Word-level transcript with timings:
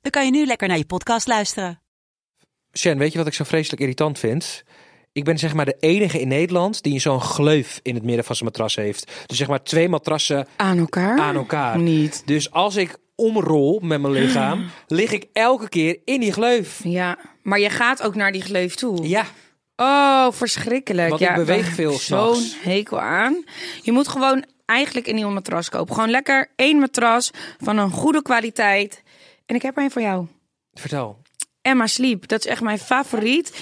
dan 0.00 0.10
kan 0.10 0.24
je 0.24 0.30
nu 0.30 0.46
lekker 0.46 0.68
naar 0.68 0.76
je 0.78 0.84
podcast 0.84 1.26
luisteren. 1.26 1.80
Shen, 2.78 2.98
weet 2.98 3.12
je 3.12 3.18
wat 3.18 3.26
ik 3.26 3.34
zo 3.34 3.44
vreselijk 3.44 3.82
irritant 3.82 4.18
vind? 4.18 4.62
Ik 5.12 5.24
ben 5.24 5.38
zeg 5.38 5.54
maar 5.54 5.64
de 5.64 5.76
enige 5.80 6.20
in 6.20 6.28
Nederland 6.28 6.82
die 6.82 6.98
zo'n 7.00 7.20
gleuf 7.20 7.80
in 7.82 7.94
het 7.94 8.04
midden 8.04 8.24
van 8.24 8.34
zijn 8.36 8.48
matras 8.48 8.76
heeft. 8.76 9.12
Dus 9.26 9.38
zeg 9.38 9.48
maar 9.48 9.62
twee 9.62 9.88
matrassen 9.88 10.46
Aan 10.56 10.78
elkaar? 10.78 11.18
aan 11.18 11.36
elkaar. 11.36 11.78
Niet. 11.78 12.22
Dus 12.26 12.50
als 12.50 12.76
ik 12.76 12.96
omrol 13.14 13.80
met 13.82 14.00
mijn 14.00 14.12
lichaam, 14.12 14.70
lig 14.86 15.12
ik 15.12 15.26
elke 15.32 15.68
keer 15.68 15.98
in 16.04 16.20
die 16.20 16.32
gleuf. 16.32 16.80
Ja, 16.84 17.18
maar 17.42 17.58
je 17.60 17.70
gaat 17.70 18.02
ook 18.02 18.14
naar 18.14 18.32
die 18.32 18.42
gleuf 18.42 18.74
toe. 18.74 19.08
Ja, 19.08 19.26
Oh, 19.76 20.26
verschrikkelijk. 20.32 21.08
Want 21.08 21.20
ja, 21.20 21.30
ik 21.30 21.36
beweeg 21.36 21.66
veel 21.68 21.92
Zo'n 21.92 22.42
hekel 22.62 23.00
aan. 23.00 23.44
Je 23.82 23.92
moet 23.92 24.08
gewoon 24.08 24.44
eigenlijk 24.66 25.06
een 25.06 25.14
nieuwe 25.14 25.32
matras 25.32 25.68
kopen. 25.68 25.94
Gewoon 25.94 26.10
lekker 26.10 26.50
één 26.56 26.78
matras 26.78 27.30
van 27.58 27.76
een 27.78 27.90
goede 27.90 28.22
kwaliteit. 28.22 29.02
En 29.50 29.56
ik 29.56 29.62
heb 29.62 29.76
er 29.76 29.82
een 29.82 29.90
voor 29.90 30.02
jou. 30.02 30.26
vertel. 30.74 31.18
Emma 31.62 31.86
Sleep. 31.86 32.28
Dat 32.28 32.38
is 32.40 32.46
echt 32.46 32.60
mijn 32.60 32.78
favoriet. 32.78 33.52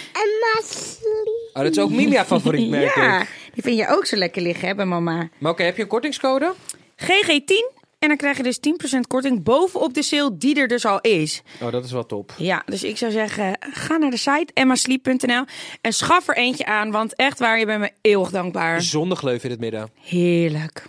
Oh, 1.52 1.62
dat 1.62 1.70
is 1.70 1.78
ook 1.78 1.90
Mimia 1.90 2.24
favoriet, 2.24 2.68
merk 2.78 2.94
ja, 2.94 3.20
ik. 3.20 3.28
die 3.54 3.62
vind 3.62 3.78
je 3.78 3.88
ook 3.88 4.06
zo 4.06 4.16
lekker 4.16 4.42
liggen, 4.42 4.68
hè, 4.68 4.74
bij 4.74 4.84
mama. 4.84 5.28
Maar 5.38 5.52
oké, 5.52 5.62
heb 5.62 5.76
je 5.76 5.82
een 5.82 5.88
kortingscode? 5.88 6.54
GG10. 7.02 7.76
En 7.98 8.08
dan 8.08 8.16
krijg 8.16 8.36
je 8.36 8.42
dus 8.42 8.58
10% 8.96 9.00
korting 9.06 9.42
bovenop 9.42 9.94
de 9.94 10.02
sale 10.02 10.36
die 10.36 10.54
er 10.60 10.68
dus 10.68 10.84
al 10.86 11.00
is. 11.00 11.42
Oh, 11.62 11.72
dat 11.72 11.84
is 11.84 11.92
wel 11.92 12.06
top. 12.06 12.34
Ja, 12.36 12.62
dus 12.66 12.82
ik 12.84 12.96
zou 12.96 13.12
zeggen, 13.12 13.58
ga 13.60 13.96
naar 13.96 14.10
de 14.10 14.16
site 14.16 14.46
emmasleep.nl 14.54 15.44
en 15.80 15.92
schaf 15.92 16.28
er 16.28 16.36
eentje 16.36 16.64
aan, 16.66 16.90
want 16.90 17.14
echt 17.16 17.38
waar, 17.38 17.58
je 17.58 17.66
bent 17.66 17.80
me 17.80 17.90
eeuwig 18.00 18.30
dankbaar. 18.30 18.82
Zonder 18.82 19.16
gleuf 19.16 19.44
in 19.44 19.50
het 19.50 19.60
midden. 19.60 19.90
Heerlijk. 20.02 20.86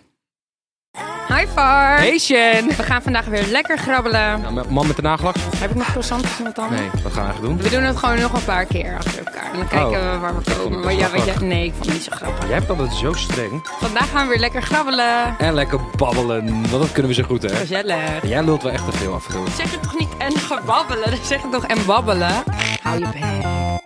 Hi 1.39 1.45
Far. 1.47 1.97
Hey 1.97 2.17
Shen! 2.17 2.67
We 2.67 2.83
gaan 2.83 3.01
vandaag 3.01 3.25
weer 3.25 3.45
lekker 3.45 3.77
grabbelen. 3.77 4.41
Nou, 4.41 4.65
man 4.69 4.87
met 4.87 4.95
de 4.95 5.01
nagellak? 5.01 5.35
Heb 5.57 5.69
ik 5.69 5.75
nog 5.75 5.85
croissantjes 5.87 6.37
met 6.43 6.55
tanden? 6.55 6.79
Nee, 6.79 6.89
wat 7.03 7.13
gaan 7.13 7.23
we 7.23 7.29
eigenlijk 7.31 7.41
doen? 7.41 7.69
We 7.71 7.75
doen 7.75 7.83
het 7.83 7.97
gewoon 7.97 8.19
nog 8.19 8.33
een 8.33 8.43
paar 8.45 8.65
keer 8.65 8.95
achter 8.97 9.17
elkaar. 9.25 9.51
En 9.51 9.57
dan 9.57 9.67
kijken 9.67 9.87
Oh. 10.01 10.11
we 10.11 10.17
waar 10.19 10.35
we 10.37 10.51
komen. 10.53 10.73
het 10.77 10.83
Maar 10.85 10.93
ja, 10.93 11.11
weet 11.11 11.25
je, 11.25 11.45
nee, 11.45 11.65
ik 11.65 11.71
vond 11.73 11.85
het 11.85 11.93
niet 11.93 12.03
zo 12.03 12.11
grappig. 12.15 12.47
Jij 12.47 12.57
hebt 12.57 12.69
altijd 12.69 12.93
zo 12.93 13.13
streng. 13.13 13.67
Vandaag 13.79 14.09
gaan 14.09 14.23
we 14.23 14.29
weer 14.29 14.39
lekker 14.39 14.61
grabbelen. 14.61 15.35
En 15.37 15.53
lekker 15.53 15.79
babbelen, 15.97 16.45
want 16.69 16.83
dat 16.83 16.91
kunnen 16.91 17.11
we 17.11 17.17
zo 17.21 17.23
goed, 17.23 17.41
hè? 17.41 17.49
Gezellig. 17.49 17.97
Jij 18.27 18.43
lult 18.43 18.63
wel 18.63 18.71
echt 18.71 18.85
te 18.91 18.97
veel 18.97 19.13
af. 19.13 19.27
Zeg 19.57 19.71
het 19.71 19.83
toch 19.83 19.97
niet 19.99 20.09
en 20.17 20.31
gebabbelen? 20.37 21.09
Dan 21.09 21.19
zeg 21.23 21.41
het 21.41 21.51
toch 21.51 21.65
en 21.65 21.85
babbelen? 21.85 22.43
Hou 22.89 22.99
je 22.99 23.07
bek. 23.11 23.23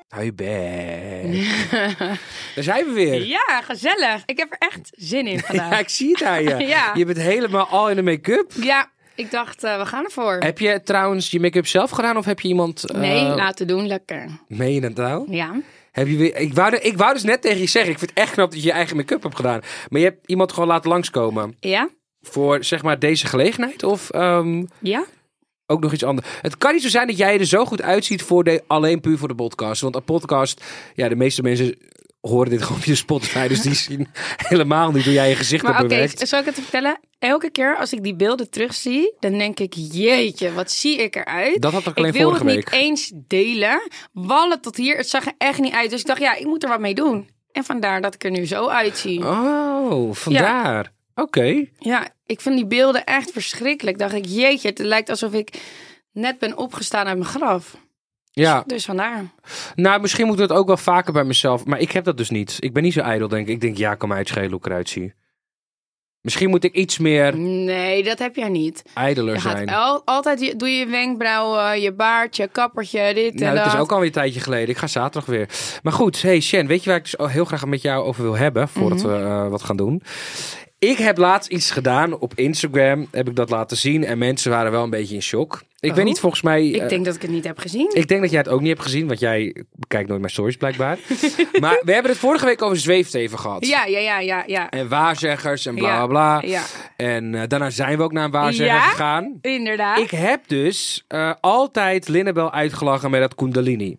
Hou 0.09 0.23
je 0.25 0.33
bek. 0.33 2.09
Daar 2.55 2.63
zijn 2.63 2.85
we 2.85 2.91
weer. 2.91 3.25
Ja, 3.25 3.61
gezellig. 3.63 4.23
Ik 4.25 4.37
heb 4.37 4.51
er 4.51 4.67
echt 4.69 4.89
zin 4.91 5.27
in 5.27 5.35
Ja, 5.37 5.41
vandaag. 5.43 5.79
ik 5.79 5.89
zie 5.89 6.09
het 6.11 6.23
aan 6.23 6.43
je. 6.43 6.55
Ja. 6.73 6.91
Je 6.93 7.05
bent 7.05 7.17
helemaal 7.17 7.65
al 7.67 7.89
in 7.89 7.95
de 7.95 8.01
make-up. 8.01 8.51
Ja, 8.61 8.91
ik 9.15 9.31
dacht, 9.31 9.63
eh, 9.63 9.77
we 9.77 9.85
gaan 9.85 10.03
ervoor. 10.03 10.35
Heb 10.39 10.59
je 10.59 10.81
trouwens 10.83 11.31
je 11.31 11.39
make-up 11.39 11.67
zelf 11.67 11.89
gedaan 11.89 12.17
of 12.17 12.25
heb 12.25 12.39
je 12.39 12.47
iemand... 12.47 12.83
eh, 12.91 12.99
Nee, 12.99 13.23
laten 13.23 13.67
doen, 13.67 13.87
lekker. 13.87 14.25
Meen 14.47 14.73
je 14.73 14.81
dat 14.81 14.93
nou? 14.95 15.31
Ja. 15.35 15.55
Heb 15.91 16.07
je 16.07 16.17
weer... 16.17 16.35
ik, 16.35 16.53
wou, 16.53 16.69
de- 16.71 16.79
ik 16.81 16.97
wou 16.97 17.13
dus 17.13 17.23
net 17.23 17.41
tegen 17.41 17.59
je 17.59 17.65
zeggen, 17.67 17.91
ik 17.91 17.97
vind 17.99 18.09
het 18.09 18.19
echt 18.19 18.31
knap 18.33 18.51
dat 18.51 18.59
je 18.61 18.67
je 18.67 18.73
eigen 18.73 18.95
make-up 18.95 19.23
hebt 19.23 19.35
gedaan. 19.35 19.61
Maar 19.89 19.99
je 19.99 20.05
hebt 20.07 20.27
iemand 20.27 20.51
gewoon 20.53 20.69
laten 20.69 20.89
langskomen. 20.89 21.55
Ja? 21.59 21.89
Voor 22.21 22.63
zeg 22.63 22.81
maar 22.83 22.99
deze 22.99 23.25
gelegenheid 23.27 23.83
of 23.83 24.09
ehm, 24.09 24.63
Ja? 24.79 25.05
Ook 25.73 25.81
nog 25.81 25.93
iets 25.93 26.03
anders? 26.03 26.27
Het 26.41 26.57
kan 26.57 26.73
niet 26.73 26.81
zo 26.81 26.89
zijn 26.89 27.07
dat 27.07 27.17
jij 27.17 27.39
er 27.39 27.45
zo 27.45 27.65
goed 27.65 27.81
uitziet 27.81 28.21
voor 28.23 28.43
de, 28.43 28.63
alleen 28.67 29.01
puur 29.01 29.17
voor 29.17 29.27
de 29.27 29.35
podcast. 29.35 29.81
Want 29.81 29.95
een 29.95 30.03
podcast, 30.03 30.63
ja 30.95 31.09
de 31.09 31.15
meeste 31.15 31.41
mensen 31.41 31.75
horen 32.21 32.49
dit 32.49 32.61
gewoon 32.61 32.81
via 32.81 32.95
Spotify. 32.95 33.47
Dus 33.47 33.61
die 33.61 33.73
zien 33.89 34.07
helemaal 34.37 34.91
niet 34.91 35.03
hoe 35.03 35.13
jij 35.13 35.29
je 35.29 35.35
gezicht 35.35 35.63
Maar 35.63 35.71
hebt 35.71 35.85
oké, 35.85 35.93
bewerkt. 35.95 36.27
zal 36.27 36.39
ik 36.39 36.45
het 36.45 36.55
vertellen? 36.55 36.99
Elke 37.19 37.49
keer 37.51 37.77
als 37.77 37.93
ik 37.93 38.03
die 38.03 38.15
beelden 38.15 38.49
terugzie, 38.49 39.13
dan 39.19 39.37
denk 39.37 39.59
ik, 39.59 39.73
jeetje, 39.73 40.53
wat 40.53 40.71
zie 40.71 40.97
ik 40.97 41.15
eruit? 41.15 41.61
Dat 41.61 41.71
had 41.71 41.85
ik 41.87 41.97
alleen 41.97 42.13
ik 42.13 42.17
wil 42.17 42.33
het 42.33 42.43
week. 42.43 42.55
niet 42.55 42.81
eens 42.81 43.11
delen. 43.15 43.89
Wallen 44.11 44.61
tot 44.61 44.77
hier, 44.77 44.97
het 44.97 45.09
zag 45.09 45.25
er 45.25 45.33
echt 45.37 45.59
niet 45.59 45.73
uit. 45.73 45.89
Dus 45.89 45.99
ik 45.99 46.07
dacht, 46.07 46.19
ja, 46.19 46.35
ik 46.35 46.45
moet 46.45 46.63
er 46.63 46.69
wat 46.69 46.79
mee 46.79 46.93
doen. 46.93 47.29
En 47.51 47.63
vandaar 47.63 48.01
dat 48.01 48.13
ik 48.13 48.23
er 48.23 48.31
nu 48.31 48.45
zo 48.45 48.67
uitzie. 48.67 49.19
Oh, 49.27 50.13
vandaar. 50.13 50.91
Oké. 51.15 51.65
Ja, 51.79 52.07
ik 52.25 52.41
vind 52.41 52.55
die 52.55 52.65
beelden 52.67 53.03
echt 53.05 53.31
verschrikkelijk. 53.31 53.97
Dacht 53.97 54.13
ik, 54.13 54.25
jeetje, 54.25 54.67
het 54.69 54.79
lijkt 54.79 55.09
alsof 55.09 55.33
ik 55.33 55.61
net 56.11 56.39
ben 56.39 56.57
opgestaan 56.57 57.05
uit 57.07 57.17
mijn 57.17 57.29
graf. 57.29 57.77
Ja, 58.31 58.63
Dus 58.67 58.85
vandaar. 58.85 59.23
nou 59.75 60.01
misschien 60.01 60.25
moet 60.25 60.39
ik 60.39 60.47
dat 60.47 60.57
ook 60.57 60.67
wel 60.67 60.77
vaker 60.77 61.13
bij 61.13 61.23
mezelf. 61.23 61.65
Maar 61.65 61.79
ik 61.79 61.91
heb 61.91 62.03
dat 62.03 62.17
dus 62.17 62.29
niet. 62.29 62.57
Ik 62.59 62.73
ben 62.73 62.83
niet 62.83 62.93
zo 62.93 62.99
ijdel, 62.99 63.27
denk 63.27 63.47
ik. 63.47 63.53
Ik 63.53 63.61
denk, 63.61 63.77
ja, 63.77 63.95
kan 63.95 64.07
mij 64.07 64.17
uitschelen 64.17 64.49
hoe 64.49 64.59
ik 64.59 64.65
eruit 64.65 64.89
zie. 64.89 65.13
Misschien 66.21 66.49
moet 66.49 66.63
ik 66.63 66.73
iets 66.75 66.97
meer 66.97 67.37
Nee, 67.37 68.03
dat 68.03 68.19
heb 68.19 68.35
jij 68.35 68.49
niet. 68.49 68.83
ijdeler 68.93 69.33
Je 69.33 69.39
zijn. 69.39 69.69
al, 69.69 70.01
altijd, 70.05 70.39
je, 70.39 70.55
doe 70.55 70.69
je 70.69 70.85
wenkbrauwen, 70.85 71.81
je 71.81 71.93
baard, 71.93 72.35
je 72.35 72.47
kappertje, 72.47 73.13
dit 73.13 73.33
Nou, 73.33 73.45
en 73.49 73.55
dat 73.55 73.63
dat. 73.63 73.73
is 73.73 73.79
ook 73.79 73.91
alweer 73.91 74.07
een 74.07 74.13
tijdje 74.13 74.39
geleden. 74.39 74.69
Ik 74.69 74.77
ga 74.77 74.87
zaterdag 74.87 75.25
weer. 75.29 75.49
Maar 75.83 75.93
goed, 75.93 76.21
hey 76.21 76.39
Shen, 76.41 76.67
weet 76.67 76.83
je 76.83 76.89
waar 76.89 76.99
ik 76.99 77.11
dus 77.17 77.31
heel 77.31 77.45
graag 77.45 77.65
met 77.65 77.81
jou 77.81 78.03
over 78.05 78.23
wil 78.23 78.35
hebben 78.37 78.67
voordat 78.69 78.97
Mhm. 79.03 79.07
we 79.07 79.15
eh, 79.17 79.47
wat 79.47 79.63
gaan 79.63 79.77
doen? 79.77 80.01
Ik 80.89 80.97
heb 80.97 81.17
laatst 81.17 81.49
iets 81.51 81.71
gedaan 81.71 82.19
op 82.19 82.33
Instagram, 82.35 83.07
heb 83.11 83.29
ik 83.29 83.35
dat 83.35 83.49
laten 83.49 83.77
zien 83.77 84.05
en 84.05 84.17
mensen 84.17 84.51
waren 84.51 84.71
wel 84.71 84.83
een 84.83 84.89
beetje 84.89 85.15
in 85.15 85.21
shock. 85.21 85.63
Ik 85.79 85.89
Oh. 85.89 85.95
weet 85.95 86.05
niet, 86.05 86.19
volgens 86.19 86.41
mij. 86.41 86.67
Ik 86.67 86.81
eh, 86.81 86.89
denk 86.89 87.05
dat 87.05 87.15
ik 87.15 87.21
het 87.21 87.31
niet 87.31 87.43
heb 87.43 87.57
gezien. 87.57 87.89
ik 87.93 88.07
denk 88.07 88.21
dat 88.21 88.29
jij 88.29 88.39
het 88.39 88.49
ook 88.49 88.59
niet 88.59 88.69
hebt 88.69 88.81
gezien, 88.81 89.07
want 89.07 89.19
jij 89.19 89.65
kijkt 89.87 90.07
nooit 90.07 90.19
mijn 90.19 90.31
stories 90.33 90.57
blijkbaar. 90.57 90.97
maar 91.61 91.81
we 91.83 91.93
hebben 91.93 92.11
het 92.11 92.19
vorige 92.19 92.45
week 92.45 92.61
over 92.61 92.77
zweefteven 92.77 93.39
gehad. 93.39 93.65
Ja, 93.67 93.85
ja, 93.85 93.99
ja, 93.99 94.19
ja, 94.19 94.43
ja. 94.47 94.69
En 94.69 94.87
waarzeggers 94.89 95.65
en 95.65 95.75
bla 95.75 95.87
Ja, 95.87 95.95
bla 96.07 96.39
bla. 96.39 96.49
Ja, 96.49 96.63
En 96.97 97.35
eh, 97.35 97.41
daarna 97.47 97.69
zijn 97.69 97.97
we 97.97 98.03
ook 98.03 98.11
naar 98.11 98.25
een 98.25 98.31
waarzegger 98.31 98.75
Ja? 98.75 98.81
gegaan. 98.89 99.37
inderdaad. 99.41 99.99
Ik 99.99 100.11
heb 100.11 100.47
dus 100.47 101.03
eh, 101.07 101.31
altijd 101.41 102.07
Linnebel 102.07 102.51
uitgelachen 102.51 103.11
met 103.11 103.21
dat 103.21 103.35
Kundalini. 103.35 103.97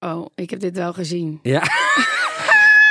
Oh, 0.00 0.26
ik 0.34 0.50
heb 0.50 0.60
dit 0.60 0.76
wel 0.76 0.92
gezien. 0.92 1.38
Ja. 1.42 1.62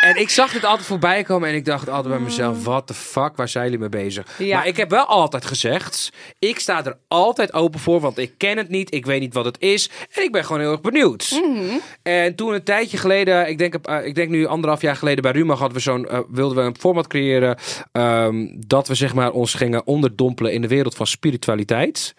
en 0.05 0.15
ik 0.15 0.29
zag 0.29 0.51
dit 0.51 0.63
altijd 0.63 0.87
voorbij 0.87 1.23
komen 1.23 1.49
en 1.49 1.55
ik 1.55 1.65
dacht 1.65 1.89
altijd 1.89 2.13
bij 2.13 2.23
mezelf, 2.23 2.63
what 2.63 2.87
the 2.87 2.93
fuck, 2.93 3.35
waar 3.35 3.49
zijn 3.49 3.63
jullie 3.63 3.79
mee 3.79 3.89
bezig? 3.89 4.27
Ja. 4.37 4.57
Maar 4.57 4.67
ik 4.67 4.77
heb 4.77 4.89
wel 4.89 5.05
altijd 5.05 5.45
gezegd, 5.45 6.11
ik 6.39 6.59
sta 6.59 6.85
er 6.85 6.97
altijd 7.07 7.53
open 7.53 7.79
voor, 7.79 7.99
want 7.99 8.17
ik 8.17 8.33
ken 8.37 8.57
het 8.57 8.69
niet, 8.69 8.93
ik 8.93 9.05
weet 9.05 9.19
niet 9.19 9.33
wat 9.33 9.45
het 9.45 9.61
is 9.61 9.89
en 10.11 10.23
ik 10.23 10.31
ben 10.31 10.45
gewoon 10.45 10.61
heel 10.61 10.71
erg 10.71 10.81
benieuwd. 10.81 11.41
Mhm. 11.43 11.77
En 12.03 12.35
toen 12.35 12.53
een 12.53 12.63
tijdje 12.63 12.97
geleden, 12.97 13.49
ik 13.49 13.57
denk, 13.57 13.75
eh, 13.75 14.05
ik 14.05 14.15
denk 14.15 14.29
nu 14.29 14.45
anderhalf 14.45 14.81
jaar 14.81 14.95
geleden 14.95 15.23
bij 15.23 15.31
Ruma 15.31 15.53
hadden 15.53 15.77
we 15.77 15.83
zo'n, 15.83 16.07
eh, 16.07 16.19
wilden 16.29 16.57
we 16.57 16.63
een 16.63 16.77
format 16.79 17.07
creëren 17.07 17.57
ehm, 17.91 18.47
dat 18.67 18.87
we 18.87 18.95
zeg 18.95 19.13
maar 19.13 19.31
ons 19.31 19.53
gingen 19.53 19.87
onderdompelen 19.87 20.53
in 20.53 20.61
de 20.61 20.67
wereld 20.67 20.95
van 20.95 21.07
spiritualiteit. 21.07 22.15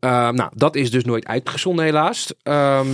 Ehm, 0.00 0.34
nou, 0.34 0.50
dat 0.54 0.76
is 0.76 0.90
dus 0.90 1.04
nooit 1.04 1.26
uitgezonden 1.26 1.84
helaas. 1.84 2.34
Ehm, 2.42 2.86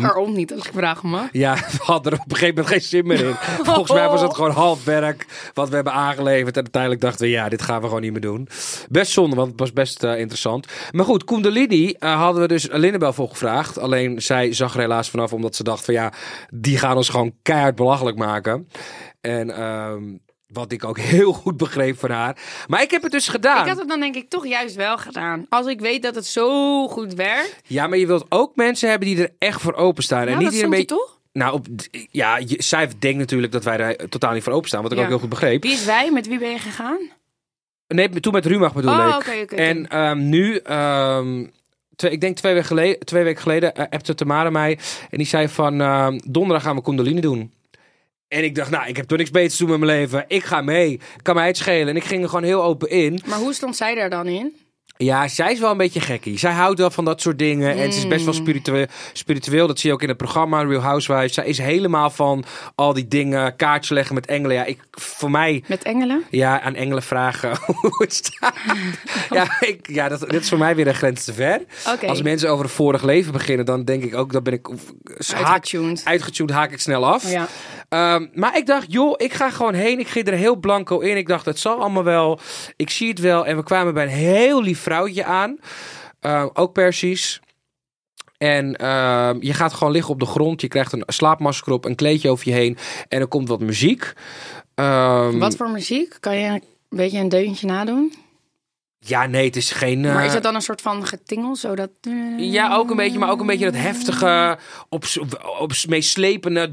Waarom 0.00 0.32
niet, 0.32 0.52
als 0.52 0.66
ik 0.66 0.72
vraag 0.74 1.02
me. 1.02 1.28
ja, 1.32 1.54
we 1.76 1.78
hadden 1.78 2.12
er 2.12 2.18
op 2.18 2.30
een 2.30 2.36
gegeven 2.36 2.54
moment 2.54 2.72
geen 2.72 2.82
zin 2.82 3.06
meer 3.06 3.24
in. 3.24 3.34
Volgens 3.64 3.92
mij 3.92 4.08
was 4.08 4.20
het 4.20 4.34
gewoon 4.34 4.50
half 4.50 4.84
werk 4.84 5.26
wat 5.54 5.68
we 5.68 5.74
hebben 5.74 5.92
aangeleverd. 5.92 6.56
En 6.56 6.62
uiteindelijk 6.62 7.02
dachten 7.02 7.24
we, 7.26 7.30
ja, 7.30 7.48
dit 7.48 7.62
gaan 7.62 7.80
we 7.80 7.86
gewoon 7.86 8.02
niet 8.02 8.12
meer 8.12 8.20
doen. 8.20 8.48
Best 8.88 9.12
zonde, 9.12 9.36
want 9.36 9.50
het 9.50 9.60
was 9.60 9.72
best 9.72 10.04
eh, 10.04 10.18
interessant. 10.18 10.66
Maar 10.90 11.04
goed, 11.04 11.24
Kundalini 11.24 11.94
eh, 11.98 12.20
hadden 12.20 12.42
we 12.42 12.48
dus 12.48 12.68
Linnebel 12.70 13.12
voor 13.12 13.28
gevraagd. 13.28 13.78
Alleen 13.78 14.22
zij 14.22 14.52
zag 14.52 14.74
er 14.74 14.80
helaas 14.80 15.10
vanaf, 15.10 15.32
omdat 15.32 15.56
ze 15.56 15.62
dacht 15.62 15.84
van 15.84 15.94
ja, 15.94 16.12
die 16.50 16.78
gaan 16.78 16.96
ons 16.96 17.08
gewoon 17.08 17.34
keihard 17.42 17.74
belachelijk 17.74 18.16
maken. 18.16 18.68
En 19.20 19.50
ehm, 19.56 20.02
wat 20.52 20.72
ik 20.72 20.84
ook 20.84 20.98
heel 21.14 21.32
goed 21.32 21.56
begreep 21.56 21.98
van 21.98 22.10
haar. 22.10 22.36
Maar 22.68 22.82
ik 22.82 22.90
heb 22.90 23.02
het 23.02 23.12
dus 23.12 23.28
gedaan. 23.28 23.62
Ik 23.62 23.68
had 23.68 23.78
het 23.78 23.88
dan 23.88 24.00
denk 24.00 24.14
ik 24.14 24.28
toch 24.28 24.46
juist 24.46 24.74
wel 24.74 24.98
gedaan. 24.98 25.46
Als 25.48 25.66
ik 25.66 25.80
weet 25.80 26.02
dat 26.02 26.14
het 26.14 26.26
zo 26.26 26.88
goed 26.88 27.14
werkt. 27.14 27.60
Ja, 27.66 27.86
maar 27.86 27.98
je 27.98 28.06
wilt 28.06 28.26
ook 28.28 28.56
mensen 28.56 28.88
hebben 28.90 29.08
die 29.08 29.22
er 29.22 29.32
echt 29.38 29.60
voor 29.60 29.74
openstaan. 29.74 30.20
en 30.20 30.26
Nou, 30.26 30.38
niet 30.42 30.50
die 30.52 30.64
een 30.64 30.70
beetje... 30.70 30.84
toch? 30.86 31.20
Nou, 31.32 31.52
op, 31.52 31.66
ja, 32.10 32.36
je, 32.36 32.54
zij 32.62 32.88
denkt 32.98 33.18
natuurlijk 33.18 33.52
dat 33.52 33.64
wij 33.64 33.78
er 33.78 34.08
totaal 34.08 34.32
niet 34.32 34.42
voor 34.42 34.52
openstaan. 34.52 34.82
Wat 34.82 34.92
ik 34.92 34.98
Ja. 34.98 35.04
ook 35.04 35.10
heel 35.10 35.18
goed 35.18 35.28
begreep. 35.28 35.62
Wie 35.62 35.72
is 35.72 35.84
wij? 35.84 36.10
Met 36.10 36.26
wie 36.26 36.38
ben 36.38 36.50
je 36.50 36.58
gegaan? 36.58 36.98
Nee, 37.88 38.10
toen 38.10 38.32
met 38.32 38.46
Rumach 38.46 38.72
bedoel 38.74 38.90
Oh, 38.92 39.16
ik. 39.26 39.42
oké. 39.42 39.54
En 39.54 39.88
ehm, 39.88 40.28
nu, 40.28 40.56
ehm, 40.56 41.46
twee, 41.96 42.10
ik 42.12 42.20
denk 42.20 42.36
twee 42.36 42.52
weken 42.52 42.66
geleden, 42.68 42.98
twee 42.98 43.24
weken 43.24 43.42
geleden 43.42 43.72
uh, 43.76 43.84
appte 43.90 44.14
Tamara 44.14 44.50
mij. 44.50 44.78
En 45.10 45.18
die 45.18 45.26
zei 45.26 45.48
van, 45.48 45.80
ehm, 45.80 46.18
donderdag 46.24 46.62
gaan 46.62 46.76
we 46.76 46.82
Kundalini 46.82 47.20
doen. 47.20 47.52
En 48.32 48.44
ik 48.44 48.54
dacht, 48.54 48.70
nou, 48.70 48.86
ik 48.86 48.96
heb 48.96 49.06
toch 49.06 49.18
niks 49.18 49.30
beters 49.30 49.56
te 49.56 49.66
doen 49.66 49.78
met 49.78 49.80
mijn 49.88 49.98
leven. 49.98 50.24
Ik 50.28 50.44
ga 50.44 50.60
mee. 50.60 51.00
Kan 51.22 51.34
mij 51.34 51.46
het 51.46 51.56
schelen. 51.56 51.88
En 51.88 51.96
ik 51.96 52.04
ging 52.04 52.22
er 52.22 52.28
gewoon 52.28 52.44
heel 52.44 52.62
open 52.62 52.90
in. 52.90 53.20
Maar 53.26 53.38
hoe 53.38 53.52
stond 53.54 53.76
zij 53.76 53.94
daar 53.94 54.10
dan 54.10 54.26
in? 54.26 54.52
Ja, 54.96 55.28
zij 55.28 55.52
is 55.52 55.58
wel 55.58 55.70
een 55.70 55.76
beetje 55.76 56.00
gekkie. 56.00 56.38
Zij 56.38 56.52
houdt 56.52 56.78
wel 56.78 56.90
van 56.90 57.04
dat 57.04 57.20
soort 57.20 57.38
dingen. 57.38 57.76
En 57.76 57.92
ze 57.92 57.98
is 57.98 58.06
best 58.08 58.24
wel 58.24 58.34
spiritueel, 58.34 58.86
spiritueel. 59.12 59.66
Dat 59.66 59.78
zie 59.78 59.88
je 59.88 59.94
ook 59.94 60.02
in 60.02 60.08
het 60.08 60.16
programma 60.16 60.62
Real 60.62 60.80
Housewives. 60.80 61.34
Zij 61.34 61.46
is 61.46 61.58
helemaal 61.58 62.10
van 62.10 62.44
al 62.74 62.92
die 62.92 63.08
dingen. 63.08 63.56
Kaartjes 63.56 63.90
leggen 63.90 64.14
met 64.14 64.26
engelen. 64.26 64.56
Ja, 64.56 64.64
ik, 64.64 64.78
voor 64.90 65.30
mij... 65.30 65.64
Met 65.66 65.82
engelen? 65.82 66.24
Ja, 66.30 66.60
aan 66.60 66.74
engelen 66.74 67.02
vragen 67.02 67.58
hoe 67.80 68.02
het 68.02 68.14
staat. 68.14 68.54
Ja, 69.30 69.60
ik, 69.60 69.90
ja 69.90 70.08
dat, 70.08 70.20
dit 70.20 70.42
is 70.42 70.48
voor 70.48 70.58
mij 70.58 70.76
weer 70.76 70.86
een 70.86 70.94
grens 70.94 71.24
te 71.24 71.32
ver. 71.32 71.60
Als 72.06 72.22
mensen 72.22 72.50
over 72.50 72.64
een 72.64 72.70
vorig 72.70 73.02
leven 73.02 73.32
beginnen, 73.32 73.66
dan 73.66 73.84
denk 73.84 74.02
ik 74.02 74.14
ook, 74.14 74.32
dan 74.32 74.42
ben 74.42 74.52
ik 74.52 74.68
haak, 75.26 75.46
Uitgetuned. 75.46 76.02
uitgetuned, 76.04 76.50
haak 76.50 76.72
ik 76.72 76.80
snel 76.80 77.06
af. 77.06 77.30
Ja. 77.30 77.48
Ehm, 77.92 78.26
maar 78.34 78.56
ik 78.56 78.66
dacht, 78.66 78.92
joh, 78.92 79.14
ik 79.16 79.32
ga 79.32 79.50
gewoon 79.50 79.74
heen. 79.74 79.98
Ik 79.98 80.08
ging 80.08 80.26
er 80.26 80.34
heel 80.34 80.56
blanco 80.56 80.98
in. 80.98 81.16
Ik 81.16 81.26
dacht, 81.26 81.46
het 81.46 81.58
zal 81.58 81.80
allemaal 81.80 82.04
wel. 82.04 82.38
Ik 82.76 82.90
zie 82.90 83.08
het 83.08 83.18
wel. 83.18 83.46
En 83.46 83.56
we 83.56 83.62
kwamen 83.62 83.94
bij 83.94 84.02
een 84.02 84.08
heel 84.08 84.62
lief 84.62 84.80
vrouwtje 84.80 85.24
aan. 85.24 85.58
Ehm, 86.20 86.48
ook 86.52 86.72
Persisch. 86.72 87.40
En 88.38 88.76
ehm, 88.76 89.36
je 89.40 89.54
gaat 89.54 89.72
gewoon 89.72 89.92
liggen 89.92 90.12
op 90.12 90.20
de 90.20 90.26
grond. 90.26 90.60
Je 90.60 90.68
krijgt 90.68 90.92
een 90.92 91.04
slaapmasker 91.06 91.72
op, 91.72 91.84
een 91.84 91.94
kleedje 91.94 92.30
over 92.30 92.48
je 92.48 92.54
heen. 92.54 92.78
En 93.08 93.20
er 93.20 93.26
komt 93.26 93.48
wat 93.48 93.60
muziek. 93.60 94.12
Wat 95.38 95.56
voor 95.56 95.70
muziek? 95.70 96.16
Kan 96.20 96.36
je 96.36 96.48
een 96.48 96.62
beetje 96.88 97.18
een 97.18 97.28
deuntje 97.28 97.66
nadoen? 97.66 98.12
Ja, 99.04 99.26
nee, 99.26 99.44
het 99.46 99.56
is 99.56 99.70
geen... 99.70 100.04
eh, 100.04 100.14
Maar 100.14 100.24
is 100.24 100.32
dat 100.32 100.42
dan 100.42 100.54
een 100.54 100.60
soort 100.62 100.80
van 100.80 101.06
getingel, 101.06 101.56
zodat... 101.56 101.90
Ja, 102.36 102.74
ook 102.74 102.90
een 102.90 102.96
beetje, 102.96 103.18
maar 103.18 103.30
ook 103.30 103.40
een 103.40 103.46
beetje 103.46 103.64
dat 103.64 103.80
heftige, 103.80 104.58
op, 104.88 105.04
op 105.58 105.72
meeslepende. 105.88 106.72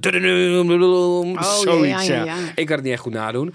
zoiets, 1.42 1.66
Oh, 1.68 1.86
ja, 1.86 2.02
ja, 2.02 2.14
ja. 2.14 2.24
ja. 2.24 2.36
Ik 2.56 2.66
kan 2.66 2.76
het 2.76 2.84
niet 2.84 2.94
echt 2.94 3.02
goed 3.02 3.14
nadoen. 3.14 3.54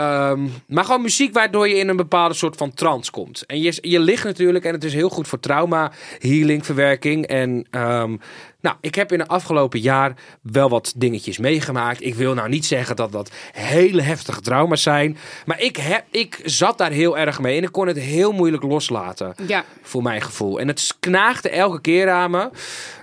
Ehm, 0.00 0.46
maar 0.66 0.84
gewoon 0.84 1.02
muziek 1.02 1.34
waardoor 1.34 1.68
je 1.68 1.74
in 1.74 1.88
een 1.88 1.96
bepaalde 1.96 2.34
soort 2.34 2.56
van 2.56 2.74
trance 2.74 3.10
komt. 3.10 3.46
En 3.46 3.60
je, 3.60 3.78
je 3.80 4.00
ligt 4.00 4.24
natuurlijk, 4.24 4.64
en 4.64 4.72
het 4.72 4.84
is 4.84 4.92
heel 4.92 5.08
goed 5.08 5.28
voor 5.28 5.40
trauma, 5.40 5.92
healing, 6.18 6.66
verwerking. 6.66 7.26
En 7.26 7.66
ehm, 7.70 8.16
nou, 8.60 8.76
ik 8.80 8.94
heb 8.94 9.12
in 9.12 9.18
het 9.18 9.28
afgelopen 9.28 9.80
jaar 9.80 10.14
wel 10.42 10.68
wat 10.68 10.92
dingetjes 10.96 11.38
meegemaakt. 11.38 12.02
Ik 12.04 12.14
wil 12.14 12.34
nou 12.34 12.48
niet 12.48 12.66
zeggen 12.66 12.96
dat 12.96 13.12
dat 13.12 13.30
hele 13.52 14.02
heftige 14.02 14.40
trauma's 14.40 14.82
zijn. 14.82 15.16
Maar 15.46 15.60
ik, 15.60 15.76
heb, 15.76 16.04
ik 16.10 16.40
zat 16.44 16.78
daar 16.78 16.90
heel 16.90 17.18
erg 17.18 17.40
mee 17.40 17.56
en 17.56 17.62
ik 17.62 17.72
kon 17.72 17.86
het 17.86 17.98
heel 17.98 18.32
moeilijk 18.32 18.62
loslaten 18.62 19.34
Ja. 19.46 19.64
voor 19.82 20.02
mijn 20.02 20.22
gevoel. 20.22 20.60
En 20.60 20.68
het 20.68 20.96
knaagde 21.00 21.48
elke 21.48 21.80
keer 21.80 22.10
aan 22.10 22.30
me. 22.30 22.50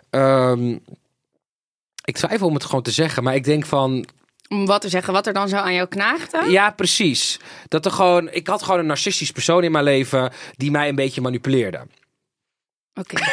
Ehm, 0.10 0.78
ik 2.04 2.16
twijfel 2.16 2.48
om 2.48 2.54
het 2.54 2.66
gewoon 2.66 2.82
te 2.84 2.92
zeggen, 2.92 3.24
maar 3.24 3.36
ik 3.36 3.44
denk 3.44 3.66
van, 3.66 4.06
Om 4.50 4.66
wat 4.66 4.82
te 4.82 4.90
zeggen, 4.90 5.14
wat 5.14 5.28
er 5.28 5.34
dan 5.34 5.50
zo 5.50 5.56
aan 5.56 5.74
jou 5.74 5.88
knaagde? 5.88 6.50
ja, 6.50 6.72
precies. 6.72 7.40
Dat 7.68 7.86
er 7.86 7.92
gewoon, 7.92 8.30
ik 8.32 8.48
had 8.48 8.64
gewoon 8.64 8.80
een 8.80 8.86
narcistisch 8.86 9.32
persoon 9.32 9.64
in 9.64 9.72
mijn 9.72 9.84
leven 9.84 10.32
die 10.56 10.72
mij 10.72 10.90
een 10.90 10.96
beetje 10.96 11.22
manipuleerde. 11.22 11.88
Oké. 12.94 13.16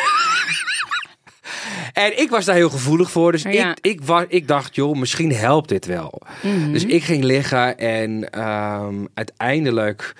En 1.92 2.18
ik 2.20 2.30
was 2.30 2.44
daar 2.44 2.54
heel 2.54 2.70
gevoelig 2.70 3.10
voor, 3.10 3.32
dus 3.32 3.42
Ja. 3.42 3.70
ik, 3.70 3.78
ik, 3.80 4.02
wa- 4.02 4.24
ik 4.28 4.48
dacht, 4.48 4.74
joh, 4.74 4.96
misschien 4.98 5.32
helpt 5.32 5.68
dit 5.68 5.86
wel. 5.86 6.20
Mhm. 6.42 6.72
Dus 6.72 6.84
ik 6.84 7.04
ging 7.04 7.24
liggen 7.24 7.78
en 7.78 8.30
ehm, 8.30 9.04
uiteindelijk 9.14 10.12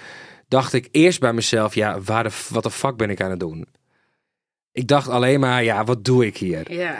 dacht 0.48 0.72
ik 0.72 0.88
eerst 0.90 1.20
bij 1.20 1.32
mezelf, 1.32 1.74
ja, 1.74 2.00
waar 2.00 2.22
de, 2.22 2.30
f- 2.30 2.48
wat 2.48 2.62
de 2.62 2.70
fuck 2.70 2.96
ben 2.96 3.10
ik 3.10 3.20
aan 3.20 3.30
het 3.30 3.40
doen? 3.40 3.66
Ik 4.72 4.86
dacht 4.88 5.08
alleen 5.08 5.40
maar, 5.40 5.64
ja, 5.64 5.84
wat 5.84 6.04
doe 6.04 6.26
ik 6.26 6.36
hier? 6.36 6.72
Ja. 6.72 6.96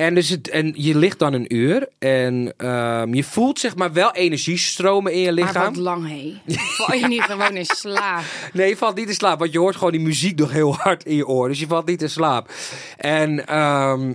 En, 0.00 0.14
dus 0.14 0.28
het, 0.28 0.48
en 0.48 0.72
je 0.76 0.96
ligt 0.98 1.18
dan 1.18 1.32
een 1.32 1.54
uur 1.54 1.88
en 1.98 2.54
ehm, 2.56 3.14
je 3.14 3.24
voelt 3.24 3.58
zeg 3.58 3.76
maar 3.76 3.92
wel 3.92 4.12
energie 4.12 4.58
stromen 4.58 5.12
in 5.12 5.18
je 5.18 5.24
Maar 5.24 5.34
lichaam. 5.34 5.64
wat 5.64 5.76
lang, 5.76 6.08
hé. 6.08 6.34
Val 6.56 6.94
je 6.96 7.06
niet 7.06 7.22
gewoon 7.22 7.56
in 7.56 7.64
slaap? 7.64 8.22
Nee, 8.52 8.68
je 8.68 8.76
valt 8.76 8.96
niet 8.96 9.08
in 9.08 9.14
slaap, 9.14 9.38
want 9.38 9.52
je 9.52 9.58
hoort 9.58 9.76
gewoon 9.76 9.92
die 9.92 10.00
muziek 10.00 10.38
nog 10.38 10.50
heel 10.52 10.74
hard 10.74 11.04
in 11.04 11.16
je 11.16 11.26
oor. 11.26 11.48
Dus 11.48 11.60
je 11.60 11.66
valt 11.66 11.86
niet 11.86 12.02
in 12.02 12.10
slaap. 12.10 12.50
En 12.96 13.46
ehm, 13.46 14.12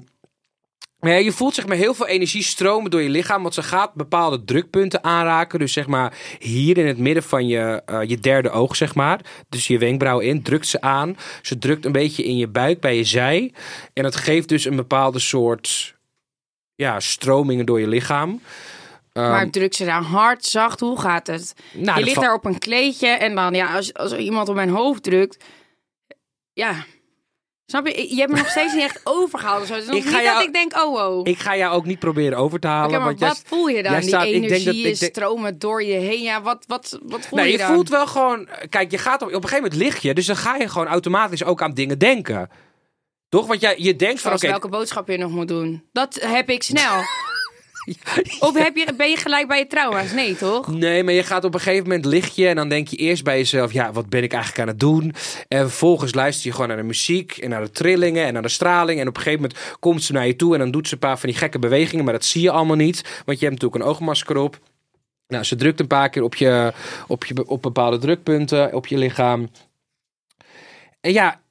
ja, 1.11 1.17
je 1.17 1.31
voelt 1.31 1.55
zeg 1.55 1.67
maar 1.67 1.77
heel 1.77 1.93
veel 1.93 2.07
energie 2.07 2.43
stromen 2.43 2.91
door 2.91 3.01
je 3.01 3.09
lichaam, 3.09 3.41
want 3.41 3.53
ze 3.53 3.63
gaat 3.63 3.93
bepaalde 3.93 4.43
drukpunten 4.43 5.03
aanraken. 5.03 5.59
Dus 5.59 5.73
zeg 5.73 5.87
maar 5.87 6.17
hier 6.39 6.77
in 6.77 6.87
het 6.87 6.97
midden 6.97 7.23
van 7.23 7.47
je, 7.47 7.81
eh, 7.85 7.99
je 8.03 8.19
derde 8.19 8.49
oog, 8.49 8.75
zeg 8.75 8.95
maar. 8.95 9.19
Dus 9.49 9.67
je 9.67 9.77
wenkbrauw 9.77 10.19
in, 10.19 10.43
drukt 10.43 10.67
ze 10.67 10.81
aan. 10.81 11.17
Ze 11.41 11.57
drukt 11.57 11.85
een 11.85 11.91
beetje 11.91 12.23
in 12.23 12.37
je 12.37 12.47
buik, 12.47 12.79
bij 12.79 12.97
je 12.97 13.03
zij. 13.03 13.53
En 13.93 14.03
dat 14.03 14.15
geeft 14.15 14.49
dus 14.49 14.65
een 14.65 14.75
bepaalde 14.75 15.19
soort 15.19 15.95
ja, 16.75 16.99
stromingen 16.99 17.65
door 17.65 17.79
je 17.79 17.87
lichaam. 17.87 18.41
Ehm, 19.13 19.29
maar 19.29 19.49
druk 19.49 19.73
ze 19.73 19.85
daar 19.85 20.03
hard, 20.03 20.45
zacht? 20.45 20.79
Hoe 20.79 20.99
gaat 20.99 21.27
het? 21.27 21.55
nou, 21.73 21.99
je 21.99 22.05
ligt 22.05 22.21
daar 22.21 22.33
op 22.33 22.45
een 22.45 22.59
kleedje 22.59 23.07
en 23.07 23.35
dan, 23.35 23.53
ja, 23.53 23.75
als, 23.75 23.93
als 23.93 24.15
iemand 24.15 24.49
op 24.49 24.55
mijn 24.55 24.69
hoofd 24.69 25.03
drukt... 25.03 25.43
Ja... 26.53 26.85
Snap 27.65 27.87
je? 27.87 28.09
Je 28.15 28.19
hebt 28.19 28.31
me 28.31 28.37
nog 28.37 28.49
steeds 28.49 28.73
niet 28.73 28.83
echt 28.83 28.99
overgehaald. 29.17 29.67
Zo. 29.67 29.73
Het 29.73 29.81
is 29.83 29.87
nog 29.89 29.97
Ik 29.97 30.03
niet 30.05 30.13
jou- 30.13 30.25
dat 30.37 30.43
ik 30.47 30.53
denk, 30.53 30.77
oh, 30.77 30.93
oh. 31.17 31.27
Ik 31.27 31.39
ga 31.39 31.57
jou 31.57 31.73
ook 31.75 31.85
niet 31.85 31.99
proberen 31.99 32.37
over 32.37 32.59
te 32.59 32.67
halen. 32.67 32.91
Maar 32.91 33.03
want 33.03 33.19
jij- 33.19 33.27
wat 33.27 33.41
voel 33.45 33.67
je 33.67 33.83
dan? 33.83 33.91
jij 33.91 33.99
Die 33.99 34.09
staat- 34.09 34.25
ik 34.25 34.31
denk 34.31 34.43
energie 34.43 34.65
dat- 34.83 34.91
ik 34.93 34.99
denk- 34.99 35.11
stromen 35.15 35.59
door 35.59 35.83
je 35.83 35.93
heen. 35.93 36.21
Ja, 36.21 36.41
wat, 36.41 36.63
wat, 36.67 36.99
wat 37.03 37.25
voel 37.25 37.37
Nee, 37.39 37.47
je 37.47 37.51
je 37.51 37.57
dan? 37.57 37.73
voelt 37.73 37.89
wel 37.89 38.07
gewoon. 38.07 38.47
Kijk, 38.69 38.91
je 38.91 38.97
gaat 38.97 39.21
op, 39.21 39.27
op 39.27 39.33
een 39.33 39.41
gegeven 39.49 39.63
moment 39.63 39.81
lig 39.81 40.01
je, 40.01 40.13
dus 40.13 40.25
dan 40.25 40.35
ga 40.35 40.55
je 40.55 40.69
gewoon 40.69 40.87
automatisch 40.87 41.43
ook 41.43 41.61
aan 41.61 41.73
dingen 41.73 41.97
denken. 41.99 42.49
Toch? 43.29 43.47
Want 43.47 43.61
jij, 43.61 43.75
je 43.77 43.95
denkt 43.95 44.21
van 44.21 44.33
oké. 44.33 44.47
welke 44.47 44.69
boodschap 44.69 45.07
je 45.07 45.17
nog 45.17 45.31
moet 45.31 45.47
doen. 45.47 45.83
Dat 45.91 46.17
heb 46.21 46.49
ik 46.49 46.63
snel. 46.63 47.01
Of 48.39 48.53
ben 48.97 49.09
je 49.09 49.17
gelijk 49.17 49.47
bij 49.47 49.59
je 49.59 49.67
trauma's? 49.67 50.11
Nee, 50.11 50.35
toch? 50.35 50.67
Nee, 50.67 51.03
maar 51.03 51.13
je 51.13 51.23
gaat 51.23 51.43
op 51.43 51.53
een 51.53 51.59
gegeven 51.59 51.83
moment 51.83 52.05
lig 52.05 52.35
je 52.35 52.47
en 52.47 52.55
dan 52.55 52.69
denk 52.69 52.87
je 52.87 52.97
eerst 52.97 53.23
bij 53.23 53.37
jezelf, 53.37 53.73
ja, 53.73 53.91
wat 53.91 54.09
ben 54.09 54.23
ik 54.23 54.33
eigenlijk 54.33 54.61
aan 54.61 54.67
het 54.67 54.79
doen? 54.79 55.13
En 55.47 55.59
vervolgens 55.59 56.13
luister 56.13 56.45
je 56.45 56.51
gewoon 56.51 56.67
naar 56.67 56.77
de 56.77 56.83
muziek 56.83 57.37
en 57.37 57.49
naar 57.49 57.61
de 57.61 57.71
trillingen 57.71 58.25
en 58.25 58.33
naar 58.33 58.41
de 58.41 58.49
straling. 58.49 58.99
En 58.99 59.07
op 59.07 59.15
een 59.15 59.21
gegeven 59.21 59.41
moment 59.41 59.77
komt 59.79 60.03
ze 60.03 60.13
naar 60.13 60.27
je 60.27 60.35
toe 60.35 60.53
en 60.53 60.59
dan 60.59 60.71
doet 60.71 60.87
ze 60.87 60.93
een 60.93 60.99
paar 60.99 61.19
van 61.19 61.29
die 61.29 61.37
gekke 61.37 61.59
bewegingen, 61.59 62.03
maar 62.03 62.13
dat 62.13 62.25
zie 62.25 62.41
je 62.41 62.51
allemaal 62.51 62.75
niet, 62.75 63.21
want 63.25 63.39
je 63.39 63.45
hebt 63.45 63.61
natuurlijk 63.61 63.83
een 63.83 63.89
oogmasker 63.89 64.37
op. 64.37 64.59
Nou, 65.27 65.43
ze 65.43 65.55
drukt 65.55 65.79
een 65.79 65.87
paar 65.87 66.09
keer 66.09 66.23
op, 66.23 66.35
je, 66.35 66.73
op, 67.07 67.25
je, 67.25 67.47
op 67.47 67.61
bepaalde 67.61 67.97
drukpunten 67.97 68.73
op 68.73 68.87
je 68.87 68.97
lichaam. 68.97 69.49
En 71.01 71.13
ja, 71.13 71.41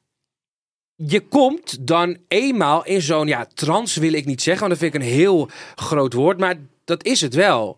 je 1.06 1.20
komt 1.20 1.86
dan 1.86 2.16
eenmaal 2.28 2.84
in 2.84 3.02
zo'n, 3.02 3.26
ja, 3.26 3.46
trance 3.54 4.00
wil 4.00 4.12
ik 4.12 4.24
niet 4.24 4.42
zeggen, 4.42 4.68
want 4.68 4.80
dat 4.80 4.90
vind 4.90 4.94
ik 4.94 5.00
een 5.08 5.16
heel 5.16 5.48
groot 5.74 6.12
woord, 6.12 6.38
maar 6.38 6.54
dat 6.84 7.04
is 7.04 7.20
het 7.20 7.34
wel. 7.34 7.76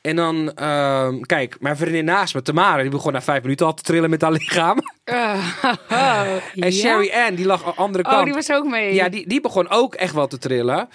En 0.00 0.16
dan, 0.16 0.52
ehm, 0.54 1.20
kijk, 1.20 1.56
mijn 1.60 1.76
vriendin 1.76 2.04
naast 2.04 2.34
me, 2.34 2.42
Tamara, 2.42 2.82
die 2.82 2.90
begon 2.90 3.12
na 3.12 3.22
vijf 3.22 3.42
minuten 3.42 3.66
al 3.66 3.74
te 3.74 3.82
trillen 3.82 4.10
met 4.10 4.22
haar 4.22 4.32
lichaam. 4.32 4.78
En 6.54 6.72
Sherry 6.72 7.10
Ann, 7.14 7.34
die 7.34 7.46
lag 7.46 7.64
aan 7.64 7.72
de 7.72 7.76
andere 7.76 8.04
Oh, 8.04 8.10
kant. 8.10 8.24
die 8.24 8.34
was 8.34 8.50
ook 8.52 8.66
mee. 8.66 8.94
Ja, 8.94 9.08
die, 9.08 9.28
die 9.28 9.40
begon 9.40 9.68
ook 9.70 9.94
echt 9.94 10.14
wel 10.14 10.26
te 10.26 10.38
trillen. 10.38 10.88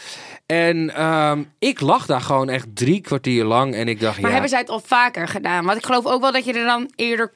En 0.45 0.95
ehm, 0.95 1.43
ik 1.59 1.79
lag 1.79 2.05
daar 2.05 2.21
gewoon 2.21 2.49
echt 2.49 2.67
drie 2.75 3.01
kwartier 3.01 3.43
lang. 3.45 3.75
En 3.75 3.87
ik 3.87 3.99
dacht, 3.99 4.15
Maar 4.15 4.25
ja... 4.25 4.31
hebben 4.31 4.49
zij 4.49 4.59
het 4.59 4.69
al 4.69 4.79
vaker 4.85 5.27
gedaan? 5.27 5.65
Want 5.65 5.77
ik 5.77 5.85
geloof 5.85 6.05
ook 6.05 6.21
wel 6.21 6.31
dat 6.31 6.45
je 6.45 6.53
er 6.53 6.65
dan 6.65 6.91
eerder 6.95 7.33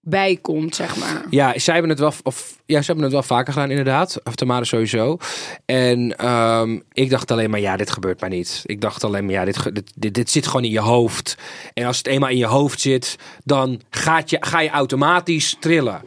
bij 0.00 0.38
komt, 0.42 0.74
zeg 0.74 0.96
maar. 0.96 1.24
Ja, 1.30 1.58
zij 1.58 1.72
hebben 1.72 1.90
het 1.90 2.00
wel, 2.00 2.12
of, 2.22 2.56
ja, 2.66 2.80
ze 2.80 2.86
hebben 2.86 3.04
het 3.04 3.12
wel 3.12 3.22
vaker 3.22 3.52
gedaan, 3.52 3.70
inderdaad. 3.70 4.20
Of 4.24 4.34
Tamara 4.34 4.64
sowieso. 4.64 5.18
En 5.64 6.16
ehm, 6.16 6.78
ik 6.92 7.10
dacht 7.10 7.30
alleen 7.30 7.50
maar, 7.50 7.60
ja, 7.60 7.76
dit 7.76 7.90
gebeurt 7.90 8.20
maar 8.20 8.30
niet. 8.30 8.62
Ik 8.66 8.80
dacht 8.80 9.04
alleen 9.04 9.24
maar, 9.24 9.34
ja, 9.34 9.44
dit, 9.44 9.70
dit, 9.94 10.14
dit 10.14 10.30
zit 10.30 10.46
gewoon 10.46 10.64
in 10.64 10.70
je 10.70 10.80
hoofd. 10.80 11.36
En 11.74 11.86
als 11.86 11.96
het 11.98 12.06
eenmaal 12.06 12.30
in 12.30 12.36
je 12.36 12.46
hoofd 12.46 12.80
zit, 12.80 13.16
dan 13.44 13.80
gaat 13.90 14.30
je, 14.30 14.36
ga 14.40 14.60
je 14.60 14.70
automatisch 14.70 15.56
trillen. 15.60 16.02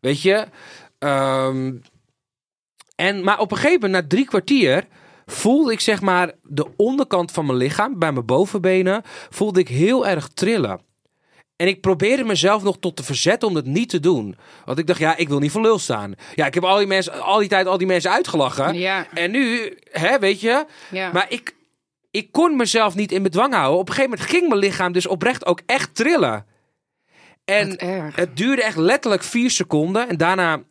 Weet 0.00 0.22
je? 0.22 0.46
Ehm, 0.98 1.72
en, 2.96 3.24
maar 3.24 3.38
op 3.38 3.50
een 3.50 3.56
gegeven 3.56 3.80
moment, 3.80 4.02
na 4.02 4.08
drie 4.08 4.26
kwartier, 4.26 4.86
voelde 5.26 5.72
ik 5.72 5.80
zeg 5.80 6.00
maar 6.00 6.32
de 6.42 6.66
onderkant 6.76 7.30
van 7.30 7.46
mijn 7.46 7.58
lichaam, 7.58 7.98
bij 7.98 8.12
mijn 8.12 8.26
bovenbenen, 8.26 9.02
voelde 9.28 9.60
ik 9.60 9.68
heel 9.68 10.06
erg 10.06 10.28
trillen. 10.28 10.80
En 11.58 11.66
ik 11.66 11.80
probeerde 11.80 12.24
mezelf 12.24 12.62
nog 12.62 12.78
tot 12.78 12.96
te 12.96 13.02
verzetten 13.02 13.48
om 13.48 13.54
dat 13.54 13.64
niet 13.64 13.88
te 13.88 14.00
doen. 14.00 14.36
Want 14.64 14.78
ik 14.78 14.86
dacht, 14.86 14.98
ja, 14.98 15.16
ik 15.16 15.28
wil 15.28 15.38
niet 15.38 15.50
voor 15.50 15.62
lul 15.62 15.78
staan. 15.78 16.14
Ja, 16.34 16.46
ik 16.46 16.54
heb 16.54 16.64
al 16.64 16.78
die 16.78 16.86
mensen, 16.86 17.22
al 17.22 17.38
die 17.38 17.48
tijd 17.48 17.66
al 17.66 17.78
die 17.78 17.86
mensen 17.86 18.10
uitgelachen. 18.10 18.74
Ja. 18.74 19.06
En 19.14 19.30
nu, 19.30 19.76
hè, 19.90 20.18
weet 20.18 20.40
je. 20.40 20.66
Ja. 20.90 21.12
Maar 21.12 21.26
ik, 21.28 21.54
ik 22.10 22.32
kon 22.32 22.56
mezelf 22.56 22.94
niet 22.94 23.12
in 23.12 23.22
bedwang 23.22 23.54
houden. 23.54 23.78
Op 23.78 23.88
een 23.88 23.94
gegeven 23.94 24.10
moment 24.10 24.30
ging 24.30 24.48
mijn 24.48 24.60
lichaam 24.60 24.92
dus 24.92 25.06
oprecht 25.06 25.46
ook 25.46 25.60
echt 25.66 25.94
trillen. 25.94 26.46
En 27.44 27.78
het 28.14 28.36
duurde 28.36 28.62
echt 28.62 28.76
letterlijk 28.76 29.22
vier 29.22 29.50
seconden. 29.50 30.08
En 30.08 30.16
daarna 30.16 30.62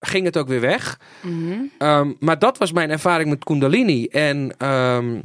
ging 0.00 0.24
het 0.24 0.36
ook 0.36 0.48
weer 0.48 0.60
weg. 0.60 1.00
Mhm. 1.20 1.60
Ehm, 1.78 2.12
maar 2.18 2.38
dat 2.38 2.58
was 2.58 2.72
mijn 2.72 2.90
ervaring 2.90 3.28
met 3.28 3.44
Kundalini. 3.44 4.06
En 4.06 4.54
ehm, 4.58 5.20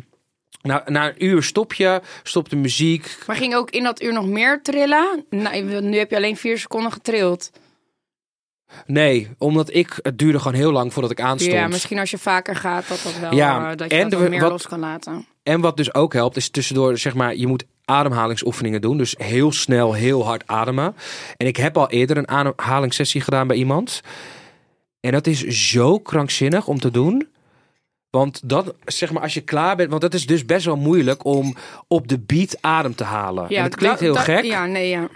na, 0.65 0.83
na 0.85 1.07
een 1.07 1.25
uur 1.25 1.43
stop 1.43 1.73
je, 1.73 2.01
stopt 2.23 2.49
de 2.49 2.55
muziek. 2.55 3.17
Maar 3.27 3.35
ging 3.35 3.55
ook 3.55 3.69
in 3.69 3.83
dat 3.83 4.01
uur 4.01 4.13
nog 4.13 4.25
meer 4.25 4.61
trillen? 4.61 5.25
Nou, 5.29 5.81
nu 5.81 5.97
heb 5.97 6.09
je 6.09 6.15
alleen 6.15 6.37
vier 6.37 6.57
seconden 6.59 6.91
getrild. 6.91 7.51
Nee, 8.85 9.29
omdat 9.37 9.73
ik, 9.73 9.99
het 10.01 10.17
duurde 10.17 10.39
gewoon 10.39 10.57
heel 10.57 10.71
lang 10.71 10.93
voordat 10.93 11.11
ik 11.11 11.21
aanstond. 11.21 11.53
Ja, 11.55 11.67
misschien 11.67 11.99
als 11.99 12.11
je 12.11 12.17
vaker 12.17 12.55
gaat, 12.55 12.87
dat 12.87 13.01
dat 13.03 13.19
wel, 13.19 13.33
Ja, 13.33 13.71
eh, 13.71 13.77
dat 13.77 13.91
je 13.91 13.97
en 13.97 14.09
dat 14.09 14.19
de- 14.19 14.29
meer 14.29 14.39
wat- 14.41 14.51
los 14.51 14.67
kan 14.67 14.79
laten. 14.79 15.25
En 15.43 15.61
wat 15.61 15.77
dus 15.77 15.93
ook 15.93 16.13
helpt, 16.13 16.35
is 16.37 16.49
tussendoor, 16.49 16.97
zeg 16.97 17.13
maar, 17.13 17.35
je 17.35 17.47
moet 17.47 17.65
ademhalingsoefeningen 17.85 18.81
doen. 18.81 18.97
Dus 18.97 19.15
heel 19.17 19.51
snel, 19.51 19.93
heel 19.93 20.25
hard 20.25 20.43
ademen. 20.47 20.95
En 21.37 21.47
ik 21.47 21.57
heb 21.57 21.77
al 21.77 21.89
eerder 21.89 22.17
een 22.17 22.27
ademhalingssessie 22.27 23.21
gedaan 23.21 23.47
bij 23.47 23.57
iemand. 23.57 24.01
En 24.99 25.11
dat 25.11 25.27
is 25.27 25.41
zo 25.71 25.99
krankzinnig 25.99 26.67
om 26.67 26.79
te 26.79 26.91
doen. 26.91 27.27
Want 28.15 28.49
dat, 28.49 28.73
zeg 28.85 29.11
maar, 29.11 29.21
als 29.21 29.33
je 29.33 29.41
klaar 29.41 29.75
bent, 29.75 29.89
want 29.89 30.01
dat 30.01 30.13
is 30.13 30.25
dus 30.25 30.45
best 30.45 30.65
wel 30.65 30.75
moeilijk 30.75 31.25
om 31.25 31.55
op 31.87 32.07
de 32.07 32.19
beat 32.19 32.57
adem 32.61 32.95
te 32.95 33.03
halen. 33.03 33.49
en 33.49 33.63
het 33.63 33.75
klinkt 33.75 33.99
heel 33.99 34.13
dat- 34.13 34.23
gek. 34.23 34.43
Ja, 34.43 34.65
nee, 34.65 34.89
ja. 34.89 35.07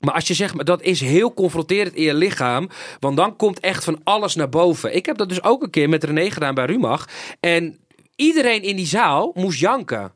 Maar 0.00 0.14
als 0.14 0.28
je 0.28 0.34
zegt, 0.34 0.54
maar 0.54 0.64
dat 0.64 0.82
is 0.82 1.00
heel 1.00 1.34
confronterend 1.34 1.94
in 1.94 2.02
je 2.02 2.14
lichaam. 2.14 2.68
Want 3.00 3.16
dan 3.16 3.36
komt 3.36 3.60
echt 3.60 3.84
van 3.84 4.00
alles 4.04 4.34
naar 4.34 4.48
boven. 4.48 4.94
Ik 4.94 5.06
heb 5.06 5.16
dat 5.16 5.28
dus 5.28 5.42
ook 5.42 5.62
een 5.62 5.70
keer 5.70 5.88
met 5.88 6.04
René 6.04 6.30
gedaan 6.30 6.54
bij 6.54 6.64
Rumach. 6.64 7.08
En 7.40 7.78
iedereen 8.16 8.62
in 8.62 8.76
die 8.76 8.86
zaal 8.86 9.30
moest 9.34 9.58
janken. 9.60 10.12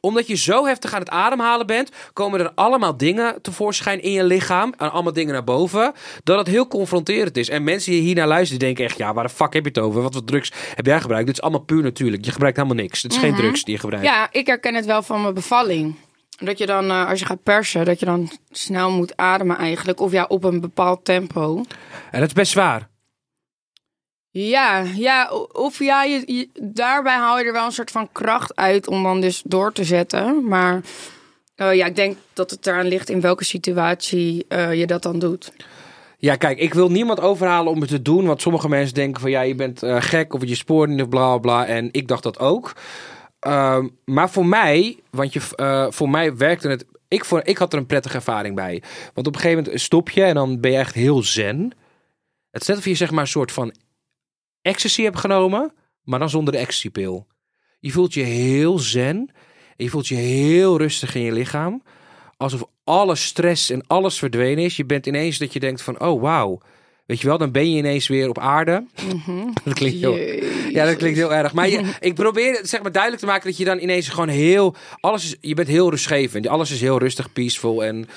Omdat 0.00 0.26
je 0.26 0.36
zo 0.36 0.66
heftig 0.66 0.94
aan 0.94 1.00
het 1.00 1.10
ademhalen 1.10 1.66
bent, 1.66 1.90
komen 2.12 2.40
er 2.40 2.52
allemaal 2.54 2.96
dingen 2.96 3.42
tevoorschijn 3.42 4.02
in 4.02 4.12
je 4.12 4.24
lichaam. 4.24 4.74
En 4.76 4.92
allemaal 4.92 5.12
dingen 5.12 5.32
naar 5.32 5.44
boven. 5.44 5.92
Dat 6.24 6.38
het 6.38 6.46
heel 6.46 6.68
confronterend 6.68 7.36
is. 7.36 7.48
En 7.48 7.64
mensen 7.64 7.92
die 7.92 8.00
hier 8.00 8.14
naar 8.14 8.26
luisteren, 8.26 8.58
denken 8.58 8.84
echt, 8.84 8.98
ja, 8.98 9.14
waar 9.14 9.24
de 9.24 9.30
fuck 9.30 9.52
heb 9.52 9.62
je 9.62 9.68
het 9.68 9.78
over? 9.78 10.02
Wat 10.02 10.12
voor 10.12 10.24
drugs 10.24 10.52
heb 10.74 10.86
jij 10.86 11.00
gebruikt? 11.00 11.26
Dit 11.26 11.36
is 11.36 11.42
allemaal 11.42 11.60
puur 11.60 11.82
natuurlijk. 11.82 12.24
Je 12.24 12.30
gebruikt 12.30 12.56
helemaal 12.56 12.82
niks. 12.82 13.02
Het 13.02 13.12
is 13.12 13.18
geen 13.18 13.34
drugs 13.34 13.64
die 13.64 13.74
je 13.74 13.80
gebruikt. 13.80 14.06
Ja, 14.06 14.28
ik 14.30 14.46
herken 14.46 14.74
het 14.74 14.86
wel 14.86 15.02
van 15.02 15.22
mijn 15.22 15.34
bevalling. 15.34 15.94
Dat 16.38 16.58
je 16.58 16.66
dan, 16.66 16.90
eh, 16.90 17.08
als 17.08 17.18
je 17.18 17.26
gaat 17.26 17.42
persen, 17.42 17.84
dat 17.84 18.00
je 18.00 18.06
dan 18.06 18.30
snel 18.50 18.90
moet 18.90 19.16
ademen 19.16 19.56
eigenlijk. 19.56 20.00
Of 20.00 20.12
ja, 20.12 20.24
op 20.28 20.44
een 20.44 20.60
bepaald 20.60 21.04
tempo. 21.04 21.64
En 22.10 22.20
dat 22.20 22.28
is 22.28 22.34
best 22.34 22.50
zwaar. 22.52 22.89
Ja, 24.32 24.84
ja 24.94 25.30
of 25.52 25.78
ja, 25.78 26.04
je, 26.04 26.48
daarbij 26.62 27.16
haal 27.16 27.38
je 27.38 27.44
er 27.44 27.52
wel 27.52 27.64
een 27.64 27.72
soort 27.72 27.90
van 27.90 28.12
kracht 28.12 28.56
uit 28.56 28.86
om 28.86 29.02
dan 29.02 29.20
dus 29.20 29.42
door 29.44 29.72
te 29.72 29.84
zetten. 29.84 30.44
Maar 30.44 30.80
eh, 31.54 31.74
ja, 31.74 31.86
ik 31.86 31.96
denk 31.96 32.16
dat 32.32 32.50
het 32.50 32.66
eraan 32.66 32.86
ligt 32.86 33.10
in 33.10 33.20
welke 33.20 33.44
situatie 33.44 34.44
eh, 34.48 34.74
je 34.74 34.86
dat 34.86 35.02
dan 35.02 35.18
doet. 35.18 35.52
Ja, 36.18 36.36
kijk, 36.36 36.58
ik 36.58 36.74
wil 36.74 36.90
niemand 36.90 37.20
overhalen 37.20 37.72
om 37.72 37.80
het 37.80 37.90
te 37.90 38.02
doen. 38.02 38.26
Want 38.26 38.42
sommige 38.42 38.68
mensen 38.68 38.94
denken 38.94 39.20
van 39.20 39.30
ja, 39.30 39.40
je 39.40 39.54
bent 39.54 39.82
eh, 39.82 39.96
gek 40.00 40.34
of 40.34 40.44
je 40.44 40.54
spoort 40.54 40.88
niet 40.90 41.02
of 41.02 41.08
bla 41.08 41.38
bla. 41.38 41.66
En 41.66 41.88
ik 41.92 42.08
dacht 42.08 42.22
dat 42.22 42.38
ook. 42.38 42.72
Ehm, 43.40 43.88
maar 44.04 44.30
voor 44.30 44.46
mij, 44.46 44.98
want 45.10 45.32
je, 45.32 45.40
voor 45.90 46.10
mij 46.10 46.36
werkte 46.36 46.68
het. 46.68 46.84
Ik, 47.08 47.24
voor, 47.24 47.40
ik 47.44 47.58
had 47.58 47.72
er 47.72 47.78
een 47.78 47.86
prettige 47.86 48.14
ervaring 48.14 48.54
bij. 48.54 48.82
Want 49.14 49.26
op 49.26 49.34
een 49.34 49.40
gegeven 49.40 49.62
moment 49.64 49.80
stop 49.80 50.10
je 50.10 50.22
en 50.22 50.34
dan 50.34 50.60
ben 50.60 50.70
je 50.70 50.76
echt 50.76 50.94
heel 50.94 51.22
zen. 51.22 51.72
Het 52.50 52.62
is 52.62 52.68
net 52.68 52.76
of 52.76 52.84
je 52.84 52.94
zeg 52.94 53.10
maar 53.10 53.20
een 53.20 53.26
soort 53.26 53.52
van 53.52 53.74
ecstasy 54.62 55.02
hebt 55.02 55.18
genomen, 55.18 55.72
maar 56.02 56.18
dan 56.18 56.30
zonder 56.30 56.52
de 56.52 56.58
ecstasypil. 56.58 57.26
Je 57.80 57.90
voelt 57.90 58.14
je 58.14 58.22
heel 58.22 58.78
zen. 58.78 59.30
En 59.76 59.84
je 59.84 59.90
voelt 59.90 60.08
je 60.08 60.14
heel 60.14 60.78
rustig 60.78 61.14
in 61.14 61.22
je 61.22 61.32
lichaam. 61.32 61.82
Alsof 62.36 62.64
alle 62.84 63.16
stress 63.16 63.70
en 63.70 63.86
alles 63.86 64.18
verdwenen 64.18 64.64
is. 64.64 64.76
Je 64.76 64.84
bent 64.84 65.06
ineens 65.06 65.38
dat 65.38 65.52
je 65.52 65.60
denkt 65.60 65.82
van, 65.82 66.00
oh 66.00 66.22
wauw. 66.22 66.60
Weet 67.06 67.20
je 67.20 67.26
wel, 67.26 67.38
dan 67.38 67.50
ben 67.50 67.70
je 67.70 67.76
ineens 67.76 68.08
weer 68.08 68.28
op 68.28 68.38
aarde. 68.38 68.84
dat 69.64 69.74
klinkt 69.74 69.98
heel... 69.98 70.16
Ja, 70.70 70.84
dat 70.84 70.96
klinkt 70.96 71.18
heel 71.18 71.34
erg. 71.34 71.52
Maar 71.52 71.68
je, 71.68 71.90
ik 72.00 72.14
probeer 72.14 72.56
het 72.56 72.68
zeg 72.68 72.82
maar 72.82 72.92
duidelijk 72.92 73.22
te 73.22 73.28
maken 73.28 73.48
dat 73.48 73.58
je 73.58 73.64
dan 73.64 73.78
ineens 73.78 74.08
gewoon 74.08 74.28
heel... 74.28 74.74
Alles 75.00 75.24
is, 75.24 75.36
je 75.40 75.54
bent 75.54 75.68
heel 75.68 75.90
rustgevend. 75.90 76.46
Alles 76.46 76.70
is 76.70 76.80
heel 76.80 76.98
rustig, 76.98 77.32
peaceful. 77.32 77.84
En 77.84 78.08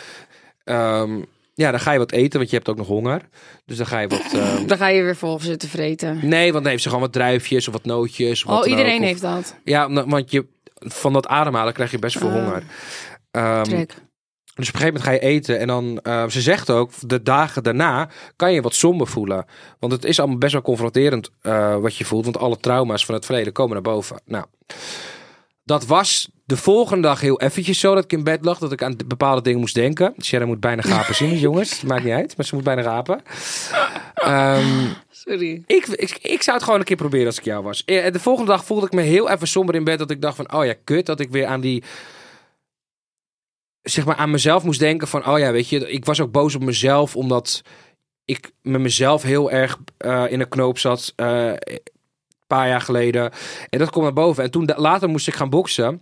ehm, 0.64 1.22
ja, 1.54 1.72
dan 1.72 1.80
ga 1.80 1.92
je 1.92 1.98
wat 1.98 2.12
eten, 2.12 2.38
want 2.40 2.50
je 2.50 2.56
hebt 2.56 2.70
ook 2.70 2.78
nog 2.78 2.88
honger. 2.88 3.22
Dus 3.66 3.78
dan 3.78 3.86
ga 3.86 4.00
je 4.00 4.08
wat... 4.08 4.34
ehm, 4.34 4.66
Dan 4.68 4.78
ga 4.78 4.88
je 4.88 5.02
weer 5.04 5.16
vol 5.16 5.40
zitten 5.40 5.70
vreten. 5.70 6.20
nee, 6.22 6.52
want 6.52 6.64
dan 6.64 6.72
heeft 6.72 6.84
ze 6.84 6.90
gewoon 6.90 7.04
wat 7.04 7.14
druifjes 7.14 7.68
of 7.68 7.74
wat 7.74 7.86
nootjes. 7.86 8.44
Of 8.46 8.60
Oh, 8.60 8.68
iedereen 8.70 8.94
ook. 8.96 9.00
Of- 9.02 9.06
heeft 9.06 9.22
dat. 9.22 9.56
Ja, 9.64 10.06
want 10.08 10.32
je, 10.32 10.46
van 10.76 11.14
dat 11.14 11.28
ademhalen 11.28 11.74
krijg 11.74 11.92
je 11.92 12.00
best 12.00 12.18
veel 12.18 12.28
Ah. 12.30 12.34
honger. 12.34 12.64
Ehm, 13.32 13.64
Trek. 13.64 13.88
dus 13.88 14.68
op 14.70 14.74
een 14.74 14.80
gegeven 14.80 14.86
moment 14.86 15.04
ga 15.04 15.12
je 15.12 15.20
eten 15.20 15.60
en 15.60 15.68
dan, 15.68 16.00
eh, 16.02 16.28
ze 16.28 16.42
zegt 16.42 16.70
ook, 16.70 16.92
de 17.00 17.22
dagen 17.24 17.64
daarna 17.64 18.10
kan 18.36 18.54
je 18.54 18.62
wat 18.62 18.74
somber 18.76 19.08
voelen. 19.08 19.46
Want 19.80 19.92
het 19.94 20.06
is 20.06 20.20
allemaal 20.20 20.38
best 20.38 20.54
wel 20.54 20.62
confronterend 20.62 21.30
eh, 21.42 21.78
wat 21.78 21.96
je 21.96 22.06
voelt, 22.06 22.24
want 22.24 22.38
alle 22.38 22.58
trauma's 22.58 23.06
van 23.06 23.16
het 23.16 23.26
verleden 23.26 23.54
komen 23.54 23.74
naar 23.74 23.82
boven. 23.94 24.22
Nou, 24.26 24.46
dat 25.64 25.86
was 25.86 26.30
de 26.46 26.58
volgende 26.58 27.02
dag 27.08 27.22
heel 27.22 27.40
eventjes 27.42 27.80
zo 27.80 27.96
dat 27.96 28.04
ik 28.04 28.12
in 28.14 28.24
bed 28.24 28.46
lag, 28.46 28.58
dat 28.58 28.72
ik 28.72 28.84
aan 28.84 28.96
bepaalde 29.06 29.42
dingen 29.42 29.60
moest 29.60 29.76
denken. 29.76 30.14
Sharon 30.22 30.48
moet 30.48 30.60
bijna 30.60 30.82
gapen 30.82 31.16
zien, 31.16 31.38
jongens. 31.48 31.82
Maakt 31.82 32.04
niet 32.04 32.14
uit, 32.14 32.38
maar 32.38 32.46
ze 32.46 32.56
moet 32.56 32.64
bijna 32.64 32.82
gapen. 32.82 33.22
Ehm, 34.14 34.88
Sorry. 35.12 35.64
ik, 35.68 35.86
ik, 35.88 36.18
ik 36.22 36.42
zou 36.42 36.56
het 36.56 36.66
gewoon 36.66 36.80
een 36.80 36.86
keer 36.86 36.96
proberen 36.96 37.26
als 37.26 37.38
ik 37.38 37.44
jou 37.44 37.64
was. 37.64 37.84
Eh, 37.86 38.12
De 38.12 38.20
volgende 38.20 38.52
dag 38.52 38.66
voelde 38.66 38.86
ik 38.86 38.92
me 38.92 39.02
heel 39.02 39.30
even 39.30 39.48
somber 39.48 39.76
in 39.76 39.84
bed. 39.84 40.00
Dat 40.00 40.12
ik 40.12 40.22
dacht 40.22 40.36
van, 40.36 40.54
oh 40.54 40.66
ja, 40.66 40.74
kut. 40.84 41.06
Dat 41.06 41.20
ik 41.20 41.30
weer 41.32 41.46
aan 41.46 41.62
die... 41.62 41.84
Zeg 43.82 44.06
maar 44.06 44.16
aan 44.16 44.32
mezelf 44.32 44.64
moest 44.64 44.80
denken 44.80 45.08
van, 45.08 45.28
oh 45.28 45.40
ja, 45.40 45.52
weet 45.52 45.70
je. 45.70 45.92
Ik 45.92 46.06
was 46.06 46.20
ook 46.22 46.32
boos 46.32 46.56
op 46.56 46.64
mezelf. 46.64 47.16
Omdat 47.16 47.62
ik 48.26 48.52
met 48.62 48.82
mezelf 48.82 49.22
heel 49.22 49.52
erg 49.52 49.78
eh, 49.98 50.24
in 50.30 50.40
een 50.40 50.50
knoop 50.50 50.80
zat. 50.80 51.14
eh, 51.16 51.48
een 51.48 51.80
paar 52.48 52.68
jaar 52.68 52.82
geleden. 52.82 53.32
En 53.70 53.80
dat 53.80 53.90
kwam 53.90 54.04
naar 54.04 54.14
boven. 54.14 54.44
En 54.44 54.52
toen 54.52 54.70
later 54.76 55.10
moest 55.10 55.28
ik 55.28 55.34
gaan 55.34 55.50
boksen. 55.50 56.02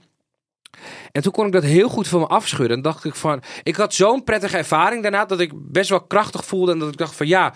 En 1.11 1.21
toen 1.21 1.31
kon 1.31 1.45
ik 1.45 1.51
dat 1.51 1.63
heel 1.63 1.89
goed 1.89 2.07
van 2.07 2.19
me 2.19 2.27
afschudden. 2.27 2.77
En 2.77 2.83
dacht 2.83 3.05
ik 3.05 3.15
van, 3.15 3.41
ik 3.63 3.75
had 3.75 3.93
zo'n 3.93 4.23
prettige 4.23 4.57
ervaring 4.57 5.01
daarna. 5.01 5.25
Dat 5.25 5.39
ik 5.39 5.51
best 5.53 5.89
wel 5.89 6.01
krachtig 6.01 6.45
voelde. 6.45 6.71
En 6.71 6.79
dat 6.79 6.87
ik 6.91 6.97
dacht 6.97 7.15
van, 7.15 7.27
ja 7.27 7.53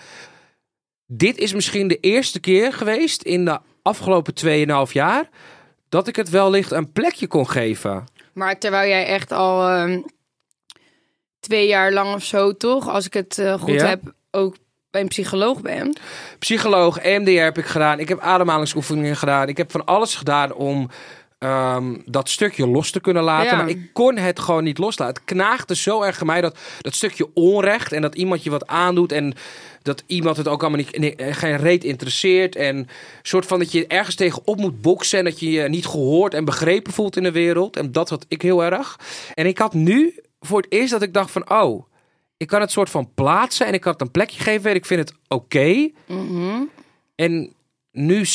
dit 1.06 1.38
is 1.38 1.54
misschien 1.54 1.88
de 1.88 2.00
eerste 2.00 2.40
keer 2.40 2.72
geweest 2.72 3.22
in 3.22 3.44
de 3.44 3.58
afgelopen 3.82 4.34
2,5 4.88 4.92
jaar 4.92 5.28
dat 5.88 6.08
ik 6.08 6.16
het 6.16 6.30
wellicht 6.30 6.70
een 6.70 6.92
plekje 6.92 7.26
kon 7.26 7.48
geven. 7.48 8.04
Maar 8.32 8.58
terwijl 8.58 8.88
jij 8.88 9.06
echt 9.06 9.32
al 9.32 9.68
ehm, 9.68 10.00
twee 11.40 11.66
jaar 11.66 11.92
lang 11.92 12.14
of 12.14 12.24
zo, 12.24 12.56
toch? 12.56 12.88
Als 12.88 13.06
ik 13.06 13.14
het 13.14 13.38
eh, 13.38 13.60
goed 13.60 13.70
Ja. 13.80 13.86
heb, 13.86 14.00
ook 14.30 14.56
bij 14.90 15.00
een 15.00 15.08
psycholoog 15.08 15.60
ben. 15.60 15.96
Psycholoog, 16.38 16.98
EMDR 16.98 17.30
heb 17.30 17.58
ik 17.58 17.66
gedaan. 17.66 17.98
Ik 17.98 18.08
heb 18.08 18.20
ademhalingsoefeningen 18.20 19.16
gedaan. 19.16 19.48
Ik 19.48 19.56
heb 19.56 19.70
van 19.70 19.84
alles 19.84 20.14
gedaan 20.14 20.54
om 20.54 20.90
ehm, 21.38 21.96
dat 22.04 22.28
stukje 22.28 22.66
los 22.66 22.90
te 22.90 23.00
kunnen 23.00 23.22
laten. 23.22 23.50
Ja. 23.50 23.56
Maar 23.56 23.68
ik 23.68 23.90
kon 23.92 24.16
het 24.16 24.40
gewoon 24.40 24.64
niet 24.64 24.78
loslaten. 24.78 25.14
Het 25.14 25.24
knaagde 25.24 25.76
zo 25.76 26.02
erg 26.02 26.20
aan 26.20 26.26
mij 26.26 26.40
dat, 26.40 26.58
dat 26.80 26.94
stukje 26.94 27.30
onrecht 27.34 27.92
en 27.92 28.02
dat 28.02 28.14
iemand 28.14 28.42
je 28.42 28.50
wat 28.50 28.66
aandoet 28.66 29.12
en 29.12 29.34
dat 29.82 30.02
iemand 30.06 30.36
het 30.36 30.48
ook 30.48 30.60
allemaal 30.62 30.80
niet, 30.80 30.98
nee, 30.98 31.32
geen 31.34 31.56
reet 31.56 31.84
interesseert. 31.84 32.56
En 32.56 32.88
soort 33.22 33.46
van 33.46 33.58
dat 33.58 33.72
je 33.72 33.86
ergens 33.86 34.14
tegenop 34.14 34.56
moet 34.56 34.80
boksen 34.80 35.18
en 35.18 35.24
dat 35.24 35.40
je 35.40 35.50
je 35.50 35.68
niet 35.68 35.86
gehoord 35.86 36.34
en 36.34 36.44
begrepen 36.44 36.92
voelt 36.92 37.16
in 37.16 37.22
de 37.22 37.32
wereld. 37.32 37.76
En 37.76 37.92
dat 37.92 38.08
had 38.08 38.24
ik 38.28 38.42
heel 38.42 38.64
erg. 38.64 38.98
En 39.34 39.46
ik 39.46 39.58
had 39.58 39.74
nu 39.74 40.14
voor 40.40 40.60
het 40.60 40.72
eerst 40.72 40.90
dat 40.90 41.02
ik 41.02 41.14
dacht 41.14 41.30
van, 41.30 41.50
oh, 41.50 41.86
ik 42.36 42.46
kan 42.46 42.60
het 42.60 42.70
soort 42.70 42.90
van 42.90 43.10
plaatsen 43.14 43.66
en 43.66 43.72
ik 43.72 43.80
kan 43.80 43.92
het 43.92 44.00
een 44.00 44.10
plekje 44.10 44.42
geven 44.42 44.70
en 44.70 44.76
ik 44.76 44.86
vind 44.86 45.08
het 45.08 45.18
oké. 45.28 45.90
En 47.14 47.52
nu 47.92 48.26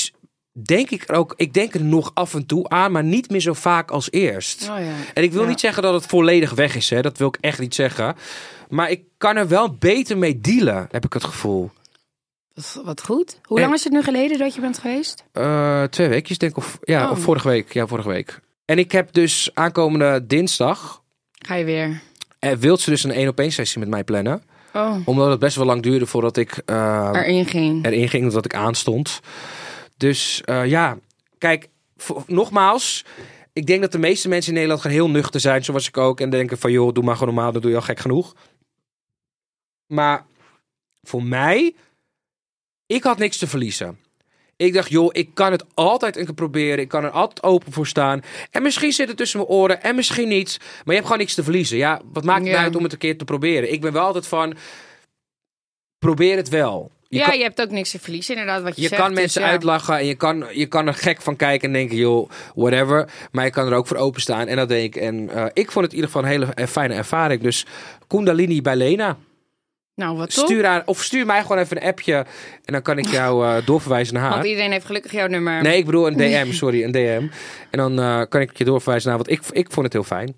denk 0.52 0.90
ik 0.90 1.10
er 1.10 1.16
ook, 1.16 1.34
ik 1.38 1.54
denk 1.54 1.74
er 1.74 1.84
nog 1.84 2.12
af 2.14 2.34
en 2.34 2.46
toe 2.46 2.70
aan, 2.70 2.92
maar 2.92 3.04
niet 3.04 3.30
meer 3.30 3.40
zo 3.40 3.54
vaak 3.54 3.92
als 3.92 4.12
eerst. 4.12 4.62
Oh 4.62 4.68
ja. 4.80 4.94
En 5.14 5.24
ik 5.24 5.32
wil 5.32 5.42
Ja. 5.42 5.48
niet 5.48 5.60
zeggen 5.60 5.84
dat 5.84 5.94
het 5.94 6.06
volledig 6.06 6.52
weg 6.52 6.76
is, 6.76 6.90
hè? 6.90 7.02
dat 7.02 7.18
wil 7.18 7.28
ik 7.28 7.38
echt 7.40 7.60
niet 7.60 7.76
zeggen. 7.76 8.16
Maar 8.70 8.90
ik 8.90 9.02
kan 9.18 9.36
er 9.36 9.48
wel 9.48 9.76
beter 9.76 10.18
mee 10.18 10.40
dealen, 10.42 10.88
heb 10.92 11.06
ik 11.06 11.14
het 11.14 11.24
gevoel. 11.24 11.72
Wat, 12.84 13.04
goed. 13.04 13.40
Hoe 13.44 13.58
En- 13.58 13.64
lang 13.64 13.76
is 13.76 13.84
het 13.84 13.94
nu 13.94 14.02
geleden 14.04 14.38
dat 14.38 14.56
je 14.56 14.62
bent 14.62 14.78
geweest? 14.78 15.24
Eh, 15.32 15.84
twee 15.84 16.08
weekjes, 16.08 16.38
denk 16.38 16.52
ik. 16.52 16.58
Of, 16.58 16.78
ja, 16.84 17.06
Oh. 17.06 17.12
of 17.12 17.20
vorige 17.20 17.48
week. 17.48 17.74
Ja, 17.74 17.88
vorige 17.88 18.10
week. 18.10 18.40
En 18.66 18.78
ik 18.80 18.92
heb 18.92 19.14
dus 19.14 19.50
aankomende 19.54 20.26
dinsdag. 20.28 21.02
Ga 21.32 21.56
je 21.56 21.64
weer? 21.66 22.02
Uh, 22.40 22.52
wilt 22.52 22.80
ze 22.82 22.90
dus 22.90 23.04
een 23.04 23.12
één 23.12 23.28
op 23.28 23.40
één 23.40 23.52
sessie 23.52 23.80
met 23.80 23.90
mij 23.90 24.04
plannen? 24.04 24.44
Oh, 24.74 24.96
Omdat 25.06 25.30
het 25.30 25.40
best 25.40 25.56
wel 25.56 25.66
lang 25.66 25.82
duurde 25.84 26.06
voordat 26.06 26.38
ik 26.38 26.62
eh, 26.66 27.10
erin 27.14 27.46
ging. 27.46 27.86
erin 27.86 28.10
ging, 28.10 28.24
omdat 28.24 28.46
ik 28.46 28.56
aanstond. 28.56 29.20
Dus 30.02 30.42
eh, 30.46 30.66
ja, 30.66 30.98
kijk, 31.38 31.68
nogmaals. 32.26 33.06
Ik 33.54 33.66
denk 33.66 33.82
dat 33.82 33.92
de 33.92 33.98
meeste 34.00 34.28
mensen 34.30 34.48
in 34.50 34.54
Nederland 34.54 34.82
gaan 34.82 34.92
heel 34.92 35.10
nuchter 35.10 35.40
zijn, 35.40 35.64
zoals 35.64 35.88
ik 35.88 35.98
ook. 35.98 36.20
En 36.20 36.30
denken 36.30 36.58
van, 36.58 36.72
joh, 36.72 36.94
doe 36.94 37.04
maar 37.04 37.18
gewoon 37.18 37.34
normaal, 37.34 37.52
dan 37.52 37.62
doe 37.62 37.70
je 37.72 37.78
al 37.78 37.84
gek 37.84 38.00
genoeg. 38.00 38.36
Maar 39.88 40.26
voor 41.02 41.24
mij, 41.24 41.76
ik 42.86 43.04
had 43.04 43.18
niks 43.18 43.38
te 43.38 43.48
verliezen. 43.48 44.00
Ik 44.56 44.74
dacht, 44.74 44.90
joh, 44.90 45.10
ik 45.12 45.30
kan 45.34 45.52
het 45.52 45.66
altijd 45.74 46.18
een 46.18 46.26
keer 46.26 46.34
proberen. 46.34 46.80
Ik 46.80 46.88
kan 46.88 47.04
er 47.04 47.10
altijd 47.10 47.44
open 47.44 47.72
voor 47.72 47.88
staan. 47.88 48.22
En 48.52 48.62
misschien 48.64 48.92
zit 48.92 49.08
het 49.08 49.18
tussen 49.18 49.40
mijn 49.40 49.52
oren 49.52 49.84
en 49.84 49.96
misschien 49.96 50.28
niet. 50.28 50.58
Maar 50.60 50.68
je 50.86 50.92
hebt 50.92 51.04
gewoon 51.04 51.18
niks 51.18 51.34
te 51.34 51.44
verliezen. 51.44 51.78
Ja, 51.78 52.02
wat 52.14 52.24
maakt 52.24 52.40
het 52.40 52.48
Ja. 52.48 52.54
nou 52.54 52.66
uit 52.66 52.76
om 52.76 52.84
het 52.84 52.92
een 52.94 52.98
keer 52.98 53.18
te 53.18 53.26
proberen? 53.26 53.72
Ik 53.72 53.82
ben 53.82 53.94
wel 53.94 54.06
altijd 54.06 54.28
van, 54.28 54.56
probeer 56.00 56.36
het 56.38 56.50
wel. 56.50 56.92
Je 57.12 57.18
ja, 57.18 57.26
kan- 57.26 57.38
je 57.38 57.44
hebt 57.44 57.62
ook 57.62 57.70
niks 57.70 57.92
te 57.92 58.00
verliezen, 58.00 58.36
inderdaad, 58.36 58.64
wat 58.64 58.76
je, 58.76 58.82
je 58.82 58.88
zegt. 58.88 59.02
kan 59.02 59.10
dus 59.10 59.20
mensen 59.20 59.42
ja. 59.42 59.48
uitlachen 59.48 59.98
en 59.98 60.06
je 60.06 60.16
kan, 60.16 60.46
je 60.52 60.66
kan 60.66 60.88
er 60.88 60.94
gek 60.94 61.22
van 61.22 61.36
kijken 61.36 61.68
en 61.68 61.74
denken, 61.74 61.98
joh, 61.98 62.30
whatever. 62.56 63.10
Maar 63.32 63.46
je 63.46 63.52
kan 63.52 63.68
er 63.68 63.74
ook 63.74 63.88
voor 63.88 63.98
openstaan 63.98 64.48
en 64.48 64.56
dat 64.56 64.70
denk 64.70 64.96
ik. 64.96 65.02
En 65.02 65.30
eh, 65.30 65.46
ik 65.54 65.72
vond 65.72 65.86
het 65.86 65.94
in 65.94 66.00
ieder 66.00 66.12
geval 66.12 66.24
een 66.24 66.30
hele 66.30 66.54
eh, 66.54 66.68
fijne 66.68 66.94
ervaring. 66.94 67.42
Dus 67.42 67.66
Kundalini 68.08 68.62
bij 68.62 68.76
Lena. 68.76 69.18
Nou, 69.96 70.18
wat 70.18 70.34
top. 70.36 70.46
Stuur 70.46 70.66
haar, 70.66 70.82
of 70.86 71.04
stuur 71.04 71.26
mij 71.26 71.42
gewoon 71.42 71.58
even 71.58 71.78
een 71.78 71.88
appje 71.88 72.16
en 72.66 72.74
dan 72.74 72.82
kan 72.82 72.98
ik 72.98 73.08
jou 73.08 73.46
eh, 73.46 73.66
doorverwijzen 73.68 74.14
naar 74.14 74.24
haar. 74.24 74.32
Want 74.34 74.46
iedereen 74.46 74.72
heeft 74.72 74.86
gelukkig 74.86 75.12
jouw 75.12 75.28
nummer. 75.28 75.62
Nee, 75.62 75.78
ik 75.78 75.86
bedoel 75.86 76.08
een 76.08 76.18
DM, 76.46 76.52
sorry, 76.52 76.84
een 76.84 76.92
DM. 76.92 77.28
En 77.70 77.78
dan 77.96 78.28
kan 78.28 78.42
ik 78.42 78.58
je 78.58 78.64
doorverwijzen 78.64 79.10
naar, 79.10 79.18
want 79.18 79.30
ik, 79.30 79.42
ik 79.52 79.72
vond 79.72 79.86
het 79.86 79.94
heel 79.94 80.04
fijn. 80.04 80.36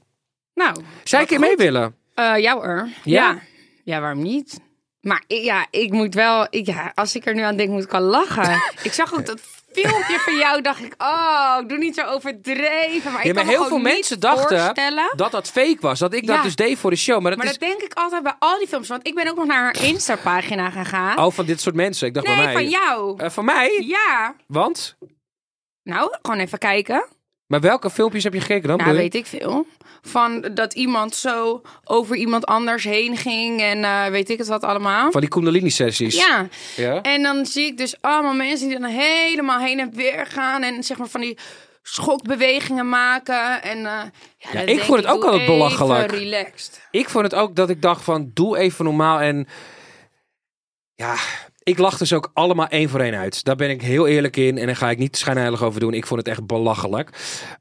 Nou, 0.54 0.76
Zou 1.04 1.22
ik 1.22 1.28
keer 1.28 1.40
mee 1.40 1.56
willen? 1.56 1.96
Jou 2.16 2.66
er. 2.66 2.88
Ja? 3.04 3.32
Ja. 3.32 3.40
ja. 3.84 4.00
waarom 4.02 4.22
niet? 4.22 4.60
Maar 5.04 5.24
ja, 5.28 5.66
ik 5.70 5.92
moet 5.92 6.14
wel... 6.14 6.48
Ik, 6.50 6.66
ja, 6.66 6.92
als 6.96 7.16
ik 7.16 7.26
er 7.26 7.34
nu 7.34 7.42
aan 7.42 7.56
denk, 7.56 7.70
moet 7.70 7.84
ik 7.84 7.94
al 7.94 8.02
lachen. 8.02 8.62
ik 8.84 8.94
zag 8.94 9.14
ook 9.14 9.26
dat 9.26 9.40
filmpje 9.72 10.20
van 10.20 10.38
jou, 10.38 10.62
dacht 10.62 10.84
ik... 10.84 10.94
Oh, 10.98 11.58
doe 11.68 11.78
niet 11.78 11.96
zo 11.96 12.06
overdreven. 12.06 13.12
Maar 13.12 13.26
ik 13.26 13.34
maar 13.34 13.46
heel 13.46 13.66
veel 13.66 13.78
mensen 13.78 14.20
dachten 14.20 14.76
dat 15.16 15.32
dat 15.32 15.50
fake 15.50 15.78
was. 15.80 16.00
Dat 16.00 16.14
ik 16.14 16.28
dat 16.28 16.44
dus 16.44 16.56
deed 16.56 16.78
voor 16.78 16.90
de 16.90 16.96
show. 16.96 17.22
Maar 17.22 17.32
dat 17.32 17.40
Maar 17.40 17.48
is... 17.48 17.58
dat 17.58 17.70
denk 17.70 17.82
ik 17.82 17.94
altijd 17.94 18.24
bij 18.24 18.36
al 18.40 18.58
die 18.58 18.68
films. 18.68 18.88
Want 18.88 19.08
ik 19.08 19.16
ben 19.16 19.28
ook 19.28 19.36
nog 19.36 19.46
naar 19.46 19.62
haar 19.62 19.84
Insta-pagina 19.84 20.70
gegaan. 20.70 21.18
Oh, 21.18 21.32
van 21.32 21.46
dit 21.46 21.62
soort 21.62 21.76
mensen. 21.76 22.08
Ik 22.08 22.14
dacht 22.14 22.28
nee, 22.28 22.36
mij. 22.36 22.54
van 22.54 22.70
jou. 22.70 23.18
Eh, 23.18 23.30
van 23.30 23.46
mij? 23.46 23.84
Ja. 23.86 24.36
Want? 24.48 24.98
Nou, 25.84 26.18
gewoon 26.22 26.40
even 26.40 26.58
kijken. 26.58 27.06
Maar 27.54 27.62
welke 27.62 27.90
filmpjes 27.90 28.24
heb 28.24 28.34
je 28.34 28.40
gekeken 28.40 28.68
dan? 28.68 28.78
Nou, 28.78 28.96
weet 28.96 29.16
ik 29.16 29.26
veel. 29.26 29.66
Van 30.02 30.42
dat 30.54 30.74
iemand 30.74 31.16
zo 31.16 31.62
over 31.84 32.16
iemand 32.16 32.46
anders 32.46 32.84
heen 32.84 33.18
ging 33.18 33.62
en 33.62 33.84
eh, 33.84 34.06
weet 34.06 34.30
ik 34.30 34.38
het 34.38 34.48
wat 34.48 34.64
allemaal. 34.64 35.12
Van 35.12 35.22
die 35.22 35.30
Kundalini-sessies. 35.30 36.16
Ja, 36.16 36.48
Ja? 36.76 37.02
en 37.02 37.22
dan 37.22 37.46
zie 37.46 37.66
ik 37.66 37.78
dus 37.78 37.96
allemaal 38.02 38.34
mensen 38.34 38.68
die 38.70 38.80
dan 38.80 38.90
helemaal 38.90 39.60
heen 39.60 39.80
en 39.80 39.94
weer 39.94 40.26
gaan 40.26 40.64
en 40.64 40.84
zeg 40.84 40.98
maar 40.98 41.08
van 41.08 41.22
die 41.22 41.38
schokbewegingen 41.82 42.90
maken. 42.90 43.62
En, 43.64 43.78
eh, 43.86 44.02
ja, 44.38 44.60
ik 44.60 44.80
vond 44.80 45.00
het 45.00 45.08
ook 45.08 45.24
altijd 45.24 45.46
belachelijk. 45.46 46.12
Relaxed. 46.12 46.88
Ik 46.92 47.10
vond 47.10 47.24
het 47.24 47.36
ook 47.36 47.56
dat 47.56 47.70
ik 47.70 47.82
dacht 47.82 48.04
van, 48.04 48.32
doe 48.34 48.58
even 48.58 48.86
normaal. 48.86 49.20
En 49.20 49.48
ja, 50.96 51.16
ik 51.64 51.78
lachte 51.78 52.06
ze 52.06 52.16
ook 52.16 52.32
allemaal 52.34 52.68
één 52.68 52.90
voor 52.90 53.00
één 53.00 53.16
uit. 53.16 53.44
Daar 53.44 53.56
ben 53.56 53.70
ik 53.70 53.82
heel 53.82 54.08
eerlijk 54.08 54.38
in. 54.38 54.58
En 54.58 54.66
daar 54.66 54.76
ga 54.76 54.90
ik 54.90 54.98
niet 54.98 55.18
schijnheilig 55.18 55.64
over 55.64 55.80
doen. 55.80 55.94
Ik 55.94 56.08
vond 56.08 56.20
het 56.20 56.30
echt 56.30 56.46
belachelijk. 56.46 57.10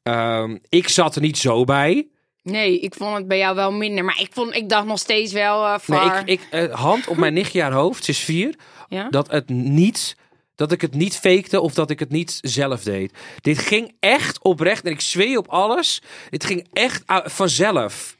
Ehm, 0.03 0.57
ik 0.69 0.89
zat 0.89 1.15
er 1.15 1.23
niet 1.23 1.39
zo 1.39 1.65
bij. 1.65 2.09
Nee, 2.43 2.81
ik 2.81 2.95
vond 2.95 3.17
het 3.17 3.29
bij 3.29 3.39
jou 3.39 3.55
wel 3.55 3.73
minder. 3.73 4.05
Maar 4.05 4.21
ik, 4.21 4.29
vond, 4.33 4.55
ik 4.55 4.69
dacht 4.69 4.87
nog 4.87 4.99
steeds 4.99 5.33
wel 5.33 5.67
eh 5.67 5.79
Nee, 5.87 6.01
ik, 6.01 6.23
ik, 6.25 6.41
eh, 6.51 6.75
hand 6.75 7.09
op 7.09 7.17
mijn 7.17 7.33
nichtje 7.33 7.63
haar 7.63 7.73
hoofd, 7.73 8.05
ze 8.05 8.11
is 8.11 8.19
vier. 8.19 8.55
ja? 8.89 9.09
dat 9.11 9.31
het 9.31 9.49
niet 9.49 10.17
dat 10.55 10.73
ik 10.73 10.81
het 10.81 10.95
niet 10.95 11.17
fakte 11.17 11.61
of 11.61 11.75
dat 11.75 11.91
ik 11.91 11.99
het 11.99 12.11
niet 12.11 12.39
zelf 12.41 12.83
deed. 12.83 13.13
Dit 13.41 13.59
ging 13.59 13.95
echt 14.01 14.43
oprecht 14.43 14.85
en 14.85 14.91
ik 14.91 15.01
zweer 15.01 15.39
op 15.39 15.49
alles. 15.49 16.03
Dit 16.31 16.45
ging 16.45 16.69
echt 16.73 17.03
uh, 17.11 17.19
vanzelf. 17.25 18.17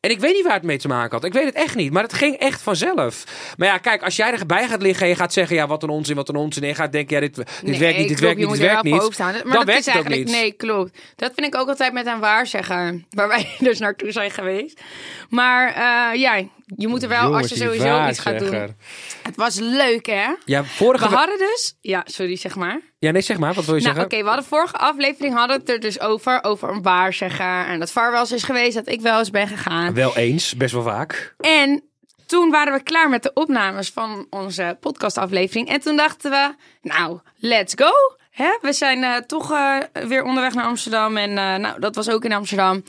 En 0.00 0.10
ik 0.10 0.20
weet 0.20 0.34
niet 0.34 0.44
waar 0.44 0.54
het 0.54 0.62
mee 0.62 0.78
te 0.78 0.88
maken 0.88 1.10
had. 1.10 1.24
Ik 1.24 1.32
weet 1.32 1.44
het 1.44 1.54
echt 1.54 1.74
niet. 1.74 1.92
Maar 1.92 2.02
het 2.02 2.12
ging 2.12 2.36
echt 2.36 2.62
vanzelf. 2.62 3.24
Maar 3.56 3.68
ja, 3.68 3.78
kijk, 3.78 4.02
als 4.02 4.16
jij 4.16 4.32
erbij 4.32 4.68
gaat 4.68 4.82
liggen 4.82 5.02
en 5.02 5.08
je 5.08 5.16
gaat 5.16 5.32
zeggen... 5.32 5.56
ja, 5.56 5.66
wat 5.66 5.82
een 5.82 5.88
onzin, 5.88 6.16
wat 6.16 6.28
een 6.28 6.36
onzin. 6.36 6.62
En 6.62 6.68
je 6.68 6.74
gaat 6.74 6.92
denken, 6.92 7.14
ja, 7.14 7.20
dit, 7.20 7.34
dit 7.36 7.46
Nee, 7.62 7.78
werkt 7.78 7.98
niet, 7.98 8.08
dit 8.08 8.20
werkt 8.20 8.38
niet, 8.38 8.48
dit 8.48 8.58
er 8.58 8.64
werkt 8.66 8.82
niet. 8.82 9.18
Maar 9.18 9.32
Dan 9.32 9.52
dat 9.52 9.64
werkt 9.64 9.70
is 9.80 9.86
het 9.86 9.96
ook 9.96 10.04
eigenlijk, 10.04 10.24
niet. 10.24 10.34
nee, 10.40 10.52
klopt. 10.52 10.98
Dat 11.16 11.32
vind 11.34 11.54
ik 11.54 11.60
ook 11.60 11.68
altijd 11.68 11.92
met 11.92 12.06
een 12.06 12.18
waarzegger, 12.20 13.00
waar 13.10 13.28
wij 13.28 13.48
dus 13.58 13.78
naartoe 13.78 14.12
zijn 14.12 14.30
geweest. 14.30 14.80
Maar 15.28 15.68
eh, 15.68 16.20
ja, 16.20 16.42
je 16.76 16.88
moet 16.88 17.02
er 17.02 17.08
wel, 17.08 17.22
Jongens, 17.22 17.42
als 17.42 17.58
je 17.58 17.64
sowieso 17.64 18.08
iets 18.08 18.18
gaat 18.18 18.38
doen. 18.38 18.76
Het 19.22 19.36
was 19.36 19.58
leuk, 19.58 20.06
hè? 20.06 20.32
Ja, 20.44 20.64
vorige... 20.64 21.08
We 21.08 21.14
hadden 21.14 21.38
dus, 21.38 21.76
ja, 21.80 22.02
sorry, 22.04 22.36
zeg 22.36 22.56
maar. 22.56 22.80
Ja, 22.98 23.10
nee, 23.10 23.22
zeg 23.22 23.38
maar. 23.38 23.54
Wat 23.54 23.64
wil 23.64 23.74
je 23.74 23.80
Nou, 23.80 23.92
oké, 23.94 24.00
zeggen? 24.00 24.24
we 24.24 24.30
hadden 24.30 24.48
vorige 24.48 24.76
aflevering 24.76 25.34
hadden 25.34 25.58
het 25.58 25.68
er 25.68 25.80
dus 25.80 26.00
over, 26.00 26.44
over 26.44 26.68
een 26.68 26.82
waarzegger. 26.82 27.66
En 27.66 27.78
dat 27.78 27.90
VAR 27.90 28.10
wel 28.10 28.20
eens 28.20 28.32
is 28.32 28.42
geweest, 28.42 28.74
dat 28.74 28.88
ik 28.88 29.00
wel 29.00 29.18
eens 29.18 29.30
ben 29.30 29.48
gegaan. 29.48 29.94
Wel 29.94 30.16
eens, 30.16 30.56
best 30.56 30.72
wel 30.72 30.82
vaak. 30.82 31.34
En 31.40 31.82
toen 32.26 32.50
waren 32.50 32.72
we 32.72 32.82
klaar 32.82 33.08
met 33.08 33.22
de 33.22 33.30
opnames 33.32 33.90
van 33.90 34.26
onze 34.30 34.76
podcastaflevering. 34.80 35.68
En 35.68 35.80
toen 35.80 35.96
dachten 35.96 36.30
we, 36.30 36.54
nou, 36.82 37.18
let's 37.38 37.74
go. 37.76 37.90
Hè? 38.30 38.58
We 38.60 38.72
zijn 38.72 39.04
eh, 39.04 39.16
toch 39.16 39.52
eh, 39.52 39.76
weer 40.06 40.22
onderweg 40.22 40.54
naar 40.54 40.64
Amsterdam. 40.64 41.16
En 41.16 41.30
eh, 41.38 41.54
nou, 41.56 41.80
dat 41.80 41.94
was 41.94 42.10
ook 42.10 42.24
in 42.24 42.32
Amsterdam. 42.32 42.82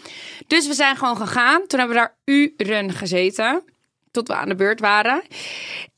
Dus 0.48 0.68
we 0.68 0.74
zijn 0.74 0.96
gewoon 0.96 1.18
gegaan. 1.18 1.68
Toen 1.68 1.80
hebben 1.80 1.98
we 1.98 2.04
daar 2.04 2.16
uren 2.26 2.92
gezeten. 2.92 3.64
Tot 4.14 4.28
we 4.28 4.36
aan 4.36 4.50
de 4.50 4.56
beurt 4.56 4.80
waren. 4.80 5.24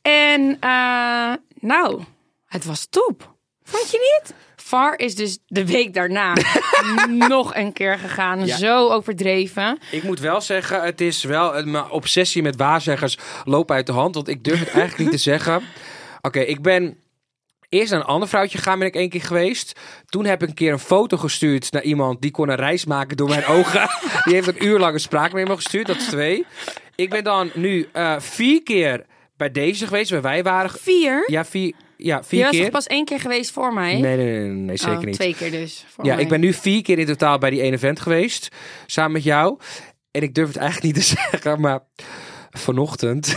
En 0.01 0.57
eh, 0.60 1.34
nou, 1.60 2.01
het 2.45 2.65
was 2.65 2.88
top. 2.89 3.36
Vond 3.63 3.91
je 3.91 4.19
niet? 4.24 4.34
VAR 4.55 5.00
is 5.00 5.15
dus 5.15 5.37
de 5.46 5.66
week 5.66 5.94
daarna 5.94 6.33
nog 7.27 7.55
een 7.55 7.74
keer 7.74 7.98
gegaan. 8.00 8.46
Ja. 8.46 8.57
Zo 8.57 8.90
overdreven. 8.90 9.77
Ik 9.92 10.03
moet 10.03 10.20
wel 10.20 10.42
zeggen, 10.42 10.81
het 10.83 11.01
is 11.01 11.24
wel... 11.24 11.55
eh, 11.55 11.66
Mijn 11.66 11.90
obsessie 11.90 12.42
met 12.42 12.55
waarzeggers 12.55 13.18
loopt 13.44 13.72
uit 13.72 13.85
de 13.85 13.92
hand. 13.92 14.16
Want 14.16 14.27
ik 14.27 14.44
durf 14.44 14.59
het 14.59 14.70
eigenlijk 14.70 14.98
niet 14.98 15.11
te 15.11 15.18
zeggen. 15.18 15.61
Oké, 16.22 16.40
ik 16.40 16.61
ben 16.61 16.98
eerst 17.75 17.92
naar 17.92 18.00
een 18.00 18.05
ander 18.05 18.27
vrouwtje 18.29 18.57
gegaan, 18.57 18.79
ben 18.79 18.88
ik 18.88 18.96
één 18.96 19.09
keer 19.09 19.22
geweest. 19.22 19.79
Toen 20.05 20.25
heb 20.25 20.42
ik 20.44 20.50
een 20.50 20.53
keer 20.55 20.72
een 20.72 20.79
foto 20.79 21.18
gestuurd 21.18 21.72
naar 21.72 21.83
iemand 21.83 22.22
die 22.22 22.31
kon 22.31 22.50
een 22.50 22.55
reis 22.55 22.85
maken 22.85 23.18
door 23.18 23.29
mijn 23.29 23.46
ogen. 23.46 23.88
Die 24.25 24.33
heeft 24.33 24.48
een 24.48 24.66
uur 24.66 24.79
lang 24.79 24.94
een 24.94 25.00
spraakmemo 25.00 25.55
gestuurd, 25.55 25.88
dat 25.88 25.96
is 25.96 26.05
twee. 26.05 26.46
Ik 26.96 27.09
ben 27.09 27.24
dan 27.24 27.51
nu 27.53 27.88
eh, 27.92 28.16
vier 28.20 28.64
keer 28.64 29.05
bij 29.38 29.51
deze 29.51 29.85
geweest, 29.88 30.09
waar 30.09 30.22
wij 30.22 30.44
waren. 30.44 30.70
Vier? 30.79 31.24
Ja, 31.27 31.46
vier, 31.46 31.74
ja, 31.98 32.18
Je 32.18 32.24
vier 32.24 32.42
was 32.42 32.50
keer. 32.51 32.61
toch 32.61 32.72
pas 32.72 32.88
één 32.88 33.05
keer 33.05 33.20
geweest 33.20 33.51
voor 33.51 33.74
mij? 33.74 34.00
Nee, 34.00 34.16
nee, 34.18 34.40
nee, 34.40 34.50
nee, 34.50 34.77
zeker 34.77 34.98
Oh, 34.98 35.03
niet. 35.03 35.14
Twee 35.16 35.35
keer 35.35 35.51
dus. 35.51 35.85
Voor 35.90 36.05
Ja, 36.05 36.14
mij. 36.14 36.24
ik 36.24 36.29
ben 36.29 36.40
nu 36.40 36.53
vier 36.53 36.81
keer 36.81 37.00
in 37.00 37.05
totaal 37.05 37.38
bij 37.38 37.50
die 37.50 37.61
ene 37.61 37.75
event 37.75 38.00
geweest. 38.00 38.48
Samen 38.85 39.11
met 39.11 39.24
jou. 39.24 39.57
En 40.11 40.22
ik 40.22 40.33
durf 40.33 40.48
het 40.48 40.57
eigenlijk 40.57 40.96
niet 40.96 41.05
te 41.05 41.16
zeggen, 41.31 41.61
maar 41.61 41.79
vanochtend, 42.50 43.35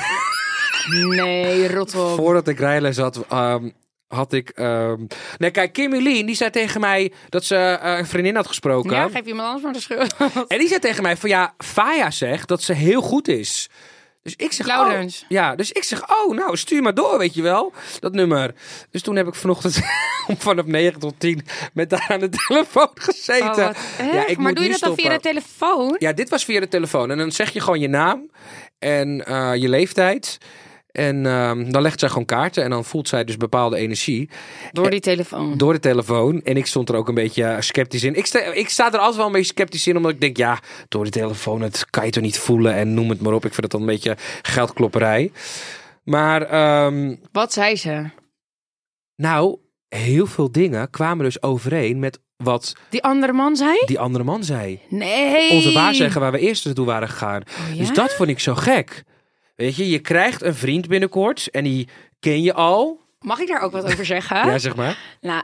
Nee, 0.91 1.69
rot 1.75 1.95
op. 1.95 2.17
voordat 2.17 2.49
ik 2.49 2.59
rijles 2.59 2.97
had, 2.97 3.25
ehm, 3.29 3.69
had 4.09 4.33
ik... 4.33 4.49
ehm, 4.49 5.07
Nee, 5.39 5.51
kijk, 5.51 5.73
Kimmy 5.73 6.03
Lee, 6.03 6.25
die 6.25 6.35
zei 6.35 6.51
tegen 6.51 6.81
mij 6.81 7.13
dat 7.29 7.45
ze 7.45 7.57
eh, 7.57 7.99
een 7.99 8.07
vriendin 8.07 8.37
had 8.37 8.47
gesproken. 8.47 8.91
Ja, 8.91 9.09
geef 9.09 9.25
iemand 9.25 9.47
anders 9.47 9.65
maar 9.65 9.73
de 9.73 9.81
schuld. 9.81 10.15
En 10.53 10.59
die 10.59 10.69
zei 10.69 10.81
tegen 10.81 11.03
mij 11.03 11.17
van 11.17 11.29
ja, 11.29 11.55
Faya 11.59 12.11
zegt 12.11 12.49
dat 12.49 12.63
ze 12.63 12.73
heel 12.73 13.01
goed 13.01 13.29
is. 13.29 13.69
Dus 14.23 14.47
ik 14.47 14.53
zeg, 14.53 14.69
oh, 14.69 15.03
ja, 15.29 15.55
dus 15.55 15.73
ik 15.73 15.85
zeg, 15.85 16.11
oh, 16.11 16.35
nou, 16.35 16.57
stuur 16.57 16.83
maar 16.83 16.95
door, 16.95 17.19
weet 17.19 17.35
je 17.35 17.43
wel, 17.43 17.73
dat 18.01 18.13
nummer. 18.13 18.55
Dus 18.91 19.03
toen 19.03 19.17
heb 19.17 19.27
ik 19.27 19.35
vanochtend 19.35 19.81
om 20.29 20.37
vanaf 20.37 20.65
9 20.65 21.01
tot 21.01 21.15
10 21.19 21.47
met 21.73 21.91
haar 21.91 22.07
aan 22.09 22.21
de 22.21 22.29
telefoon 22.29 22.91
gezeten. 22.95 23.49
Oh, 23.49 23.57
wat 23.57 23.77
erg. 23.99 24.37
maar 24.37 24.55
doe 24.55 24.65
je 24.65 24.71
dat 24.71 24.81
dan 24.81 24.95
via 24.95 25.11
de 25.11 25.21
telefoon? 25.21 25.97
Ja, 25.99 26.13
dit 26.13 26.29
was 26.29 26.45
via 26.45 26.61
de 26.61 26.69
telefoon. 26.69 27.11
En 27.11 27.19
dan 27.19 27.33
zeg 27.33 27.53
je 27.53 27.61
gewoon 27.61 27.81
je 27.81 27.89
naam 27.89 28.31
en 28.79 29.27
eh, 29.27 29.55
je 29.55 29.69
leeftijd. 29.69 30.39
En 30.99 31.27
ehm, 31.27 31.71
dan 31.71 31.83
legt 31.83 32.01
zij 32.01 32.09
gewoon 32.09 32.25
kaarten 32.25 32.65
en 32.65 32.71
dan 32.71 32.85
voelt 32.85 33.09
zij 33.09 33.25
dus 33.25 33.37
bepaalde 33.37 33.77
energie 33.77 34.31
Door 34.73 34.91
die 34.91 35.01
telefoon. 35.01 35.57
door 35.59 35.73
de 35.73 35.79
telefoon. 35.79 36.43
En 36.43 36.57
ik 36.57 36.67
stond 36.67 36.89
er 36.89 36.95
ook 36.97 37.09
een 37.09 37.15
beetje 37.15 37.45
eh, 37.45 37.61
sceptisch 37.61 38.05
in. 38.05 38.15
Ik 38.15 38.27
sta, 38.27 38.39
ik 38.39 38.69
sta 38.69 38.87
er 38.93 38.99
altijd 38.99 39.17
wel 39.17 39.27
een 39.27 39.33
beetje 39.33 39.53
sceptisch 39.57 39.87
in, 39.87 39.97
omdat 39.97 40.11
ik 40.13 40.21
denk, 40.21 40.37
ja, 40.37 40.59
door 40.89 41.05
de 41.05 41.11
telefoon, 41.11 41.61
het 41.63 41.87
kan 41.91 42.05
je 42.05 42.11
toch 42.11 42.23
niet 42.23 42.39
voelen 42.39 42.75
en 42.75 42.95
noem 42.95 43.09
het 43.09 43.21
maar 43.21 43.33
op. 43.33 43.45
Ik 43.45 43.51
vind 43.55 43.63
het 43.63 43.71
dan 43.71 43.81
een 43.81 43.87
beetje 43.87 44.17
geldklopperij. 44.43 45.33
Maar, 46.05 46.43
ehm, 46.43 47.15
Wat 47.33 47.53
zei 47.53 47.77
ze? 47.77 48.05
nou, 49.17 49.59
heel 49.89 50.27
veel 50.27 50.53
dingen 50.53 50.91
kwamen 50.91 51.25
dus 51.25 51.43
overeen 51.43 51.99
met 51.99 52.19
wat 52.37 52.73
Die 52.91 53.03
andere 53.03 53.33
man 53.33 53.57
zei? 53.57 53.77
die 53.87 53.99
andere 53.99 54.25
man 54.25 54.45
zei. 54.45 54.81
Nee. 54.89 55.51
Onze 55.51 55.73
waarzegger 55.73 56.21
waar 56.21 56.33
we 56.33 56.39
eerst 56.39 56.65
naartoe 56.65 56.87
waren 56.87 57.09
gegaan. 57.09 57.43
Oh, 57.49 57.75
ja? 57.75 57.79
Dus 57.79 57.93
dat 57.93 58.15
vond 58.15 58.29
ik 58.29 58.41
zo 58.41 58.55
gek. 58.55 59.05
Weet 59.59 59.77
je, 59.77 59.89
je 59.89 59.99
krijgt 59.99 60.43
een 60.43 60.55
vriend 60.55 60.89
binnenkort 60.89 61.51
en 61.51 61.65
die 61.65 61.89
ken 62.21 62.43
je 62.43 62.53
al. 62.55 63.01
Mag 63.21 63.39
ik 63.39 63.49
daar 63.49 63.61
ook 63.61 63.73
wat 63.73 63.85
over 63.85 64.05
zeggen? 64.07 64.37
Ja, 64.37 64.59
zeg 64.59 64.77
maar. 64.77 64.99
Nou, 65.21 65.43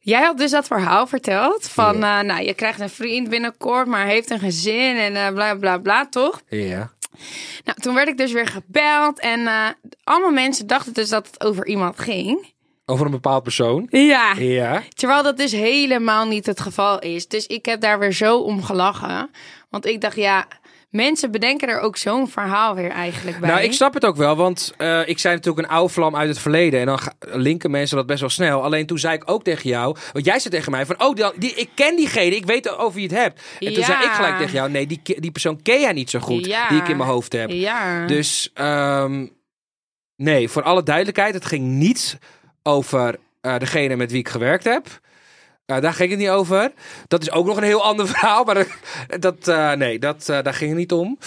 jij 0.00 0.22
had 0.22 0.38
dus 0.38 0.50
dat 0.50 0.66
verhaal 0.66 1.06
verteld 1.06 1.68
van, 1.68 1.94
eh, 1.94 2.20
nou, 2.20 2.42
je 2.42 2.54
krijgt 2.54 2.80
een 2.80 2.90
vriend 2.90 3.28
binnenkort, 3.28 3.86
maar 3.86 4.06
heeft 4.06 4.30
een 4.30 4.38
gezin 4.38 4.96
en 4.96 5.16
eh, 5.16 5.32
bla 5.32 5.54
bla 5.54 5.78
bla, 5.78 6.08
toch? 6.08 6.40
Ja. 6.48 6.92
Nou, 7.64 7.80
toen 7.80 7.94
werd 7.94 8.08
ik 8.08 8.16
dus 8.16 8.32
weer 8.32 8.46
gebeld 8.46 9.20
en 9.20 9.46
eh, 9.46 9.68
allemaal 10.04 10.30
mensen 10.30 10.66
dachten 10.66 10.92
dus 10.92 11.08
dat 11.08 11.26
het 11.26 11.44
over 11.44 11.66
iemand 11.66 11.98
ging. 11.98 12.52
Over 12.86 13.04
een 13.04 13.12
bepaald 13.12 13.42
persoon. 13.42 13.86
Ja. 13.90 14.34
Ja. 14.38 14.82
Terwijl 14.94 15.22
dat 15.22 15.36
dus 15.36 15.52
helemaal 15.52 16.26
niet 16.26 16.46
het 16.46 16.60
geval 16.60 16.98
is. 16.98 17.28
Dus 17.28 17.46
ik 17.46 17.66
heb 17.66 17.80
daar 17.80 17.98
weer 17.98 18.12
zo 18.12 18.38
om 18.38 18.62
gelachen. 18.62 19.30
Want 19.68 19.86
ik 19.86 20.00
dacht, 20.00 20.16
ja, 20.16 20.46
mensen 20.90 21.30
bedenken 21.30 21.68
er 21.68 21.80
ook 21.80 21.96
zo'n 21.96 22.28
verhaal 22.28 22.74
weer 22.74 22.90
eigenlijk 22.90 23.40
bij. 23.40 23.48
Nou, 23.50 23.62
ik 23.62 23.72
snap 23.72 23.94
het 23.94 24.04
ook 24.04 24.16
wel, 24.16 24.36
want 24.36 24.74
eh, 24.76 25.08
ik 25.08 25.18
zei 25.18 25.34
natuurlijk 25.34 25.66
een 25.66 25.74
oude 25.74 25.92
vlam 25.92 26.16
uit 26.16 26.28
het 26.28 26.38
verleden. 26.38 26.80
En 26.80 26.86
dan 26.86 26.98
linken 27.18 27.70
mensen 27.70 27.96
dat 27.96 28.06
best 28.06 28.20
wel 28.20 28.28
snel. 28.28 28.62
Alleen 28.64 28.86
toen 28.86 28.98
zei 28.98 29.14
ik 29.14 29.30
ook 29.30 29.44
tegen 29.44 29.70
jou, 29.70 29.96
want 30.12 30.24
jij 30.24 30.38
zei 30.38 30.54
tegen 30.54 30.72
mij 30.72 30.86
van, 30.86 31.02
oh, 31.02 31.14
die, 31.14 31.24
die, 31.36 31.54
ik 31.54 31.70
ken 31.74 31.96
diegene, 31.96 32.36
ik 32.36 32.46
weet 32.46 32.76
over 32.76 32.94
wie 32.94 33.08
je 33.08 33.14
het 33.14 33.22
hebt. 33.24 33.42
En 33.58 33.74
toen 33.74 33.84
zei 33.84 34.04
ik 34.04 34.10
gelijk 34.10 34.36
tegen 34.36 34.52
jou, 34.52 34.70
nee, 34.70 34.86
die, 34.86 35.00
die 35.02 35.30
persoon 35.30 35.62
ken 35.62 35.80
jij 35.80 35.92
niet 35.92 36.10
zo 36.10 36.18
goed, 36.18 36.46
Ja. 36.46 36.68
die 36.68 36.78
ik 36.80 36.88
in 36.88 36.96
mijn 36.96 37.08
hoofd 37.08 37.32
heb. 37.32 37.50
Ja. 37.50 38.06
Dus, 38.06 38.50
ehm, 38.54 39.26
nee, 40.16 40.48
voor 40.48 40.62
alle 40.62 40.82
duidelijkheid, 40.82 41.34
het 41.34 41.44
ging 41.44 41.64
niet 41.66 42.18
over 42.62 43.18
eh, 43.40 43.58
degene 43.58 43.96
met 43.96 44.10
wie 44.10 44.20
ik 44.20 44.28
gewerkt 44.28 44.64
heb. 44.64 44.86
Eh, 45.70 45.80
daar 45.80 45.92
ging 45.94 46.10
het 46.10 46.18
niet 46.18 46.28
over. 46.28 46.72
Dat 47.08 47.22
is 47.22 47.30
ook 47.30 47.46
nog 47.46 47.56
een 47.56 47.62
heel 47.62 47.82
ander 47.84 48.06
verhaal, 48.12 48.44
maar 48.44 48.66
dat, 49.20 49.48
eh, 49.48 49.72
nee, 49.72 49.98
dat, 49.98 50.28
eh, 50.28 50.42
daar 50.42 50.54
ging 50.54 50.70
het 50.70 50.78
niet 50.78 50.92
om. 50.92 51.18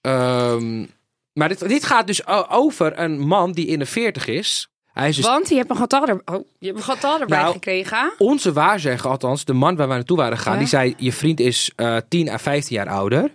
Ehm, 0.00 0.86
Maar 1.32 1.48
dit, 1.48 1.68
dit 1.68 1.84
gaat 1.84 2.06
dus 2.06 2.26
over 2.48 2.98
een 2.98 3.18
man 3.20 3.52
die 3.52 3.66
in 3.66 3.78
de 3.78 3.86
40 3.86 4.26
is. 4.26 4.68
Hij 4.92 5.08
is 5.08 5.16
dus 5.16 5.24
Want 5.24 5.48
je 5.48 5.54
hebt 5.54 5.70
een 5.70 5.76
getal, 5.76 6.06
er, 6.08 6.20
oh, 6.24 6.44
je 6.58 6.66
hebt 6.66 6.78
een 6.78 6.84
getal 6.84 7.20
erbij 7.20 7.38
Nou, 7.38 7.52
gekregen. 7.52 8.12
onze 8.18 8.52
waarzegger, 8.52 9.10
althans 9.10 9.44
de 9.44 9.52
man 9.52 9.76
waar 9.76 9.88
we 9.88 9.94
naartoe 9.94 10.16
waren 10.16 10.36
gegaan, 10.36 10.52
Ja. 10.52 10.58
die 10.58 10.68
zei: 10.68 10.94
Je 10.96 11.12
vriend 11.12 11.40
is 11.40 11.70
eh 11.76 11.96
10 12.08 12.28
à 12.28 12.38
15 12.38 12.76
jaar 12.76 12.88
ouder. 12.88 13.30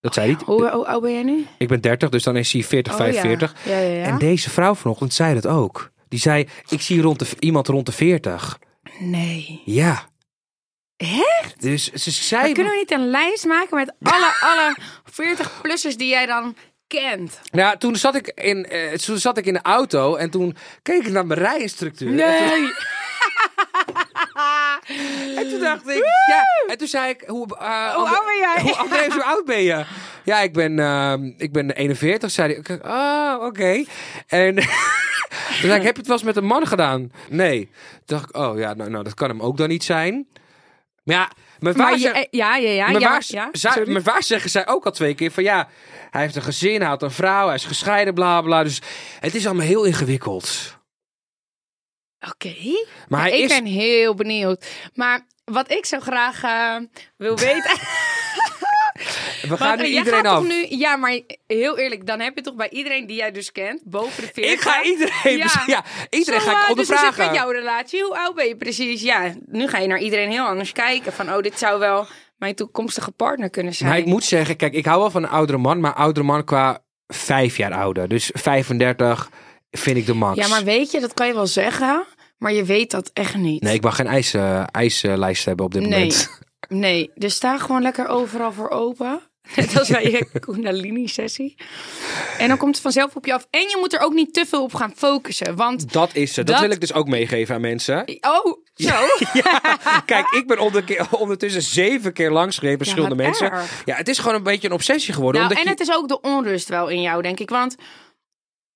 Dat 0.00 0.14
zei 0.14 0.32
hij. 0.32 0.42
Hoe, 0.44 0.70
hoe 0.70 0.86
oud 0.86 1.02
ben 1.02 1.12
jij 1.12 1.22
nu? 1.22 1.46
Ik 1.58 1.68
ben 1.68 1.80
30, 1.80 2.08
dus 2.08 2.22
dan 2.22 2.36
is 2.36 2.52
hij 2.52 2.62
40, 2.62 2.92
Oh, 2.92 2.98
45. 2.98 3.54
Ja, 3.64 3.78
ja, 3.78 3.88
ja. 3.88 4.04
En 4.04 4.18
deze 4.18 4.50
vrouw 4.50 4.74
vanochtend 4.74 5.14
zei 5.14 5.34
dat 5.34 5.46
ook. 5.46 5.90
Die 6.08 6.18
zei: 6.20 6.48
Ik 6.68 6.80
zie 6.80 7.00
rond 7.02 7.18
de, 7.18 7.26
iemand 7.38 7.68
rond 7.68 7.86
de 7.86 7.92
40. 7.92 8.58
Nee. 8.98 9.62
Ja. 9.64 10.08
Echt? 10.96 11.60
Dus 11.60 11.84
ze 11.84 12.10
Maar 12.10 12.42
zei. 12.42 12.52
kunnen 12.52 12.72
we 12.72 12.78
niet 12.78 12.90
een 12.90 13.10
lijst 13.10 13.44
maken 13.44 13.76
met 13.76 13.94
alle, 14.02 14.34
alle 14.50 14.76
40-plussers 15.10 15.96
die 15.96 16.08
jij 16.08 16.26
dan 16.26 16.56
kent? 16.86 17.40
Nou, 17.50 17.78
toen 17.78 17.96
zat, 17.96 18.14
ik 18.14 18.26
in, 18.34 18.66
eh, 18.66 18.92
toen 18.92 19.18
zat 19.18 19.38
ik 19.38 19.46
in 19.46 19.52
de 19.52 19.62
auto 19.62 20.16
en 20.16 20.30
toen 20.30 20.56
keek 20.82 21.06
ik 21.06 21.12
naar 21.12 21.26
mijn 21.26 21.40
rijinstructeur. 21.40 22.20
En 22.20 22.48
toen, 22.50 22.72
en 25.38 25.48
toen 25.50 25.60
dacht 25.60 25.88
ik, 25.88 26.04
ja. 26.28 26.42
En 26.66 26.78
toen 26.78 26.88
zei 26.88 27.08
ik, 27.10 27.24
hoe, 27.26 27.56
eh, 27.58 27.94
Hoe 27.94 28.08
oud 28.08 28.24
ben 28.26 28.36
jij? 28.38 28.60
Hoe, 29.12 29.24
oud 29.24 29.44
ben 29.44 29.62
je? 29.62 29.84
Ja, 30.24 30.40
ik 30.40 30.52
ben, 30.52 30.78
ehm, 30.78 31.32
ik 31.36 31.52
ben 31.52 31.70
41, 31.70 32.30
zei 32.30 32.48
hij. 32.48 32.76
Ik 32.76 32.84
Ah, 32.84 33.42
oké. 33.42 33.84
En 34.26 34.54
toen 35.60 35.68
zei 35.68 35.74
ik, 35.78 35.82
heb 35.82 35.94
je 35.94 35.98
het 35.98 36.06
wel 36.06 36.16
eens 36.16 36.26
met 36.26 36.36
een 36.36 36.44
man 36.44 36.66
gedaan? 36.66 37.12
Nee. 37.30 37.64
Toen 38.04 38.16
dacht 38.18 38.28
ik, 38.28 38.36
oh 38.36 38.58
ja, 38.58 38.74
nou, 38.74 38.90
nou 38.90 39.04
dat 39.04 39.14
kan 39.14 39.28
hem 39.28 39.40
ook 39.42 39.56
dan 39.56 39.68
niet 39.68 39.84
zijn. 39.84 40.28
Maar 41.04 41.16
ja, 41.16 41.30
mijn 41.58 41.76
Maar 41.76 41.90
waar, 41.90 41.98
je, 41.98 42.08
eh, 42.10 42.26
ja, 42.30 42.56
ja, 42.56 42.70
ja. 42.70 42.86
mijn 42.88 43.00
ja, 43.00 43.08
waar, 43.08 43.22
ja. 43.26 43.48
zei- 43.52 44.00
waarzegger 44.00 44.50
zei 44.50 44.64
ook 44.66 44.84
al 44.84 44.90
twee 44.92 45.14
keer 45.14 45.30
van 45.30 45.42
ja, 45.42 45.68
hij 46.10 46.20
heeft 46.22 46.36
een 46.36 46.42
gezin, 46.42 46.80
hij 46.80 46.88
had 46.88 47.02
een 47.02 47.10
vrouw, 47.10 47.46
hij 47.46 47.54
is 47.54 47.64
gescheiden, 47.64 48.14
bla 48.14 48.40
bla. 48.42 48.62
Dus 48.62 48.80
het 49.20 49.34
is 49.34 49.46
allemaal 49.46 49.66
heel 49.66 49.84
ingewikkeld. 49.84 50.78
Oké. 52.30 52.54
Maar 53.08 53.24
Ja, 53.24 53.28
hij 53.30 53.38
ik 53.38 53.50
is... 53.50 53.56
ben 53.56 53.64
heel 53.66 54.14
benieuwd. 54.14 54.66
Maar 54.94 55.26
wat 55.44 55.70
ik 55.70 55.86
zo 55.86 56.00
graag 56.00 56.42
eh, 56.42 56.76
wil 57.16 57.36
weten... 57.48 57.78
We 59.48 59.56
gaan 59.56 59.78
nu 59.78 59.84
eh, 59.84 59.90
iedereen 59.94 60.24
gaat 60.24 60.36
af. 60.36 60.42
nu, 60.46 60.66
ja, 60.68 60.96
maar 60.96 61.20
heel 61.46 61.78
eerlijk, 61.78 62.06
dan 62.06 62.20
heb 62.20 62.36
je 62.36 62.42
toch 62.42 62.54
bij 62.54 62.68
iedereen 62.70 63.06
die 63.06 63.16
jij 63.16 63.30
dus 63.32 63.52
kent, 63.52 63.80
boven 63.84 64.22
de 64.22 64.30
40. 64.32 64.52
Ik 64.52 64.60
ga 64.60 64.82
iedereen, 64.82 65.36
Ja. 65.38 65.62
ja. 65.66 65.84
iedereen 66.10 66.40
Zo, 66.40 66.46
ga 66.46 66.64
eh, 66.64 66.70
ik 66.70 66.76
Dus 66.76 66.86
zit 66.86 66.96
het 66.96 67.04
ondervragen. 67.04 67.26
met 67.26 67.34
jouw 67.34 67.50
relatie? 67.50 68.02
Hoe 68.02 68.18
oud 68.18 68.34
ben 68.34 68.46
je 68.46 68.56
precies? 68.56 69.02
Ja, 69.02 69.34
nu 69.46 69.68
ga 69.68 69.78
je 69.78 69.86
naar 69.86 69.98
iedereen 70.00 70.30
heel 70.30 70.44
anders 70.46 70.72
kijken. 70.72 71.12
Van, 71.12 71.32
oh, 71.32 71.40
dit 71.42 71.58
zou 71.58 71.78
wel 71.78 72.06
mijn 72.36 72.54
toekomstige 72.54 73.10
partner 73.10 73.50
kunnen 73.50 73.74
zijn. 73.74 73.90
maar 73.90 73.98
ik 73.98 74.06
moet 74.06 74.24
zeggen, 74.24 74.56
kijk, 74.56 74.72
ik 74.74 74.84
hou 74.84 75.00
wel 75.00 75.10
van 75.10 75.22
een 75.22 75.28
oudere 75.30 75.58
man, 75.58 75.80
maar 75.80 75.94
oudere 75.94 76.26
man 76.26 76.44
qua 76.44 76.82
vijf 77.06 77.56
jaar 77.56 77.72
ouder. 77.72 78.08
Dus 78.08 78.30
35 78.34 79.28
vind 79.70 79.96
ik 79.96 80.06
de 80.06 80.14
max. 80.14 80.36
Ja, 80.38 80.48
maar 80.48 80.64
weet 80.64 80.90
je, 80.90 81.00
dat 81.00 81.14
kan 81.14 81.26
je 81.26 81.34
wel 81.34 81.46
zeggen, 81.46 82.04
maar 82.38 82.52
je 82.52 82.64
weet 82.64 82.90
dat 82.90 83.10
echt 83.12 83.34
niet. 83.36 83.62
Nee, 83.62 83.74
ik 83.74 83.82
mag 83.82 83.96
geen 83.96 84.06
ijs, 84.06 84.34
eh, 84.34 84.64
ijslijst 84.72 85.44
hebben 85.44 85.64
op 85.66 85.72
dit 85.72 85.82
Nee. 85.82 85.90
moment. 85.90 86.30
Nee, 86.68 87.10
dus 87.14 87.34
sta 87.34 87.58
gewoon 87.58 87.82
lekker 87.82 88.06
overal 88.08 88.52
voor 88.52 88.70
open. 88.70 89.20
Net 89.56 89.78
als 89.78 89.88
bij 89.88 90.10
je 90.10 90.26
Kundalini-sessie. 90.40 91.54
En 92.38 92.48
dan 92.48 92.56
komt 92.56 92.72
het 92.74 92.82
vanzelf 92.82 93.16
op 93.16 93.26
je 93.26 93.34
af. 93.34 93.46
En 93.50 93.60
je 93.60 93.76
moet 93.80 93.92
er 93.94 94.00
ook 94.00 94.12
niet 94.14 94.34
te 94.34 94.44
veel 94.46 94.62
op 94.62 94.74
gaan 94.74 94.92
focussen. 94.96 95.56
Want, 95.56 95.92
Dat 95.92 96.10
is 96.14 96.36
het. 96.36 96.46
Dat, 96.46 96.54
Dat- 96.56 96.64
wil 96.64 96.74
ik 96.74 96.80
dus 96.80 96.92
ook 96.92 97.06
meegeven 97.08 97.54
aan 97.54 97.60
mensen. 97.60 98.18
oh, 98.20 98.56
zo. 98.74 98.94
Kijk, 100.06 100.26
ik 100.30 100.44
ben 100.46 100.58
onder- 100.58 101.06
ondertussen 101.10 101.62
zeven 101.62 102.12
keer 102.12 102.30
langsgereden 102.30 102.78
bij 102.78 102.86
verschillende 102.86 103.22
mensen. 103.22 103.50
erg. 103.50 103.82
Ja, 103.84 103.94
het 103.96 104.08
is 104.08 104.18
gewoon 104.18 104.34
een 104.34 104.42
beetje 104.42 104.68
een 104.68 104.74
obsessie 104.74 105.14
geworden. 105.14 105.40
Nou, 105.40 105.52
omdat 105.52 105.66
en 105.66 105.76
je- 105.76 105.82
het 105.84 105.88
is 105.88 105.96
ook 105.96 106.08
de 106.08 106.20
onrust 106.20 106.68
wel 106.68 106.88
in 106.88 107.00
jou, 107.00 107.22
denk 107.22 107.40
ik. 107.40 107.50
Want 107.50 107.76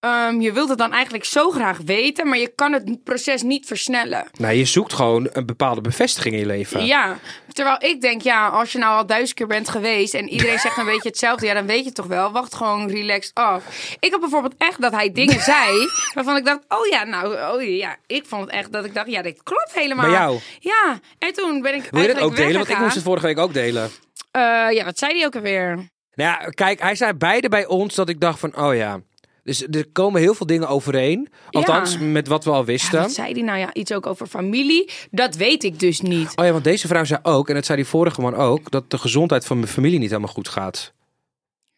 ehm, 0.01 0.41
je 0.41 0.53
wilt 0.53 0.69
het 0.69 0.79
dan 0.79 0.93
eigenlijk 0.93 1.25
zo 1.25 1.51
graag 1.51 1.79
weten, 1.85 2.29
maar 2.29 2.39
je 2.39 2.53
kan 2.55 2.73
het 2.73 3.05
proces 3.05 3.43
niet 3.43 3.67
versnellen. 3.67 4.27
Nou, 4.39 4.55
je 4.55 4.65
zoekt 4.65 4.93
gewoon 4.93 5.29
een 5.33 5.47
bepaalde 5.47 5.81
bevestiging 5.81 6.35
in 6.35 6.41
je 6.41 6.47
leven. 6.47 6.87
Ja, 6.87 7.19
terwijl 7.53 7.77
ik 7.83 8.01
denk, 8.01 8.23
ja, 8.23 8.49
als 8.49 8.73
je 8.73 8.79
nou 8.79 8.97
al 8.97 9.07
duizend 9.07 9.35
keer 9.35 9.47
bent 9.47 9.69
geweest 9.69 10.15
en 10.15 10.29
iedereen 10.29 10.59
zegt 10.59 10.77
een 10.77 10.85
beetje 10.95 11.09
hetzelfde, 11.09 11.47
ja, 11.47 11.55
dan 11.55 11.67
weet 11.67 11.79
je 11.79 11.85
het 11.85 11.95
toch 11.95 12.07
wel. 12.07 12.33
Wacht 12.33 12.55
gewoon 12.55 12.89
relaxed 12.89 13.35
af. 13.35 13.97
Ik 14.01 14.11
heb 14.11 14.21
bijvoorbeeld 14.21 14.55
echt 14.59 14.81
dat 14.81 14.93
hij 14.93 15.13
dingen 15.13 15.41
zei 15.55 15.89
waarvan 16.15 16.37
ik 16.37 16.45
dacht, 16.45 16.61
oh 16.69 16.87
ja, 16.87 17.05
nou, 17.05 17.55
oh 17.55 17.63
ja, 17.63 17.97
ik 18.07 18.25
vond 18.27 18.43
het 18.43 18.51
echt 18.51 18.73
dat 18.73 18.85
ik 18.85 18.95
dacht, 18.95 19.11
ja, 19.11 19.23
dit 19.23 19.43
klopt 19.43 19.73
helemaal. 19.75 20.05
Bij 20.05 20.15
jou? 20.15 20.39
Ja, 20.61 21.01
en 21.19 21.33
toen 21.33 21.63
ben 21.63 21.75
ik 21.75 21.89
Wil 21.91 22.03
je 22.03 22.09
dat 22.09 22.21
ook 22.23 22.37
delen? 22.37 22.55
Want 22.55 22.69
ik 22.69 22.79
moest 22.79 22.95
het 22.95 23.05
vorige 23.05 23.27
week 23.27 23.39
ook 23.39 23.53
delen. 23.53 23.91
Eh, 24.31 24.43
ja, 24.71 24.85
wat 24.85 24.99
zei 24.99 25.17
hij 25.17 25.27
ook 25.27 25.35
alweer? 25.35 25.75
Nou 26.15 26.31
ja, 26.31 26.37
kijk, 26.37 26.81
hij 26.81 26.95
zei 26.95 27.13
beide 27.13 27.49
bij 27.49 27.67
ons 27.67 27.95
dat 27.95 28.09
ik 28.09 28.21
dacht 28.21 28.39
van, 28.39 28.57
oh 28.57 28.75
ja. 28.75 29.01
Dus 29.49 29.67
er 29.71 29.87
komen 29.93 30.21
heel 30.21 30.35
veel 30.35 30.47
dingen 30.47 30.69
overeen. 30.69 31.29
Althans, 31.51 31.93
Ja. 31.93 32.01
met 32.01 32.27
wat 32.29 32.45
we 32.45 32.51
al 32.51 32.59
Ja, 32.59 32.65
wisten. 32.65 33.01
wat 33.01 33.13
zei 33.13 33.33
hij 33.33 33.43
nou 33.43 33.59
ja? 33.59 33.75
Iets 33.75 33.93
ook 33.93 34.07
over 34.07 34.27
familie. 34.27 34.91
Dat 35.11 35.35
weet 35.37 35.65
ik 35.65 35.79
dus 35.79 36.01
niet. 36.01 36.33
Oh 36.37 36.45
ja, 36.45 36.53
want 36.53 36.65
deze 36.65 36.87
vrouw 36.87 37.05
zei 37.05 37.21
ook, 37.23 37.49
en 37.49 37.55
dat 37.55 37.65
zei 37.67 37.79
die 37.79 37.87
vorige 37.87 38.21
man 38.21 38.35
ook, 38.35 38.71
dat 38.71 38.91
de 38.91 38.99
gezondheid 38.99 39.45
van 39.47 39.57
mijn 39.59 39.69
familie 39.71 39.99
niet 39.99 40.09
helemaal 40.11 40.33
goed 40.33 40.49
gaat. 40.49 40.93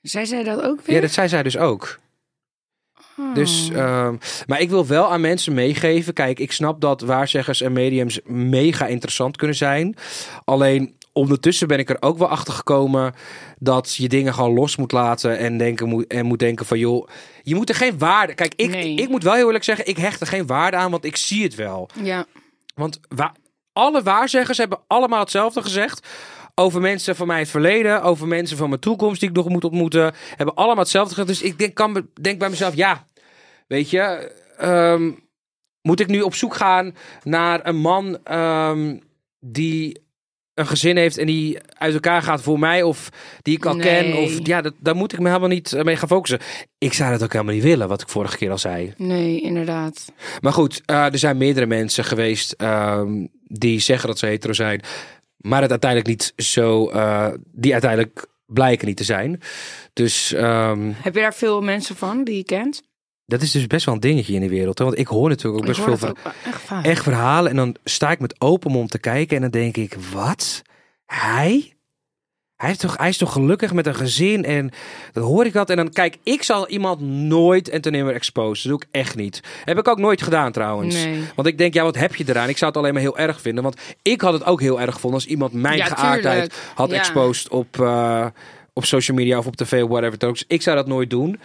Zij 0.02 0.24
zei 0.24 0.44
dat 0.44 0.62
ook 0.62 0.80
weer? 0.84 0.94
Ja, 0.96 1.00
dat 1.02 1.10
zei 1.10 1.28
zij 1.28 1.42
dus 1.42 1.56
ook. 1.58 1.98
Oh. 3.18 3.34
Dus, 3.34 3.70
ehm, 3.72 4.16
maar 4.46 4.60
ik 4.60 4.70
wil 4.70 4.86
wel 4.86 5.10
aan 5.12 5.20
mensen 5.20 5.54
meegeven. 5.54 6.12
Kijk, 6.12 6.38
ik 6.38 6.52
snap 6.52 6.80
dat 6.80 7.00
waarzeggers 7.00 7.60
en 7.60 7.72
mediums 7.72 8.20
mega 8.24 8.86
interessant 8.86 9.36
kunnen 9.36 9.56
zijn. 9.56 9.96
Alleen 10.44 10.94
ondertussen 11.12 11.68
ben 11.68 11.78
ik 11.78 11.90
er 11.90 11.96
ook 12.00 12.18
wel 12.18 12.28
achter 12.28 12.54
gekomen 12.54 13.14
dat 13.58 13.94
je 13.94 14.08
dingen 14.08 14.34
gewoon 14.34 14.54
los 14.54 14.76
moet 14.76 14.92
laten 14.92 15.38
en, 15.38 15.56
denken, 15.58 15.88
moet, 15.88 16.06
en 16.06 16.26
moet 16.26 16.38
denken 16.38 16.66
van 16.66 16.78
joh, 16.78 17.08
je 17.42 17.54
moet 17.54 17.68
er 17.68 17.74
geen 17.74 17.98
waarde. 17.98 18.34
Kijk, 18.34 18.52
ik, 18.56 18.70
Nee. 18.70 18.94
ik 18.94 19.08
moet 19.08 19.22
wel 19.22 19.34
heel 19.34 19.46
eerlijk 19.46 19.64
zeggen, 19.64 19.86
ik 19.86 19.96
hecht 19.96 20.20
er 20.20 20.26
geen 20.26 20.46
waarde 20.46 20.76
aan, 20.76 20.90
want 20.90 21.04
ik 21.04 21.16
zie 21.16 21.42
het 21.42 21.54
wel. 21.54 21.88
Ja. 22.02 22.26
Want 22.74 23.00
wa- 23.08 23.34
alle 23.72 24.02
waarzeggers 24.02 24.58
hebben 24.58 24.78
allemaal 24.86 25.20
hetzelfde 25.20 25.62
gezegd. 25.62 26.06
Over 26.54 26.80
mensen 26.80 27.16
van 27.16 27.26
mij 27.26 27.36
in 27.36 27.42
het 27.42 27.50
verleden, 27.50 28.02
over 28.02 28.26
mensen 28.28 28.56
van 28.56 28.68
mijn 28.68 28.80
toekomst 28.80 29.20
die 29.20 29.28
ik 29.28 29.34
nog 29.36 29.48
moet 29.48 29.64
ontmoeten. 29.64 30.14
Hebben 30.36 30.54
allemaal 30.54 30.76
hetzelfde 30.82 31.14
gezegd. 31.14 31.28
Dus 31.40 31.42
ik 31.50 31.58
denk, 31.58 31.74
kan, 31.74 32.08
denk 32.20 32.38
bij 32.38 32.48
mezelf, 32.50 32.74
ja, 32.74 33.04
weet 33.66 33.90
je, 33.90 34.32
ehm, 34.58 35.10
moet 35.82 36.00
ik 36.00 36.06
nu 36.06 36.20
op 36.20 36.34
zoek 36.34 36.54
gaan 36.54 36.94
naar 37.22 37.66
een 37.66 37.76
man 37.76 38.18
ehm, 38.24 38.98
die 39.40 40.08
een 40.60 40.66
gezin 40.66 40.96
heeft 40.96 41.18
en 41.18 41.26
die 41.26 41.58
uit 41.78 41.94
elkaar 41.94 42.22
gaat 42.22 42.42
voor 42.42 42.58
mij 42.58 42.82
of 42.82 43.08
die 43.42 43.56
ik 43.56 43.66
al 43.66 43.76
ken. 43.76 44.16
Of 44.16 44.46
ja, 44.46 44.60
dat, 44.60 44.74
daar 44.78 44.96
moet 44.96 45.12
ik 45.12 45.18
me 45.18 45.28
helemaal 45.28 45.48
niet 45.48 45.72
eh, 45.72 45.82
mee 45.82 45.96
gaan 45.96 46.08
focussen. 46.08 46.38
Ik 46.78 46.92
zou 46.92 47.10
dat 47.10 47.22
ook 47.22 47.32
helemaal 47.32 47.54
niet 47.54 47.62
willen, 47.62 47.88
wat 47.88 48.02
ik 48.02 48.08
vorige 48.08 48.36
keer 48.36 48.50
al 48.50 48.58
zei. 48.58 48.94
Nee, 48.96 49.40
inderdaad. 49.40 50.12
Maar 50.40 50.52
goed, 50.52 50.80
eh, 50.84 51.04
er 51.04 51.18
zijn 51.18 51.36
meerdere 51.36 51.66
mensen 51.66 52.04
geweest 52.04 52.52
ehm, 52.52 53.26
die 53.44 53.80
zeggen 53.80 54.08
dat 54.08 54.18
ze 54.18 54.26
hetero 54.26 54.52
zijn, 54.52 54.82
maar 55.36 55.62
het 55.62 55.70
uiteindelijk 55.70 56.10
niet 56.10 56.32
zo, 56.46 56.88
eh, 56.88 57.28
die 57.52 57.72
uiteindelijk 57.72 58.26
blijken 58.46 58.86
niet 58.86 58.96
te 58.96 59.04
zijn. 59.04 59.40
Dus 59.92 60.32
ehm, 60.32 60.92
Heb 61.02 61.14
je 61.14 61.20
daar 61.20 61.34
veel 61.34 61.60
mensen 61.60 61.96
van 61.96 62.24
die 62.24 62.36
je 62.36 62.44
kent? 62.44 62.82
Dat 63.30 63.42
is 63.42 63.50
dus 63.50 63.66
best 63.66 63.84
wel 63.84 63.94
een 63.94 64.00
dingetje 64.00 64.34
in 64.34 64.40
de 64.40 64.48
wereld. 64.48 64.78
Hè? 64.78 64.84
Want 64.84 64.98
ik 64.98 65.06
hoor 65.06 65.28
natuurlijk 65.28 65.62
ook 65.62 65.68
best 65.68 65.80
veel 65.80 65.98
wel 65.98 66.82
echt 66.82 67.02
verhalen 67.02 67.50
en 67.50 67.56
dan 67.56 67.76
sta 67.84 68.10
ik 68.10 68.20
met 68.20 68.34
open 68.40 68.70
mond 68.70 68.90
te 68.90 68.98
kijken 68.98 69.36
en 69.36 69.42
dan 69.42 69.50
denk 69.50 69.76
ik, 69.76 69.96
wat? 70.12 70.62
Hij? 71.06 71.72
Hij, 72.56 72.68
heeft 72.68 72.80
toch, 72.80 72.96
hij 72.96 73.08
is 73.08 73.16
toch 73.16 73.32
gelukkig 73.32 73.72
met 73.72 73.86
een 73.86 73.94
gezin 73.94 74.44
en 74.44 74.70
dan 75.12 75.22
hoor 75.22 75.44
ik 75.46 75.52
dat 75.52 75.70
en 75.70 75.76
dan 75.76 75.90
kijk, 75.90 76.16
ik 76.22 76.42
zal 76.42 76.68
iemand 76.68 77.00
nooit 77.00 77.68
en 77.68 77.80
ten 77.80 77.92
nimmer 77.92 78.14
exposen. 78.14 78.70
Dat 78.70 78.78
doe 78.80 78.88
ik 78.88 79.00
echt 79.00 79.16
niet. 79.16 79.40
Heb 79.64 79.78
ik 79.78 79.88
ook 79.88 79.98
nooit 79.98 80.22
gedaan 80.22 80.52
trouwens. 80.52 80.94
Nee. 80.94 81.22
Want 81.34 81.48
ik 81.48 81.58
denk, 81.58 81.74
ja, 81.74 81.82
wat 81.82 81.96
heb 81.96 82.14
je 82.14 82.24
eraan? 82.28 82.48
Ik 82.48 82.56
zou 82.58 82.70
het 82.70 82.80
alleen 82.80 82.92
maar 82.92 83.02
heel 83.02 83.18
erg 83.18 83.40
vinden. 83.40 83.62
Want 83.62 83.76
ik 84.02 84.20
had 84.20 84.32
het 84.32 84.44
ook 84.44 84.60
heel 84.60 84.80
erg 84.80 84.94
gevonden 84.94 85.20
als 85.20 85.28
iemand 85.28 85.52
mijn 85.52 85.76
Ja, 85.76 85.84
geaardheid 85.84 86.22
tuurlijk. 86.50 86.54
had 86.74 86.90
Ja. 86.90 86.96
exposed 86.96 87.48
op, 87.48 87.80
eh, 87.80 88.26
op 88.72 88.84
social 88.84 89.16
media 89.16 89.38
of 89.38 89.46
op 89.46 89.56
tv, 89.56 89.82
whatever 89.82 90.12
het 90.12 90.24
ook 90.24 90.34
is. 90.34 90.44
Ik 90.46 90.62
zou 90.62 90.76
dat 90.76 90.86
nooit 90.86 91.10
doen. 91.10 91.40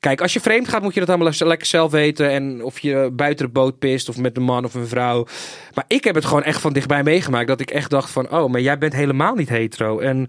Kijk, 0.00 0.20
als 0.20 0.32
je 0.32 0.40
vreemd 0.40 0.68
gaat, 0.68 0.82
moet 0.82 0.94
je 0.94 1.00
dat 1.00 1.08
allemaal 1.08 1.32
lekker 1.38 1.66
zelf 1.66 1.90
weten. 1.90 2.30
En 2.30 2.64
of 2.64 2.78
je 2.78 3.10
buiten 3.12 3.46
de 3.46 3.52
boot 3.52 3.78
pist 3.78 4.08
of 4.08 4.16
met 4.16 4.36
een 4.36 4.42
man 4.42 4.64
of 4.64 4.74
een 4.74 4.86
vrouw. 4.86 5.26
Maar 5.74 5.84
ik 5.86 6.04
heb 6.04 6.14
het 6.14 6.24
gewoon 6.24 6.42
echt 6.42 6.60
van 6.60 6.72
dichtbij 6.72 7.02
meegemaakt. 7.02 7.48
Dat 7.48 7.60
ik 7.60 7.70
echt 7.70 7.90
dacht 7.90 8.10
van, 8.10 8.30
oh, 8.30 8.50
maar 8.50 8.60
jij 8.60 8.78
bent 8.78 8.92
helemaal 8.92 9.34
niet 9.34 9.48
hetero. 9.48 9.98
En 9.98 10.28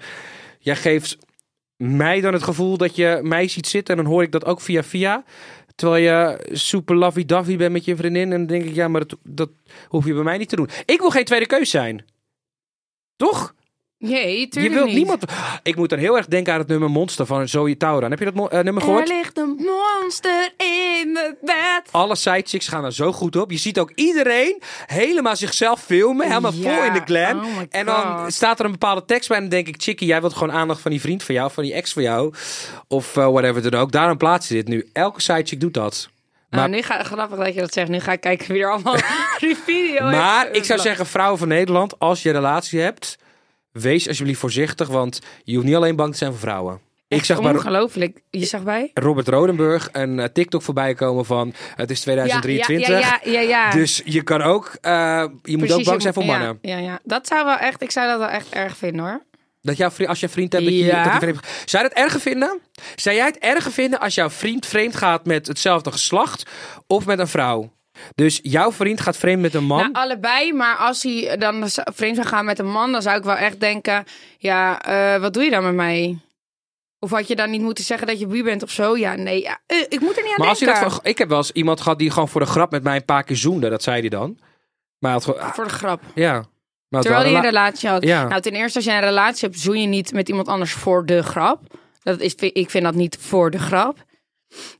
jij 0.60 0.76
geeft 0.76 1.18
mij 1.76 2.22
dan 2.22 2.34
het 2.34 2.44
gevoel 2.44 2.78
dat 2.78 2.96
je 2.96 3.20
mij 3.24 3.48
ziet 3.48 3.68
zitten. 3.68 3.98
En 3.98 4.04
dan 4.04 4.12
hoor 4.12 4.24
ik 4.24 4.32
dat 4.32 4.46
ook 4.46 4.62
via 4.62 4.84
via. 4.84 5.24
Terwijl 5.76 6.04
je 6.04 6.48
super 6.52 6.96
lovey-dovey 6.96 7.58
bent 7.58 7.72
met 7.72 7.86
je 7.86 7.96
vriendin. 7.96 8.32
En 8.32 8.38
dan 8.38 8.46
denk 8.46 8.64
ik, 8.64 8.76
ja, 8.76 8.88
maar 8.88 9.08
dat, 9.08 9.18
dat 9.24 9.50
hoef 9.88 10.06
je 10.06 10.14
bij 10.14 10.24
mij 10.24 10.38
niet 10.38 10.50
te 10.50 10.56
doen. 10.56 10.70
Ik 10.86 11.00
wil 11.00 11.10
geen 11.10 11.26
tweede 11.26 11.46
keus 11.46 11.70
zijn. 11.70 12.06
Toch? 13.16 13.54
Nee, 14.04 14.48
Je 14.50 14.70
wilt 14.70 14.86
niet. 14.86 14.96
niemand... 14.96 15.24
Ik 15.64 15.76
moet 15.76 15.90
dan 15.90 16.00
heel 16.00 16.18
erg 16.18 16.26
denken 16.26 16.54
aan 16.54 16.60
het 16.60 16.68
nummer 16.68 16.90
Monster 16.90 17.26
van 17.26 17.48
Zoe 17.48 17.78
Tauran. 17.78 18.10
Heb 18.10 18.20
je 18.20 18.26
dat 18.26 18.34
mo- 18.34 18.48
eh, 18.48 18.60
nummer 18.64 18.84
gehoord? 18.84 19.10
Er 19.10 19.16
ligt 19.16 19.38
een 19.38 19.56
monster 20.00 20.50
in 20.58 21.18
het 21.18 21.36
bed. 21.42 21.82
Alle 21.92 22.16
sidechicks 22.16 22.68
gaan 22.68 22.86
er 22.86 22.94
zo 22.94 23.12
goed 23.12 23.36
op. 23.36 23.52
Je 23.52 23.58
ziet 23.58 23.80
ook 23.80 23.92
iedereen 23.96 24.62
helemaal 24.86 25.36
zichzelf 25.36 25.82
filmen. 25.84 26.28
Helemaal 26.28 26.54
Ja, 26.54 26.74
vol 26.76 26.84
in 26.84 26.94
de 26.94 27.02
glam. 27.06 27.38
oh 27.40 27.58
my 27.58 27.68
en 27.70 27.86
dan 27.86 28.20
God. 28.20 28.34
staat 28.34 28.60
er 28.60 28.66
een 28.66 28.72
bepaalde 28.72 29.06
tekst 29.06 29.28
bij. 29.28 29.38
En 29.38 29.44
dan 29.44 29.52
denk 29.52 29.68
ik, 29.68 29.82
Chickie, 29.82 30.08
jij 30.08 30.22
wilt 30.22 30.34
gewoon 30.34 30.52
aandacht 30.54 30.82
van 30.82 30.92
die 30.92 31.02
vriend 31.02 31.24
van 31.24 31.36
jou. 31.36 31.52
Van 31.52 31.64
die 31.64 31.74
ex 31.74 31.94
van 31.94 32.04
jou. 32.04 32.34
Of 32.88 33.18
eh, 33.18 33.28
whatever 33.32 33.72
dan 33.72 33.80
ook. 33.82 33.92
Daarom 33.92 34.18
plaats 34.18 34.48
je 34.48 34.54
dit 34.54 34.68
nu. 34.68 34.90
Elke 34.94 35.22
sidechick 35.22 35.60
doet 35.62 35.74
dat. 35.74 36.10
Maar, 36.50 36.60
Nou, 36.60 36.72
nu 36.72 36.82
ga, 36.82 37.04
grappig 37.04 37.38
dat 37.38 37.54
je 37.54 37.60
dat 37.60 37.74
zegt. 37.74 37.90
Nu 37.90 38.00
ga 38.00 38.12
ik 38.12 38.22
kijken 38.22 38.52
wie 38.54 38.62
er 38.64 38.72
allemaal 38.72 38.96
die 39.40 39.56
video 39.66 40.02
maar 40.10 40.44
heeft. 40.46 40.56
ik 40.58 40.64
zou 40.64 40.80
zeggen, 40.80 41.06
vrouwen 41.06 41.38
van 41.40 41.48
Nederland. 41.48 42.00
Als 42.00 42.24
je 42.24 42.30
een 42.30 42.36
relatie 42.36 42.80
hebt, 42.80 43.18
wees 43.72 44.08
alsjeblieft 44.08 44.40
voorzichtig. 44.40 44.88
Want 44.88 45.20
je 45.44 45.54
hoeft 45.54 45.66
niet 45.66 45.76
alleen 45.76 45.96
bang 45.96 46.12
te 46.12 46.18
zijn 46.18 46.32
voor 46.32 46.40
vrouwen. 46.40 46.80
Ik 47.08 47.26
zag 47.26 47.40
Ongelooflijk. 47.40 48.22
Je 48.30 48.46
zag 48.46 48.64
bij? 48.64 48.92
Robert 48.94 49.28
Rodenburg 49.28 49.90
een 49.92 50.20
eh, 50.20 50.28
TikTok 50.34 50.62
voorbij 50.62 50.94
komen 50.94 51.26
van... 51.26 51.54
Het 51.76 51.92
is 51.92 52.00
2023. 52.00 53.00
Ja, 53.00 53.20
ja, 53.24 53.40
ja. 53.40 53.72
Dus 53.72 54.02
je 54.06 54.22
kan 54.22 54.42
ook, 54.42 54.78
eh, 54.82 55.26
je 55.44 55.58
moet 55.58 55.72
ook 55.72 55.84
bang 55.84 56.02
zijn 56.02 56.14
voor 56.14 56.26
mannen. 56.26 56.58
Ja, 56.62 56.78
ja, 56.78 57.00
dat 57.04 57.28
zou 57.28 57.46
wel 57.46 57.58
echt, 57.58 57.82
ik 57.82 57.92
zou 57.92 58.08
dat 58.08 58.20
wel 58.20 58.28
echt 58.28 58.50
erg 58.50 58.78
vinden 58.78 59.06
hoor. 59.06 59.24
Dat 59.62 59.78
jouw 59.78 59.92
vriend, 59.92 60.10
als 60.10 60.20
je 60.20 60.30
vriend 60.30 60.54
hebt, 60.54 60.66
dat 60.66 60.74
je, 60.74 61.02
dat 61.04 61.20
vreemd. 61.20 61.40
Zou 61.66 61.84
je 61.84 61.90
het 61.90 61.98
erger 61.98 62.20
vinden? 62.20 62.60
Zou 62.96 63.16
jij 63.16 63.26
het 63.26 63.38
erger 63.38 63.72
vinden 63.72 64.00
als 64.00 64.16
jouw 64.16 64.30
vriend 64.30 64.66
vreemd 64.66 64.96
gaat 64.96 65.26
met 65.26 65.48
hetzelfde 65.48 65.92
geslacht 65.92 66.50
of 66.88 67.06
met 67.06 67.20
een 67.20 67.28
vrouw? 67.28 67.72
Dus 68.16 68.40
jouw 68.44 68.72
vriend 68.72 69.02
gaat 69.02 69.18
vreemd 69.18 69.42
met 69.42 69.54
een 69.54 69.64
man. 69.64 69.80
Nou, 69.80 69.92
allebei, 69.94 70.54
maar 70.54 70.76
als 70.76 71.04
hij 71.04 71.38
dan 71.38 71.64
vreemd 71.94 72.16
zou 72.16 72.28
gaan 72.28 72.46
met 72.46 72.60
een 72.60 72.72
man, 72.72 72.92
dan 72.92 73.02
zou 73.02 73.18
ik 73.18 73.24
wel 73.24 73.36
echt 73.36 73.60
denken, 73.60 74.04
ja, 74.38 74.82
eh, 74.82 75.22
wat 75.22 75.34
doe 75.34 75.44
je 75.44 75.50
dan 75.50 75.64
met 75.64 75.74
mij? 75.74 76.20
Of 77.00 77.10
had 77.10 77.28
je 77.28 77.36
dan 77.36 77.50
niet 77.50 77.62
moeten 77.62 77.84
zeggen 77.84 78.08
dat 78.08 78.20
je 78.20 78.28
bu 78.28 78.44
bent 78.44 78.64
of 78.64 78.72
zo? 78.72 78.98
Ja, 78.98 79.16
nee, 79.16 79.42
ja, 79.42 79.60
eh, 79.66 79.78
ik 79.90 80.00
moet 80.00 80.18
er 80.18 80.24
niet 80.24 80.32
aan 80.32 80.38
maar 80.38 80.48
als 80.48 80.60
je 80.60 80.66
dat, 80.66 81.00
ik 81.04 81.18
heb 81.18 81.30
wel 81.30 81.38
eens 81.38 81.52
iemand 81.52 81.82
gehad 81.82 82.00
die 82.00 82.12
gewoon 82.12 82.30
voor 82.30 82.42
de 82.42 82.48
grap 82.48 82.72
met 82.72 82.84
mij 82.84 82.96
een 82.96 83.06
paar 83.06 83.24
keer 83.24 83.36
zoende. 83.38 83.70
Dat 83.70 83.84
zei 83.84 84.00
hij 84.00 84.10
dan. 84.10 84.40
Maar 85.00 85.12
had 85.12 85.38
ah, 85.38 85.54
Voor 85.54 85.64
de 85.64 85.70
grap. 85.70 86.02
ja. 86.16 86.46
Maar 86.88 87.02
Terwijl 87.02 87.24
hij 87.24 87.32
een 87.32 87.38
een 87.38 87.44
rela- 87.44 87.64
relatie 87.64 87.90
had. 87.90 88.04
Ja. 88.04 88.28
Nou, 88.28 88.42
ten 88.42 88.52
eerste, 88.54 88.78
als 88.78 88.86
je 88.88 88.92
een 88.92 89.00
relatie 89.00 89.48
hebt, 89.48 89.62
zoen 89.62 89.82
je 89.82 89.88
niet 89.88 90.14
met 90.14 90.30
iemand 90.30 90.48
anders 90.48 90.74
voor 90.74 91.06
de 91.06 91.24
grap. 91.24 91.60
Dat 92.04 92.20
is, 92.20 92.36
ik 92.36 92.70
vind 92.70 92.84
dat 92.84 92.96
niet 92.96 93.18
voor 93.20 93.52
de 93.52 93.60
grap. 93.60 93.98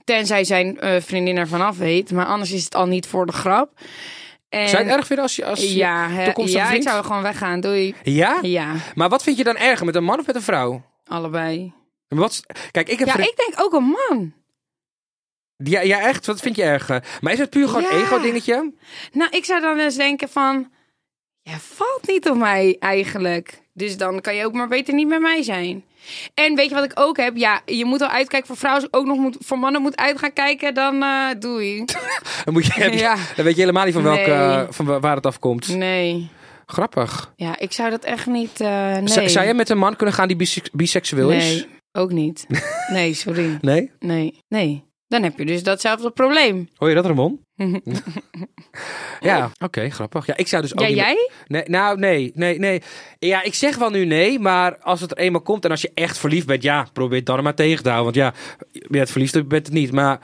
Tenzij 0.04 0.44
zijn 0.44 0.80
eh, 0.80 1.02
vriendin 1.02 1.38
ervan 1.38 1.62
af 1.62 1.78
weet. 1.78 2.12
Maar 2.12 2.26
anders 2.26 2.52
is 2.52 2.64
het 2.64 2.76
al 2.76 2.86
niet 2.86 3.08
voor 3.08 3.26
de 3.26 3.32
grap. 3.32 3.80
En, 4.50 4.70
Zou 4.70 4.84
je 4.84 4.90
het 4.90 4.98
erg 4.98 5.06
vinden 5.08 5.26
als 5.26 5.36
je... 5.36 5.46
Als 5.46 5.62
je 5.62 5.76
Ja, 5.76 6.24
toekomstige 6.24 6.64
ja 6.66 6.72
ik 6.72 6.82
zou 6.82 7.04
gewoon 7.04 7.22
weggaan. 7.22 7.60
Doei. 7.60 7.96
Ja? 8.04 8.38
Ja, 8.42 8.74
Maar 8.96 9.10
wat 9.10 9.24
vind 9.24 9.38
je 9.38 9.44
dan 9.44 9.58
erger, 9.58 9.86
met 9.86 9.96
een 9.96 10.04
man 10.04 10.20
of 10.20 10.26
met 10.28 10.36
een 10.36 10.42
vrouw? 10.42 10.82
allebei. 11.06 11.74
Wat, 12.08 12.44
kijk, 12.72 12.90
ik 12.90 13.00
heb 13.00 13.08
Ja, 13.08 13.18
ik 13.18 13.34
denk 13.36 13.54
ook 13.58 13.74
een 13.74 13.96
man. 14.08 14.34
ja, 15.58 15.82
ja, 15.82 16.00
echt? 16.02 16.26
Wat 16.26 16.40
vind 16.40 16.56
je 16.56 16.64
erger? 16.64 17.04
Maar 17.22 17.34
is 17.34 17.40
het 17.40 17.50
puur 17.50 17.68
gewoon 17.68 17.84
Ja. 17.84 17.90
ego-dingetje? 18.04 18.74
Nou, 19.12 19.30
ik 19.32 19.46
zou 19.46 19.62
dan 19.62 19.80
eens 19.80 19.96
denken 19.96 20.30
van... 20.30 20.72
Ja, 21.44 21.58
valt 21.60 22.08
niet 22.08 22.30
op 22.30 22.38
mij 22.38 22.76
eigenlijk. 22.80 23.62
Dus 23.74 23.98
dan 23.98 24.22
kan 24.22 24.36
je 24.36 24.46
ook 24.46 24.54
maar 24.54 24.68
beter 24.68 24.94
niet 24.94 25.08
met 25.08 25.22
mij 25.22 25.44
zijn. 25.44 25.84
En 26.34 26.56
weet 26.56 26.70
je 26.70 26.76
wat 26.76 26.84
ik 26.84 27.00
ook 27.00 27.18
heb? 27.18 27.38
Ja, 27.38 27.62
je 27.66 27.86
moet 27.86 28.02
al 28.02 28.08
uitkijken 28.08 28.48
voor 28.48 28.58
vrouwen. 28.58 28.84
Als 28.84 29.02
ook 29.02 29.08
nog 29.08 29.18
moet, 29.18 29.38
voor 29.40 29.60
mannen 29.60 29.82
moet 29.82 29.98
uit 29.98 30.20
gaan 30.20 30.34
kijken, 30.34 30.74
dan 30.74 31.04
eh 31.04 31.30
doei. 31.40 31.86
Dan, 32.46 32.54
moet 32.54 32.66
je, 32.66 32.92
Ja. 32.98 33.16
dan 33.36 33.46
weet 33.46 33.56
je 33.56 33.60
helemaal 33.62 33.86
niet 33.86 33.94
van, 33.94 34.04
welke, 34.04 34.30
Nee. 34.30 34.38
eh, 34.40 34.64
van 34.70 34.86
wa- 34.86 35.00
waar 35.00 35.16
het 35.16 35.26
afkomt. 35.26 35.68
Nee. 35.76 36.30
Grappig. 36.66 37.34
Ja, 37.36 37.60
ik 37.60 37.72
zou 37.74 37.90
dat 37.90 38.04
echt 38.04 38.26
niet... 38.26 38.62
eh 38.62 38.94
nee. 38.98 39.08
Zou- 39.08 39.28
jij 39.46 39.54
met 39.54 39.70
een 39.70 39.78
man 39.78 39.96
kunnen 39.96 40.16
gaan 40.16 40.28
die 40.28 40.38
bise- 40.38 40.62
biseksueel 40.72 41.32
is? 41.32 41.44
Nee, 41.44 41.68
ook 41.92 42.12
niet. 42.12 42.46
Nee, 42.88 43.14
sorry. 43.14 43.58
Nee? 43.62 43.92
Nee, 44.00 44.38
nee. 44.48 44.84
Dan 45.08 45.24
heb 45.24 45.38
je 45.38 45.46
dus 45.46 45.64
datzelfde 45.64 46.12
probleem. 46.12 46.70
Hoor 46.76 46.90
je 46.90 46.96
dat, 46.96 47.06
Ramon? 47.06 47.40
ja, 49.20 49.52
oké, 49.60 49.90
grappig. 49.90 50.26
Ja, 50.26 50.38
ik 50.38 50.48
zou 50.48 50.62
dus 50.62 50.74
ook 50.74 50.80
Ja, 50.80 50.88
niet- 50.88 50.96
jij? 50.96 51.30
Nee, 51.48 51.64
nou, 51.66 51.98
nee, 52.00 52.32
nee, 52.36 52.60
nee. 52.60 52.82
Ja, 53.20 53.42
ik 53.44 53.54
zeg 53.54 53.78
wel 53.78 53.90
nu 53.90 54.06
nee, 54.06 54.40
maar 54.40 54.78
als 54.78 55.02
het 55.02 55.12
er 55.12 55.18
eenmaal 55.18 55.42
komt 55.42 55.66
en 55.66 55.72
als 55.72 55.82
je 55.82 55.92
echt 55.94 56.18
verliefd 56.18 56.46
bent, 56.48 56.64
ja, 56.64 56.88
probeer 56.94 57.18
het 57.18 57.26
dan 57.26 57.44
maar 57.44 57.56
tegen 57.56 57.84
te 57.84 57.90
houden. 57.90 58.14
Want 58.14 58.36
ja, 58.36 58.58
je 58.72 58.88
bent 58.90 59.10
verliefd, 59.12 59.34
je 59.34 59.44
bent 59.44 59.66
het 59.66 59.76
niet. 59.76 59.92
Maar 59.92 60.20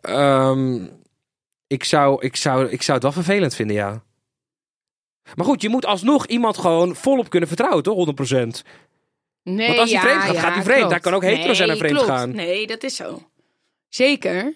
ehm, 0.00 0.84
ik, 1.66 1.84
zou, 1.84 2.24
ik, 2.24 2.36
zou, 2.36 2.68
ik 2.68 2.82
zou 2.82 2.92
het 2.94 3.02
wel 3.02 3.12
vervelend 3.22 3.54
vinden, 3.54 3.76
ja. 3.76 4.02
Maar 5.34 5.46
goed, 5.46 5.62
je 5.62 5.68
moet 5.68 5.86
alsnog 5.86 6.26
iemand 6.26 6.58
gewoon 6.58 6.96
volop 6.96 7.30
kunnen 7.30 7.48
vertrouwen, 7.48 7.82
toch? 7.82 7.96
100%. 7.96 8.62
Nee, 9.42 9.66
Want 9.66 9.78
als 9.78 9.92
hij 9.92 10.00
ja, 10.02 10.06
vreemd 10.08 10.22
gaat, 10.22 10.34
ja, 10.34 10.40
gaat 10.40 10.54
hij 10.54 10.62
vreemd. 10.62 10.78
klopt. 10.78 10.90
Hij 10.92 11.00
kan 11.00 11.14
ook 11.14 11.22
hetero 11.22 11.54
zijn 11.54 11.70
en 11.70 11.76
vreemd 11.76 11.94
klopt. 11.94 12.08
gaan. 12.08 12.34
Nee, 12.34 12.66
dat 12.66 12.82
is 12.82 12.96
zo. 12.96 13.22
Zeker. 13.88 14.54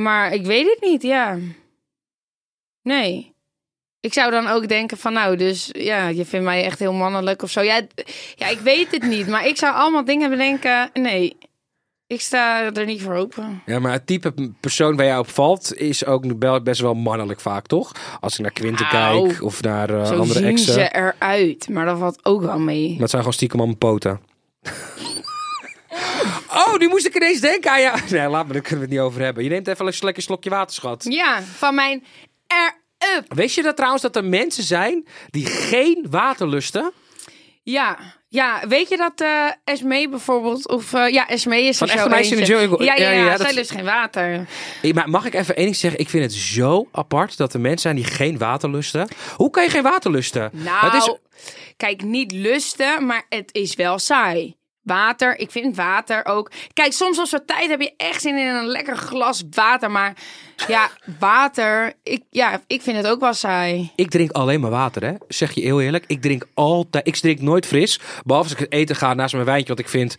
Maar 0.00 0.32
ik 0.32 0.46
weet 0.46 0.66
het 0.66 0.78
niet, 0.80 1.02
ja. 1.02 1.38
Nee. 2.82 3.34
Ik 4.00 4.12
zou 4.12 4.30
dan 4.30 4.46
ook 4.46 4.68
denken 4.68 4.96
van, 4.98 5.12
nou, 5.12 5.36
dus 5.36 5.68
ja, 5.72 6.08
je 6.08 6.24
vindt 6.24 6.44
mij 6.46 6.64
echt 6.64 6.78
heel 6.78 6.92
mannelijk 6.92 7.42
of 7.42 7.50
zo. 7.50 7.60
Ja, 7.60 7.80
ja, 8.34 8.48
ik 8.48 8.58
weet 8.58 8.90
het 8.90 9.02
niet, 9.02 9.26
maar 9.26 9.46
ik 9.46 9.56
zou 9.56 9.74
allemaal 9.74 10.04
dingen 10.04 10.30
bedenken. 10.30 10.90
Nee, 10.92 11.36
ik 12.06 12.20
sta 12.20 12.72
er 12.72 12.84
niet 12.84 13.02
voor 13.02 13.14
open. 13.14 13.62
Ja, 13.66 13.78
maar 13.78 13.92
het 13.92 14.06
type 14.06 14.52
persoon 14.60 14.96
waar 14.96 15.06
jij 15.06 15.18
op 15.18 15.28
valt 15.28 15.74
is 15.74 16.04
ook 16.04 16.62
best 16.62 16.80
wel 16.80 16.94
mannelijk 16.94 17.40
vaak, 17.40 17.66
toch? 17.66 17.92
Als 18.20 18.34
ik 18.34 18.40
naar 18.40 18.52
Quinten 18.52 18.86
Nou, 18.92 19.28
kijk 19.28 19.42
of 19.42 19.62
naar 19.62 19.90
eh, 19.90 20.06
Zo 20.06 20.18
andere 20.18 20.38
zien 20.38 20.48
exen. 20.48 20.72
ze 20.72 20.94
eruit, 20.94 21.68
maar 21.68 21.84
dat 21.84 21.98
valt 21.98 22.24
ook 22.24 22.42
wel 22.42 22.58
mee. 22.58 22.90
Maar 22.90 23.00
het 23.00 23.10
zijn 23.10 23.22
gewoon 23.22 23.36
stiekem 23.36 23.58
allemaal 23.58 23.76
poten. 23.78 24.20
oh, 26.48 26.76
nu 26.78 26.88
moest 26.88 27.06
ik 27.06 27.14
ineens 27.16 27.40
denken 27.40 27.70
aan 27.70 27.80
jou. 27.80 27.98
Nee, 28.10 28.28
laat 28.28 28.46
me, 28.46 28.52
daar 28.52 28.62
kunnen 28.62 28.78
we 28.78 28.84
het 28.84 28.94
niet 28.94 29.00
over 29.08 29.20
hebben. 29.22 29.44
Je 29.44 29.50
neemt 29.50 29.68
even 29.68 29.86
een 29.86 29.92
lekker 30.00 30.22
slokje 30.22 30.50
water, 30.50 30.74
schat. 30.74 31.04
Ja, 31.08 31.42
van 31.42 31.74
mijn 31.74 32.04
er-up. 32.46 33.34
Weet 33.34 33.54
je 33.54 33.62
dat 33.62 33.76
trouwens 33.76 34.02
dat 34.02 34.16
er 34.16 34.24
mensen 34.24 34.62
zijn 34.64 35.06
die 35.30 35.46
geen 35.46 36.06
water 36.10 36.48
lusten? 36.48 36.92
Ja, 37.62 37.98
ja, 38.28 38.62
weet 38.68 38.88
je 38.88 38.96
dat 38.96 39.20
eh 39.20 39.46
Esmee 39.64 40.08
bijvoorbeeld, 40.08 40.68
of 40.68 40.92
eh, 40.92 41.08
ja, 41.12 41.28
Esmee 41.28 41.64
is 41.64 41.78
Van 41.78 41.88
er 41.88 42.20
in 42.30 42.36
de. 42.36 42.44
Jungle. 42.44 42.84
Ja, 42.84 42.94
ja, 42.94 43.02
Ja, 43.02 43.10
ja, 43.10 43.24
ja, 43.24 43.36
zij 43.36 43.46
dat- 43.46 43.54
lust 43.54 43.70
geen 43.70 43.84
water. 43.84 44.46
Hey, 44.82 44.92
maar 44.92 45.10
mag 45.10 45.24
ik 45.24 45.34
even 45.34 45.56
één 45.56 45.64
ding 45.64 45.76
zeggen? 45.76 46.00
Ik 46.00 46.08
vind 46.08 46.22
het 46.22 46.32
zo 46.32 46.88
apart 46.92 47.36
dat 47.36 47.54
er 47.54 47.60
mensen 47.60 47.80
zijn 47.80 47.94
die 47.94 48.04
geen 48.04 48.38
water 48.38 48.70
lusten. 48.70 49.08
Hoe 49.36 49.50
kan 49.50 49.64
je 49.64 49.70
geen 49.70 49.82
water 49.82 50.10
lusten? 50.10 50.50
Nou, 50.52 50.84
Het 50.90 50.94
is, 51.02 51.14
kijk, 51.76 52.02
niet 52.02 52.32
lusten, 52.32 53.06
maar 53.06 53.26
het 53.28 53.48
is 53.54 53.74
wel 53.74 53.98
saai. 53.98 54.55
Water, 54.86 55.38
ik 55.38 55.50
vind 55.50 55.76
water 55.76 56.24
ook. 56.26 56.50
Kijk, 56.72 56.92
soms 56.92 57.18
als 57.18 57.30
we 57.30 57.44
tijd 57.44 57.68
heb 57.68 57.80
je 57.80 57.92
echt 57.96 58.20
zin 58.20 58.36
in 58.38 58.46
een 58.46 58.66
lekker 58.66 58.96
glas 58.96 59.42
water. 59.50 59.90
Maar 59.90 60.16
ja, 60.68 60.88
water, 61.18 61.92
ik, 62.02 62.22
ja, 62.30 62.60
ik 62.66 62.82
vind 62.82 62.96
het 62.96 63.06
ook 63.06 63.20
wel 63.20 63.34
saai. 63.34 63.90
ik 63.96 64.10
drink 64.10 64.30
alleen 64.30 64.60
maar 64.60 64.70
water, 64.70 65.04
hè? 65.04 65.12
Zeg 65.28 65.52
je 65.52 65.60
heel 65.60 65.80
eerlijk. 65.80 66.04
Ik 66.06 66.22
drink 66.22 66.46
altijd. 66.54 67.06
Ik 67.06 67.16
drink 67.16 67.40
nooit 67.40 67.66
fris. 67.66 68.00
Behalve 68.24 68.48
als 68.48 68.58
ik 68.58 68.64
het 68.64 68.72
eten 68.72 68.96
ga 68.96 69.14
naast 69.14 69.32
mijn 69.34 69.44
wijntje. 69.46 69.66
Want 69.66 69.78
ik 69.78 69.88
vind. 69.88 70.16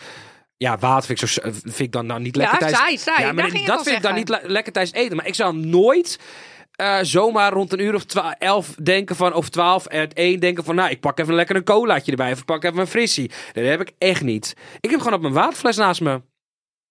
Ja, 0.57 0.77
water 0.77 1.05
vind 1.05 1.21
ik, 1.21 1.27
zo, 1.27 1.41
vind 1.51 1.79
ik 1.79 1.91
dan 1.91 2.05
nou 2.05 2.19
niet 2.19 2.35
lekker 2.35 2.53
Ja, 2.53 2.59
tijdens... 2.59 2.81
saai, 2.81 2.97
saai. 2.97 3.25
Ja, 3.25 3.31
maar 3.31 3.51
dat 3.65 3.83
vind 3.83 3.95
ik 3.95 4.01
dan 4.01 4.13
niet 4.15 4.29
le- 4.29 4.41
lekker 4.43 4.73
tijdens 4.73 4.95
eten. 4.97 5.15
Maar 5.15 5.27
ik 5.27 5.35
zou 5.35 5.55
nooit 5.55 6.19
eh, 6.77 6.97
zomaar 7.01 7.53
rond 7.53 7.73
een 7.73 7.81
uur 7.81 7.95
of 7.95 8.05
elf 8.39 8.75
denken 8.83 9.15
van... 9.15 9.33
Of 9.33 9.49
twaalf, 9.49 9.85
het 9.89 10.13
één 10.13 10.39
denken 10.39 10.63
van... 10.63 10.75
Nou, 10.75 10.89
ik 10.89 10.99
pak 10.99 11.19
even 11.19 11.33
lekker 11.33 11.55
een 11.55 11.63
colaatje 11.63 12.11
erbij. 12.11 12.31
Of 12.31 12.39
ik 12.39 12.45
pak 12.45 12.63
even 12.63 12.79
een 12.79 12.87
frissie. 12.87 13.31
Nee, 13.53 13.63
dat 13.69 13.77
heb 13.77 13.87
ik 13.87 13.95
echt 13.97 14.21
niet. 14.23 14.53
Ik 14.79 14.89
heb 14.89 14.99
gewoon 14.99 15.13
op 15.15 15.21
mijn 15.21 15.33
waterfles 15.33 15.77
naast 15.77 16.01
me. 16.01 16.21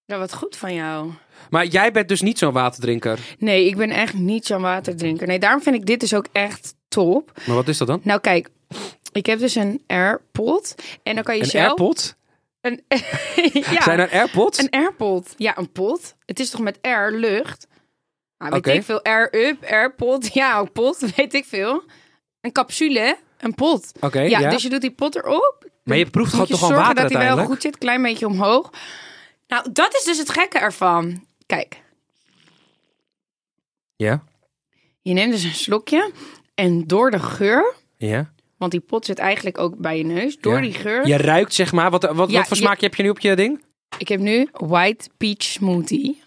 Ja, 0.05 0.19
wat 0.19 0.35
goed 0.35 0.57
van 0.57 0.75
jou. 0.75 1.11
Maar 1.51 1.67
jij 1.67 1.93
bent 1.93 2.09
dus 2.09 2.21
niet 2.21 2.39
zo'n 2.39 2.53
waterdrinker. 2.53 3.19
Nee, 3.39 3.67
ik 3.67 3.77
ben 3.77 3.91
echt 3.91 4.15
niet 4.15 4.47
zo'n 4.47 4.61
waterdrinker. 4.63 5.27
Nee, 5.27 5.39
daarom 5.39 5.63
vind 5.63 5.77
ik 5.77 5.87
dit 5.87 6.01
dus 6.01 6.15
ook 6.15 6.27
echt 6.33 6.75
top. 6.89 7.33
Maar 7.47 7.57
wat 7.57 7.69
is 7.69 7.79
dat 7.79 7.87
dan? 7.89 8.01
Nou, 8.03 8.21
kijk, 8.21 8.49
ik 9.13 9.27
heb 9.27 9.39
dus 9.39 9.55
een 9.55 9.83
AirPod. 9.87 10.75
En 11.03 11.15
dan 11.15 11.25
kan 11.25 11.35
je 11.37 11.43
Een 11.43 11.47
zelf... 11.49 11.67
airpot? 11.67 12.17
Een 12.61 12.85
ja, 13.71 13.83
Zijn 13.83 13.99
er 13.99 14.11
airpods? 14.11 14.59
een 14.59 14.71
AirPod. 14.71 15.35
Ja, 15.37 15.59
een 15.59 15.73
pot. 15.73 16.15
Het 16.25 16.41
is 16.41 16.51
toch 16.51 16.61
met 16.61 16.79
air, 16.83 17.13
lucht? 17.13 17.67
Nou, 18.39 18.51
weet 18.61 18.67
ik 18.67 18.83
veel. 18.83 19.03
Air-up, 19.03 19.65
AirPod. 19.65 20.33
Ja, 20.35 20.59
een 20.59 20.73
pot, 20.73 20.99
weet 21.17 21.35
ik 21.35 21.45
veel. 21.45 21.83
Een 22.41 22.53
capsule, 22.53 23.19
een 23.39 23.55
pot. 23.55 23.93
Oké, 24.01 24.21
ja, 24.21 24.39
ja. 24.39 24.51
dus 24.51 24.63
je 24.63 24.69
doet 24.69 24.81
die 24.81 24.91
pot 24.91 25.17
erop. 25.17 25.69
Maar 25.85 25.97
je 25.97 26.11
proeft 26.11 26.31
gewoon 26.31 26.47
toch 26.47 26.63
al 26.63 26.73
water 26.73 26.95
dat 27.03 27.13
hij 27.13 27.35
wel 27.35 27.45
goed 27.45 27.63
zit, 27.63 27.79
klein 27.79 28.03
beetje 28.03 28.27
omhoog. 28.27 28.71
Nou, 29.49 29.73
dat 29.73 29.95
is 29.95 30.05
dus 30.05 30.19
het 30.19 30.31
gekke 30.31 30.59
ervan. 30.59 31.25
Kijk, 31.47 31.83
Ja, 33.97 34.23
je 35.03 35.13
neemt 35.13 35.33
dus 35.33 35.43
een 35.45 35.55
slokje 35.55 36.11
en 36.55 36.87
door 36.87 37.11
de 37.11 37.19
geur, 37.19 37.75
ja. 37.97 38.33
want 38.57 38.71
die 38.73 38.81
pot 38.81 39.05
zit 39.05 39.19
eigenlijk 39.19 39.59
ook 39.59 39.77
bij 39.79 39.99
je 39.99 40.05
neus, 40.05 40.39
door 40.39 40.55
Ja. 40.55 40.61
die 40.61 40.73
geur. 40.75 41.07
Je 41.07 41.17
ruikt 41.17 41.55
zeg 41.55 41.73
maar. 41.73 41.91
Wat, 41.91 42.03
wat, 42.03 42.31
Ja, 42.31 42.39
wat 42.39 42.47
voor 42.49 42.57
je- 42.57 42.63
smaakje 42.63 42.87
heb 42.87 42.95
je 42.95 43.03
nu 43.03 43.09
op 43.11 43.21
je 43.21 43.37
ding? 43.37 43.65
Ik 43.99 44.09
heb 44.09 44.21
nu 44.21 44.49
white 44.53 45.09
peach 45.17 45.43
smoothie. 45.43 46.23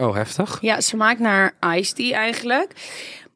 Oh, 0.00 0.14
heftig. 0.14 0.58
Ja, 0.60 0.80
smaakt 0.80 1.20
naar 1.20 1.54
iced 1.76 1.96
tea 1.96 2.18
eigenlijk. 2.18 2.72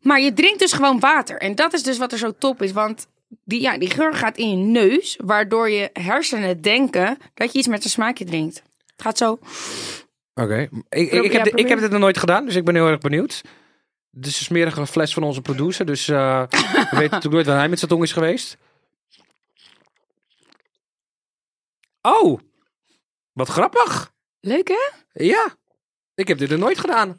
Maar 0.00 0.20
je 0.20 0.32
drinkt 0.32 0.58
dus 0.58 0.72
gewoon 0.72 1.00
water. 1.00 1.38
En 1.38 1.54
dat 1.54 1.72
is 1.72 1.82
dus 1.82 1.98
wat 1.98 2.12
er 2.12 2.18
zo 2.18 2.32
top 2.38 2.62
is. 2.62 2.72
Want 2.72 3.06
die, 3.44 3.60
ja, 3.60 3.78
die 3.78 3.90
geur 3.90 4.14
gaat 4.14 4.36
in 4.36 4.50
je 4.50 4.56
neus, 4.56 5.18
waardoor 5.24 5.70
je 5.70 5.90
hersenen 5.92 6.60
denken 6.60 7.18
dat 7.34 7.52
je 7.52 7.58
iets 7.58 7.68
met 7.68 7.84
een 7.84 7.90
smaakje 7.90 8.24
drinkt. 8.24 8.62
Het 8.86 9.02
gaat 9.02 9.18
zo. 9.18 9.38
Oké. 10.34 10.68
Ik, 10.88 11.12
ik, 11.12 11.32
heb, 11.32 11.46
ik 11.46 11.68
heb 11.68 11.78
dit 11.78 11.90
nog 11.90 12.00
nooit 12.00 12.18
gedaan, 12.18 12.44
dus 12.44 12.54
ik 12.54 12.64
ben 12.64 12.74
heel 12.74 12.86
erg 12.86 12.98
benieuwd. 12.98 13.42
Dit 14.10 14.26
is 14.26 14.38
een 14.38 14.44
smerige 14.44 14.86
fles 14.86 15.14
van 15.14 15.22
onze 15.22 15.40
producer, 15.40 15.86
dus 15.86 16.08
eh 16.08 16.42
we 16.90 16.96
weten 16.96 17.10
natuurlijk 17.10 17.34
nooit 17.34 17.46
waar 17.46 17.58
hij 17.58 17.68
met 17.68 17.78
zijn 17.78 17.90
tong 17.90 18.02
is 18.02 18.12
geweest. 18.12 18.56
Oh, 22.02 22.40
wat 23.32 23.48
grappig. 23.48 24.12
Leuk 24.40 24.68
hè? 24.68 24.90
Ja, 25.24 25.56
ik 26.14 26.28
heb 26.28 26.38
dit 26.38 26.50
nog 26.50 26.58
nooit 26.58 26.78
gedaan. 26.78 27.16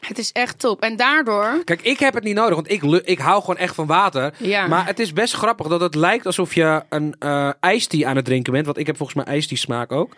Het 0.00 0.18
is 0.18 0.32
echt 0.32 0.58
top. 0.58 0.80
En 0.82 0.96
daardoor, 0.96 1.64
Kijk, 1.64 1.82
ik 1.82 1.98
heb 1.98 2.14
het 2.14 2.24
niet 2.24 2.34
nodig, 2.34 2.54
want 2.54 2.70
ik, 2.70 2.82
ik 3.04 3.18
hou 3.18 3.40
gewoon 3.40 3.56
echt 3.56 3.74
van 3.74 3.86
water. 3.86 4.34
ja. 4.38 4.66
Maar 4.66 4.86
het 4.86 4.98
is 4.98 5.12
best 5.12 5.34
grappig 5.34 5.66
dat 5.66 5.80
het 5.80 5.94
lijkt 5.94 6.26
alsof 6.26 6.54
je 6.54 6.82
een 6.88 7.16
ijstie 7.60 8.06
aan 8.06 8.16
het 8.16 8.24
drinken 8.24 8.52
bent. 8.52 8.66
Want 8.66 8.78
ik 8.78 8.86
heb 8.86 8.96
volgens 8.96 9.16
mij 9.24 9.34
ijstie 9.34 9.56
smaak 9.56 9.92
ook. 9.92 10.14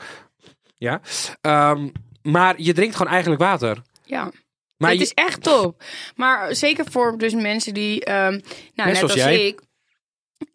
Ja. 0.77 1.01
Ehm, 1.41 1.89
maar 2.23 2.55
je 2.57 2.73
drinkt 2.73 2.97
gewoon 2.97 3.13
eigenlijk 3.13 3.43
water. 3.43 3.83
ja. 4.05 4.31
Maar 4.77 4.91
het 4.91 4.99
je- 4.99 5.05
is 5.05 5.15
echt 5.15 5.43
top. 5.43 5.83
Maar 6.17 6.55
zeker 6.55 6.85
voor 6.91 7.19
dus 7.19 7.33
mensen 7.35 7.75
die, 7.75 8.05
ehm, 8.05 8.41
nou, 8.75 8.91
net, 8.93 9.03
als 9.03 9.13
jij. 9.15 9.47
ik. 9.47 9.61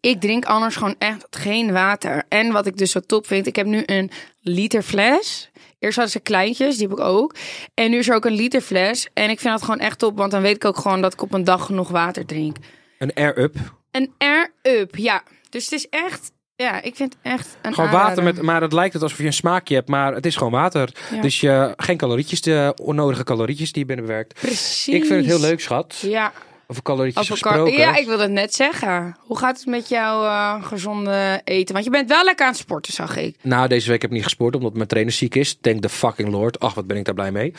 Ik 0.00 0.20
drink 0.20 0.44
anders 0.44 0.76
gewoon 0.76 0.94
echt 0.98 1.26
geen 1.30 1.72
water. 1.72 2.22
En 2.28 2.52
wat 2.52 2.66
ik 2.66 2.76
dus 2.76 2.90
zo 2.90 3.00
top 3.00 3.26
vind, 3.26 3.46
ik 3.46 3.56
heb 3.56 3.66
nu 3.66 3.82
een 3.86 4.10
liter 4.40 4.82
fles. 4.82 5.50
Eerst 5.78 5.96
hadden 5.96 6.12
ze 6.12 6.20
kleintjes, 6.20 6.76
die 6.76 6.88
heb 6.88 6.98
ik 6.98 7.04
ook. 7.04 7.34
En 7.74 7.90
nu 7.90 7.98
is 7.98 8.08
er 8.08 8.14
ook 8.14 8.24
een 8.24 8.32
liter 8.32 8.60
fles. 8.60 9.08
En 9.14 9.30
ik 9.30 9.40
vind 9.40 9.52
dat 9.52 9.62
gewoon 9.62 9.80
echt 9.80 9.98
top, 9.98 10.16
want 10.16 10.30
dan 10.30 10.42
weet 10.42 10.56
ik 10.56 10.64
ook 10.64 10.76
gewoon 10.76 11.00
dat 11.00 11.12
ik 11.12 11.22
op 11.22 11.32
een 11.32 11.44
dag 11.44 11.66
genoeg 11.66 11.88
water 11.88 12.26
drink. 12.26 12.56
een 12.98 13.14
air-up. 13.14 13.56
Een 13.90 14.12
air-up, 14.18 14.96
ja. 14.96 15.22
Dus 15.50 15.64
het 15.64 15.72
is 15.72 15.88
echt, 15.88 16.32
ja, 16.56 16.82
ik 16.82 16.96
vind 16.96 17.12
het 17.12 17.32
echt 17.32 17.56
een 17.62 17.74
Gewoon 17.74 17.90
water 17.90 18.22
met, 18.22 18.42
maar 18.42 18.62
het 18.62 18.72
lijkt 18.72 18.92
het 18.92 19.02
alsof 19.02 19.18
je 19.18 19.24
een 19.24 19.32
smaakje 19.32 19.74
hebt, 19.74 19.88
maar 19.88 20.14
het 20.14 20.26
is 20.26 20.36
gewoon 20.36 20.52
water. 20.52 20.92
Ja. 21.10 21.20
Dus 21.20 21.40
je, 21.40 21.74
geen 21.76 21.96
calorietjes, 21.96 22.40
de 22.40 22.74
onnodige 22.82 23.24
calorietjes 23.24 23.72
die 23.72 23.82
je 23.82 23.88
binnenwerkt. 23.88 24.34
Precies. 24.34 24.94
Ik 24.94 25.04
vind 25.04 25.20
het 25.20 25.26
heel 25.26 25.40
leuk, 25.40 25.60
schat. 25.60 25.98
Ja, 26.00 26.32
Over 26.70 26.82
kar- 26.82 27.12
gesproken. 27.12 27.72
ja, 27.72 27.96
ik 27.96 28.06
wilde 28.06 28.22
het 28.22 28.32
net 28.32 28.54
zeggen. 28.54 29.16
Hoe 29.20 29.38
gaat 29.38 29.56
het 29.58 29.66
met 29.66 29.88
jouw 29.88 30.24
eh, 30.24 30.64
gezonde 30.64 31.40
eten? 31.44 31.72
Want 31.72 31.84
je 31.84 31.90
bent 31.90 32.08
wel 32.08 32.24
lekker 32.24 32.44
aan 32.46 32.50
het 32.52 32.60
sporten, 32.60 32.92
zag 32.92 33.16
ik. 33.16 33.36
Nou, 33.42 33.68
deze 33.68 33.90
week 33.90 34.00
heb 34.02 34.10
ik 34.10 34.16
niet 34.16 34.24
gesport 34.26 34.54
omdat 34.54 34.74
mijn 34.74 34.88
trainer 34.88 35.12
ziek 35.12 35.34
is. 35.34 35.58
Thank 35.60 35.82
the 35.82 35.88
fucking 35.88 36.28
lord. 36.30 36.60
Ach, 36.60 36.74
wat 36.74 36.86
ben 36.86 36.96
ik 36.96 37.04
daar 37.04 37.14
blij 37.14 37.32
mee. 37.32 37.52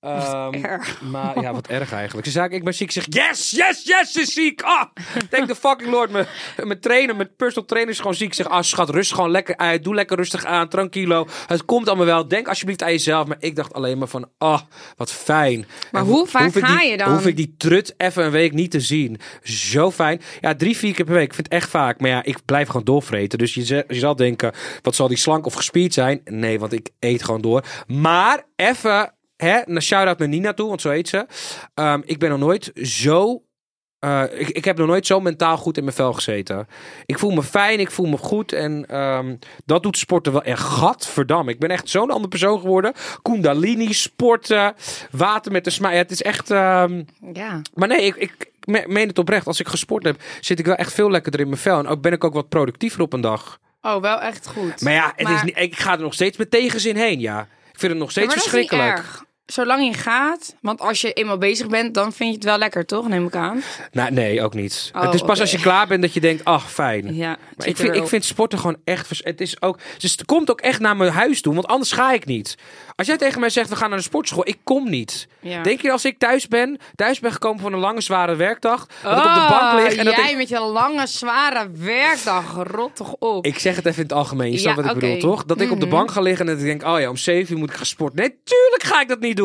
Ehm, 0.00 0.52
erg. 0.64 1.00
Maar 1.00 1.40
ja, 1.40 1.52
wat 1.52 1.66
erg 1.66 1.92
eigenlijk. 1.92 2.26
Ze 2.26 2.32
zei, 2.32 2.48
ik 2.48 2.64
ben 2.64 2.74
ziek. 2.74 2.94
Ik 2.94 3.02
zeg, 3.02 3.06
yes, 3.08 3.50
yes, 3.50 3.82
yes, 3.84 4.12
ze 4.12 4.20
is 4.20 4.32
ziek. 4.32 4.62
Ah, 4.62 4.82
thank 5.30 5.48
the 5.48 5.54
fucking 5.54 5.90
lord. 5.90 6.10
Mijn, 6.10 6.26
mijn 6.62 6.80
trainer, 6.80 7.16
mijn 7.16 7.30
personal 7.36 7.64
trainer 7.68 7.92
is 7.92 7.98
gewoon 7.98 8.14
ziek. 8.14 8.28
Ik 8.28 8.34
zeg, 8.34 8.48
ah 8.48 8.62
schat, 8.62 8.90
rust 8.90 9.14
gewoon 9.14 9.30
lekker 9.30 9.56
uit. 9.56 9.84
Doe 9.84 9.94
lekker 9.94 10.16
rustig 10.16 10.44
aan, 10.44 10.68
tranquilo. 10.68 11.26
Het 11.46 11.64
komt 11.64 11.88
allemaal 11.88 12.06
wel. 12.06 12.28
Denk 12.28 12.48
alsjeblieft 12.48 12.82
aan 12.82 12.90
jezelf. 12.90 13.26
Maar 13.26 13.36
ik 13.40 13.56
dacht 13.56 13.72
alleen 13.72 13.98
maar 13.98 14.08
van, 14.08 14.28
ah, 14.38 14.60
wat 14.96 15.12
fijn. 15.12 15.66
Maar 15.92 16.02
En 16.02 16.08
hoe 16.08 16.26
vaak 16.26 16.52
ga 16.52 16.78
die- 16.78 16.90
je 16.90 16.96
dan? 16.96 17.12
Hoef 17.12 17.26
ik 17.26 17.36
die 17.36 17.54
trut 17.58 17.94
even 17.96 18.24
een 18.24 18.30
week 18.30 18.52
niet 18.52 18.70
te 18.70 18.80
zien. 18.80 19.20
Zo 19.42 19.90
fijn. 19.90 20.20
Ja, 20.40 20.54
drie, 20.54 20.76
vier 20.76 20.94
keer 20.94 21.04
per 21.04 21.14
week. 21.14 21.26
Ik 21.28 21.34
vind 21.34 21.46
het 21.52 21.56
echt 21.62 21.70
vaak. 21.70 22.00
Maar 22.00 22.10
ja, 22.10 22.22
ik 22.22 22.44
blijf 22.44 22.66
gewoon 22.66 22.84
doorvreten. 22.84 23.38
Dus 23.38 23.54
je, 23.54 23.84
je 23.88 23.98
zal 23.98 24.16
denken, 24.16 24.52
wat 24.82 24.94
zal 24.94 25.08
die 25.08 25.16
slank 25.18 25.46
of 25.46 25.54
gespierd 25.54 25.94
zijn? 25.94 26.20
Nee, 26.24 26.58
want 26.60 26.72
ik 26.72 26.88
eet 26.98 27.22
gewoon 27.24 27.40
door. 27.40 27.64
Maar 27.86 28.44
even, 28.56 29.14
hè, 29.40 29.60
een 29.68 29.82
shout-out 29.82 30.18
naar 30.18 30.28
Nina 30.28 30.52
toe, 30.54 30.68
want 30.68 30.80
zo 30.80 30.90
heet 30.90 31.08
ze. 31.08 31.26
Ehm, 31.74 32.00
ik 32.04 32.18
ben 32.18 32.30
nog 32.30 32.38
nooit 32.38 32.70
zo... 32.82 33.42
eh, 33.98 34.22
ik, 34.32 34.48
ik 34.48 34.64
heb 34.64 34.78
nog 34.78 34.86
nooit 34.86 35.06
zo 35.06 35.20
mentaal 35.20 35.56
goed 35.56 35.76
in 35.76 35.84
mijn 35.84 35.96
vel 35.96 36.12
gezeten. 36.12 36.66
Ik 37.06 37.18
voel 37.18 37.30
me 37.30 37.42
fijn, 37.42 37.80
ik 37.80 37.90
voel 37.90 38.06
me 38.06 38.16
goed. 38.16 38.52
En 38.52 38.84
ehm, 38.88 39.36
dat 39.64 39.82
doet 39.82 39.98
sporten 39.98 40.32
wel 40.32 40.42
echt. 40.42 40.62
Gadverdamme. 40.62 41.50
Ik 41.50 41.58
ben 41.58 41.70
echt 41.70 41.88
zo'n 41.88 42.10
ander 42.10 42.28
persoon 42.28 42.60
geworden. 42.60 42.92
Kundalini, 43.22 43.92
sporten, 43.92 44.74
water 45.10 45.52
met 45.52 45.64
de 45.64 45.70
smaak. 45.70 45.92
Ja, 45.92 45.98
het 45.98 46.10
is 46.10 46.22
echt... 46.22 46.50
ehm, 46.50 47.02
Ja. 47.32 47.60
maar 47.74 47.88
nee, 47.88 48.02
ik, 48.02 48.16
ik, 48.16 48.32
ik 48.40 48.66
me- 48.66 48.84
meen 48.86 49.08
het 49.08 49.18
oprecht. 49.18 49.46
Als 49.46 49.60
ik 49.60 49.68
gesport 49.68 50.04
heb, 50.04 50.22
zit 50.40 50.58
ik 50.58 50.66
wel 50.66 50.74
echt 50.74 50.92
veel 50.92 51.10
lekkerder 51.10 51.40
in 51.40 51.48
mijn 51.48 51.60
vel. 51.60 51.78
En 51.78 51.86
ook 51.86 52.00
ben 52.00 52.12
ik 52.12 52.24
ook 52.24 52.34
wat 52.34 52.48
productiever 52.48 53.00
op 53.00 53.12
een 53.12 53.20
dag. 53.20 53.58
Oh, 53.82 54.00
wel 54.00 54.20
echt 54.20 54.46
goed. 54.48 54.80
Maar 54.80 54.92
ja, 54.92 55.12
het 55.16 55.28
is 55.28 55.42
niet, 55.42 55.56
ik 55.58 55.78
ga 55.78 55.92
er 55.92 56.00
nog 56.00 56.14
steeds 56.14 56.36
met 56.36 56.50
tegenzin 56.50 56.96
heen, 56.96 57.20
ja. 57.20 57.40
Ik 57.72 57.78
vind 57.78 57.92
het 57.92 58.00
nog 58.00 58.10
steeds 58.10 58.26
maar 58.26 58.36
dat 58.36 58.46
is 58.46 58.52
niet 58.52 58.60
verschrikkelijk. 58.68 58.98
erg. 58.98 59.24
Zolang 59.52 59.86
je 59.86 59.92
gaat, 59.92 60.54
want 60.60 60.80
als 60.80 61.00
je 61.00 61.12
eenmaal 61.12 61.38
bezig 61.38 61.66
bent, 61.66 61.94
dan 61.94 62.12
vind 62.12 62.28
je 62.28 62.34
het 62.34 62.44
wel 62.44 62.58
lekker, 62.58 62.86
toch? 62.86 63.08
Neem 63.08 63.26
ik 63.26 63.34
aan. 63.36 63.62
Nou, 63.92 64.12
nee, 64.12 64.42
ook 64.42 64.54
niet. 64.54 64.90
Oh, 64.94 65.02
het 65.02 65.14
is 65.14 65.20
pas 65.22 65.40
als 65.40 65.50
je 65.50 65.60
klaar 65.60 65.86
bent 65.86 66.02
dat 66.02 66.14
je 66.14 66.20
denkt, 66.20 66.44
ach, 66.44 66.72
fijn. 66.72 67.14
Ja. 67.14 67.36
Maar 67.56 67.66
ik 67.66 67.76
vind, 67.76 67.96
ik 67.96 68.06
vind 68.06 68.24
sporten 68.24 68.58
gewoon 68.58 68.76
echt... 68.84 69.20
Het, 69.24 69.40
is 69.40 69.62
ook, 69.62 69.78
dus 69.98 70.10
het 70.12 70.24
komt 70.24 70.50
ook 70.50 70.60
echt 70.60 70.80
naar 70.80 70.96
mijn 70.96 71.12
huis 71.12 71.40
toe, 71.40 71.54
want 71.54 71.66
anders 71.66 71.92
ga 71.92 72.12
ik 72.12 72.26
niet. 72.26 72.54
Als 72.96 73.06
jij 73.06 73.16
tegen 73.16 73.40
mij 73.40 73.50
zegt, 73.50 73.68
we 73.68 73.76
gaan 73.76 73.88
naar 73.88 73.98
de 73.98 74.04
sportschool, 74.04 74.48
ik 74.48 74.58
kom 74.64 74.90
niet. 74.90 75.28
Ja. 75.40 75.62
Denk 75.62 75.80
je 75.80 75.92
als 75.92 76.04
ik 76.04 76.18
thuis 76.18 76.48
ben, 76.48 76.78
thuis 76.94 77.20
ben 77.20 77.32
gekomen 77.32 77.60
van 77.60 77.72
een 77.72 77.78
lange, 77.78 78.00
zware 78.00 78.36
werkdag, 78.36 78.86
dat 79.02 79.18
ik 79.18 79.24
op 79.24 79.34
de 79.34 79.46
bank 79.48 79.72
lig 79.82 79.94
en 79.94 80.04
dat 80.04 80.14
Oh, 80.14 80.20
jij 80.20 80.30
ik... 80.30 80.36
met 80.36 80.48
je 80.48 80.60
lange, 80.60 81.06
zware 81.06 81.70
werkdag, 81.78 82.54
rot 82.66 82.96
toch 82.96 83.14
op. 83.18 83.46
Ik 83.46 83.58
zeg 83.58 83.76
het 83.76 83.86
even 83.86 83.96
in 83.96 84.02
het 84.08 84.12
algemeen, 84.12 84.46
je 84.50 84.52
Ja, 84.54 84.58
snapt 84.60 84.76
wat 84.76 84.86
ik 84.86 84.94
bedoel, 84.94 85.18
toch? 85.18 85.44
Dat 85.44 85.60
ik 85.60 85.70
op 85.70 85.80
de 85.80 85.86
Mhm. 85.86 85.94
bank 85.94 86.10
ga 86.10 86.20
liggen 86.20 86.46
en 86.46 86.52
dat 86.52 86.60
ik 86.60 86.66
denk, 86.80 86.92
oh 86.94 87.00
ja, 87.00 87.08
om 87.08 87.16
7 87.16 87.52
uur 87.52 87.58
moet 87.58 87.70
ik 87.70 87.76
gaan 87.76 87.86
sporten. 87.86 88.18
Nee, 88.18 88.34
tuurlijk 88.44 88.82
ga 88.82 89.00
ik 89.00 89.08
dat 89.08 89.20
niet 89.20 89.36
doen. 89.36 89.39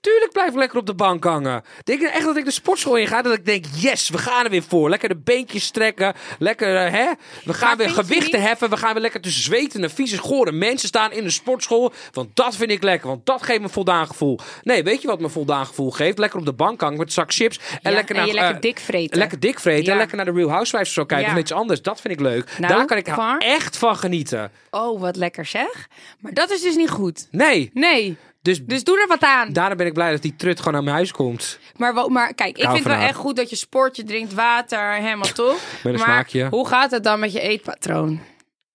Tuurlijk 0.00 0.32
blijf 0.32 0.48
ik 0.48 0.54
lekker 0.56 0.78
op 0.78 0.86
de 0.86 0.94
bank 0.94 1.24
hangen. 1.24 1.62
Denk 1.84 2.00
je 2.00 2.08
echt 2.08 2.24
dat 2.24 2.36
ik 2.36 2.44
de 2.44 2.50
sportschool 2.50 2.96
in 2.96 3.06
ga, 3.06 3.22
dat 3.22 3.32
ik 3.34 3.44
denk, 3.44 3.64
yes, 3.76 4.08
we 4.08 4.18
gaan 4.18 4.44
er 4.44 4.50
weer 4.50 4.62
voor. 4.62 4.88
Lekker 4.90 5.08
de 5.08 5.16
beentjes 5.16 5.64
strekken, 5.64 6.14
lekker, 6.38 6.76
eh, 6.76 6.92
hè? 6.92 7.06
We 7.44 7.52
gaan 7.54 7.68
Maar 7.68 7.76
weer 7.76 7.90
gewichten 7.90 8.38
niet- 8.40 8.48
heffen, 8.48 8.70
we 8.70 8.76
gaan 8.76 8.92
weer 8.92 9.02
lekker 9.02 9.20
te 9.20 9.30
zweten 9.30 9.82
en 9.82 9.90
vieze, 9.90 10.18
gore 10.18 10.52
mensen 10.52 10.88
staan 10.88 11.12
in 11.12 11.22
de 11.24 11.30
sportschool. 11.30 11.92
Want 12.12 12.36
dat 12.36 12.56
vind 12.56 12.70
ik 12.70 12.82
lekker, 12.82 13.08
want 13.08 13.26
dat 13.26 13.42
geeft 13.42 13.60
me 13.60 13.68
voldaan 13.68 14.06
gevoel. 14.06 14.38
Nee, 14.62 14.82
weet 14.82 15.02
je 15.02 15.08
wat 15.08 15.20
me 15.20 15.28
voldaan 15.28 15.66
gevoel 15.66 15.90
geeft? 15.90 16.18
Lekker 16.18 16.38
op 16.38 16.44
de 16.44 16.52
bank 16.52 16.80
hangen 16.80 16.98
met 16.98 17.06
een 17.06 17.12
zak 17.12 17.32
chips 17.32 17.58
en 17.58 17.78
Ja, 17.82 17.90
lekker 17.90 18.16
en 18.16 18.24
naar... 18.24 18.34
lekker 18.34 18.54
eh, 18.54 18.60
dik 18.60 18.78
vreten. 18.78 19.18
Lekker 19.18 19.40
dik 19.40 19.60
vreten 19.60 19.92
en 19.92 19.98
lekker 19.98 20.16
naar 20.16 20.26
de 20.26 20.32
Real 20.32 20.50
Housewives 20.50 20.88
of 20.88 20.94
zo 20.94 21.04
kijken. 21.04 21.26
Ja. 21.28 21.32
Of 21.34 21.40
iets 21.40 21.52
anders. 21.52 21.82
Dat 21.82 22.00
vind 22.00 22.14
ik 22.14 22.20
leuk. 22.20 22.50
Nou, 22.58 22.74
Daar 22.74 22.84
kan 22.86 22.96
ik 22.96 23.08
echt 23.38 23.76
van 23.78 23.96
genieten. 23.96 24.50
Oh, 24.70 25.00
wat 25.00 25.16
lekker 25.16 25.44
zeg. 25.44 25.88
Maar 26.20 26.32
dat 26.34 26.50
is 26.50 26.62
dus 26.62 26.76
niet 26.76 26.90
goed. 26.90 27.28
Nee, 27.30 27.70
Nee. 27.74 28.16
Dus, 28.46 28.64
Dus 28.64 28.84
doe 28.84 29.00
er 29.00 29.06
wat 29.06 29.22
aan. 29.22 29.52
daarom 29.52 29.76
ben 29.76 29.86
ik 29.86 29.92
blij 29.92 30.10
dat 30.10 30.22
die 30.22 30.36
trut 30.36 30.58
gewoon 30.58 30.74
naar 30.74 30.82
mijn 30.82 30.94
huis 30.96 31.12
komt. 31.12 31.58
Maar, 31.76 32.10
maar 32.10 32.34
kijk, 32.34 32.58
ik 32.58 32.68
vind 32.70 32.82
van 32.82 32.90
wel 32.90 33.00
echt 33.00 33.16
goed 33.16 33.36
dat 33.36 33.50
je 33.50 33.56
sport, 33.56 33.96
je 33.96 34.04
drinkt 34.04 34.34
water, 34.34 34.92
helemaal 34.92 35.32
top. 35.32 35.58
Met 35.82 35.84
een 35.84 35.90
maar 35.92 36.08
smaakje. 36.08 36.48
hoe 36.50 36.66
gaat 36.68 36.90
het 36.90 37.04
dan 37.04 37.20
met 37.20 37.32
je 37.32 37.40
eetpatroon? 37.40 38.20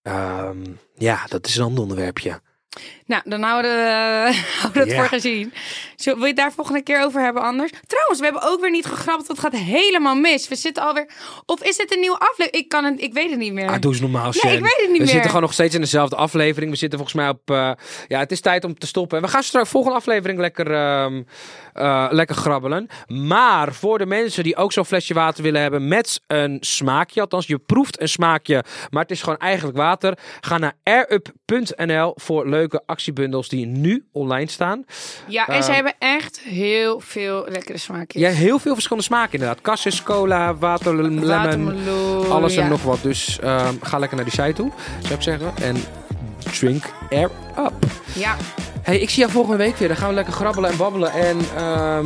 Ehm, 0.02 0.64
ja, 0.96 1.26
dat 1.28 1.48
is 1.48 1.56
een 1.56 1.64
ander 1.64 1.82
onderwerpje. 1.82 2.42
Nou, 3.06 3.22
dan 3.26 3.42
houden 3.42 3.72
we, 3.72 3.82
houden 4.62 4.84
we 4.84 4.90
het 4.90 4.94
voor 4.94 5.08
gezien. 5.08 5.54
Zo, 5.96 6.12
wil 6.14 6.22
je 6.22 6.28
het 6.28 6.36
daar 6.36 6.52
volgende 6.52 6.82
keer 6.84 7.04
over 7.04 7.22
hebben 7.22 7.42
anders? 7.44 7.72
Trouwens, 7.88 8.20
we 8.20 8.26
hebben 8.26 8.44
ook 8.44 8.62
weer 8.62 8.72
niet 8.72 8.86
gegrapt. 8.86 9.28
Het 9.28 9.40
gaat 9.40 9.56
helemaal 9.56 10.16
mis. 10.16 10.48
We 10.48 10.56
zitten 10.56 10.84
alweer... 10.84 11.10
Of 11.46 11.64
is 11.64 11.78
het 11.78 11.94
een 11.94 12.00
nieuwe 12.00 12.18
aflevering? 12.20 12.64
Ik, 12.64 12.70
kan 12.70 12.84
het, 12.84 13.02
ik 13.02 13.14
weet 13.14 13.30
het 13.30 13.40
niet 13.40 13.54
meer. 13.54 13.70
Ah, 13.70 13.80
doe 13.80 13.92
eens 13.92 14.02
normaal, 14.02 14.32
Nee, 14.44 14.54
ik 14.56 14.62
weet 14.64 14.74
het 14.78 14.80
niet 14.80 14.92
We 14.92 14.98
meer. 14.98 15.08
zitten 15.08 15.26
gewoon 15.26 15.42
nog 15.42 15.54
steeds 15.54 15.76
in 15.76 15.82
dezelfde 15.82 16.16
aflevering. 16.16 16.72
We 16.72 16.78
zitten 16.78 17.00
volgens 17.00 17.20
mij 17.22 17.30
op... 17.30 17.50
eh, 17.52 17.72
ja, 18.08 18.20
het 18.20 18.32
is 18.32 18.42
tijd 18.42 18.64
om 18.64 18.78
te 18.80 18.88
stoppen. 18.88 19.22
We 19.22 19.28
gaan 19.28 19.44
straks 19.44 19.70
volgende 19.70 19.98
aflevering 19.98 20.40
lekker, 20.40 20.72
ehm, 20.74 21.22
eh, 21.74 22.08
lekker 22.10 22.36
grabbelen. 22.36 22.88
Maar 23.08 23.74
voor 23.74 23.98
de 23.98 24.06
mensen 24.06 24.44
die 24.44 24.56
ook 24.56 24.72
zo'n 24.72 24.86
flesje 24.86 25.14
water 25.14 25.44
willen 25.44 25.62
hebben 25.62 25.88
met 25.88 26.22
een 26.28 26.58
smaakje. 26.60 27.22
Althans, 27.22 27.48
je 27.48 27.58
proeft 27.60 28.02
een 28.02 28.10
smaakje, 28.10 28.64
maar 28.90 29.02
het 29.02 29.12
is 29.12 29.22
gewoon 29.22 29.40
eigenlijk 29.40 29.78
water. 29.78 30.18
Ga 30.42 30.58
naar 30.58 30.74
airup.nl 31.52 32.14
voor 32.16 32.48
leuke 32.50 32.82
actiebundels 32.86 33.50
die 33.50 33.66
nu 33.66 34.06
online 34.12 34.50
staan. 34.50 34.86
Ja, 35.28 35.48
en 35.48 35.54
Ehm, 35.54 35.64
ze 35.64 35.72
hebben 35.72 35.94
echt 36.00 36.40
heel 36.40 37.00
veel 37.00 37.46
lekkere 37.50 37.78
smaakjes. 37.78 38.22
Ja, 38.22 38.30
heel 38.30 38.60
veel 38.60 38.74
verschillende 38.74 39.08
smaken 39.08 39.34
inderdaad. 39.34 39.62
Cassis, 39.62 40.04
cola, 40.04 40.56
water, 40.56 40.96
lemon, 40.96 41.28
Watermeloen, 41.28 42.30
alles 42.32 42.56
en 42.56 42.70
nog 42.70 42.84
wat. 42.84 43.00
Dus 43.02 43.40
ehm, 43.40 43.74
ga 43.82 43.98
lekker 43.98 44.18
naar 44.18 44.26
die 44.30 44.42
site 44.44 44.54
toe, 44.54 44.72
zou 45.02 45.14
ik 45.14 45.22
zeggen. 45.22 45.52
En 45.62 45.76
drink 46.60 46.84
air 47.10 47.30
up. 47.58 47.74
Ja, 48.14 48.36
Hey, 48.82 49.00
ik 49.00 49.10
zie 49.10 49.20
jou 49.20 49.32
volgende 49.32 49.58
week 49.58 49.76
weer. 49.78 49.88
Dan 49.88 49.98
gaan 49.98 50.08
we 50.10 50.14
lekker 50.16 50.34
grabbelen 50.34 50.70
en 50.72 50.78
babbelen. 50.78 51.12
En 51.12 51.38
ehm, 51.56 52.06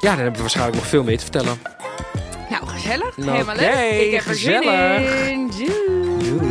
ja, 0.00 0.08
dan 0.10 0.16
hebben 0.16 0.32
we 0.32 0.40
waarschijnlijk 0.40 0.76
nog 0.76 0.86
veel 0.86 1.02
meer 1.02 1.16
te 1.18 1.22
vertellen. 1.22 1.58
nou 2.50 2.66
gezellig. 2.66 3.16
Nou, 3.16 3.30
helemaal 3.30 3.56
leuk. 3.56 4.00
Ik 4.00 4.10
heb 4.12 4.24
er 4.24 4.34
zin 4.34 4.56
gezellig. 4.62 5.28
in. 5.28 5.50
Doei. 5.58 6.50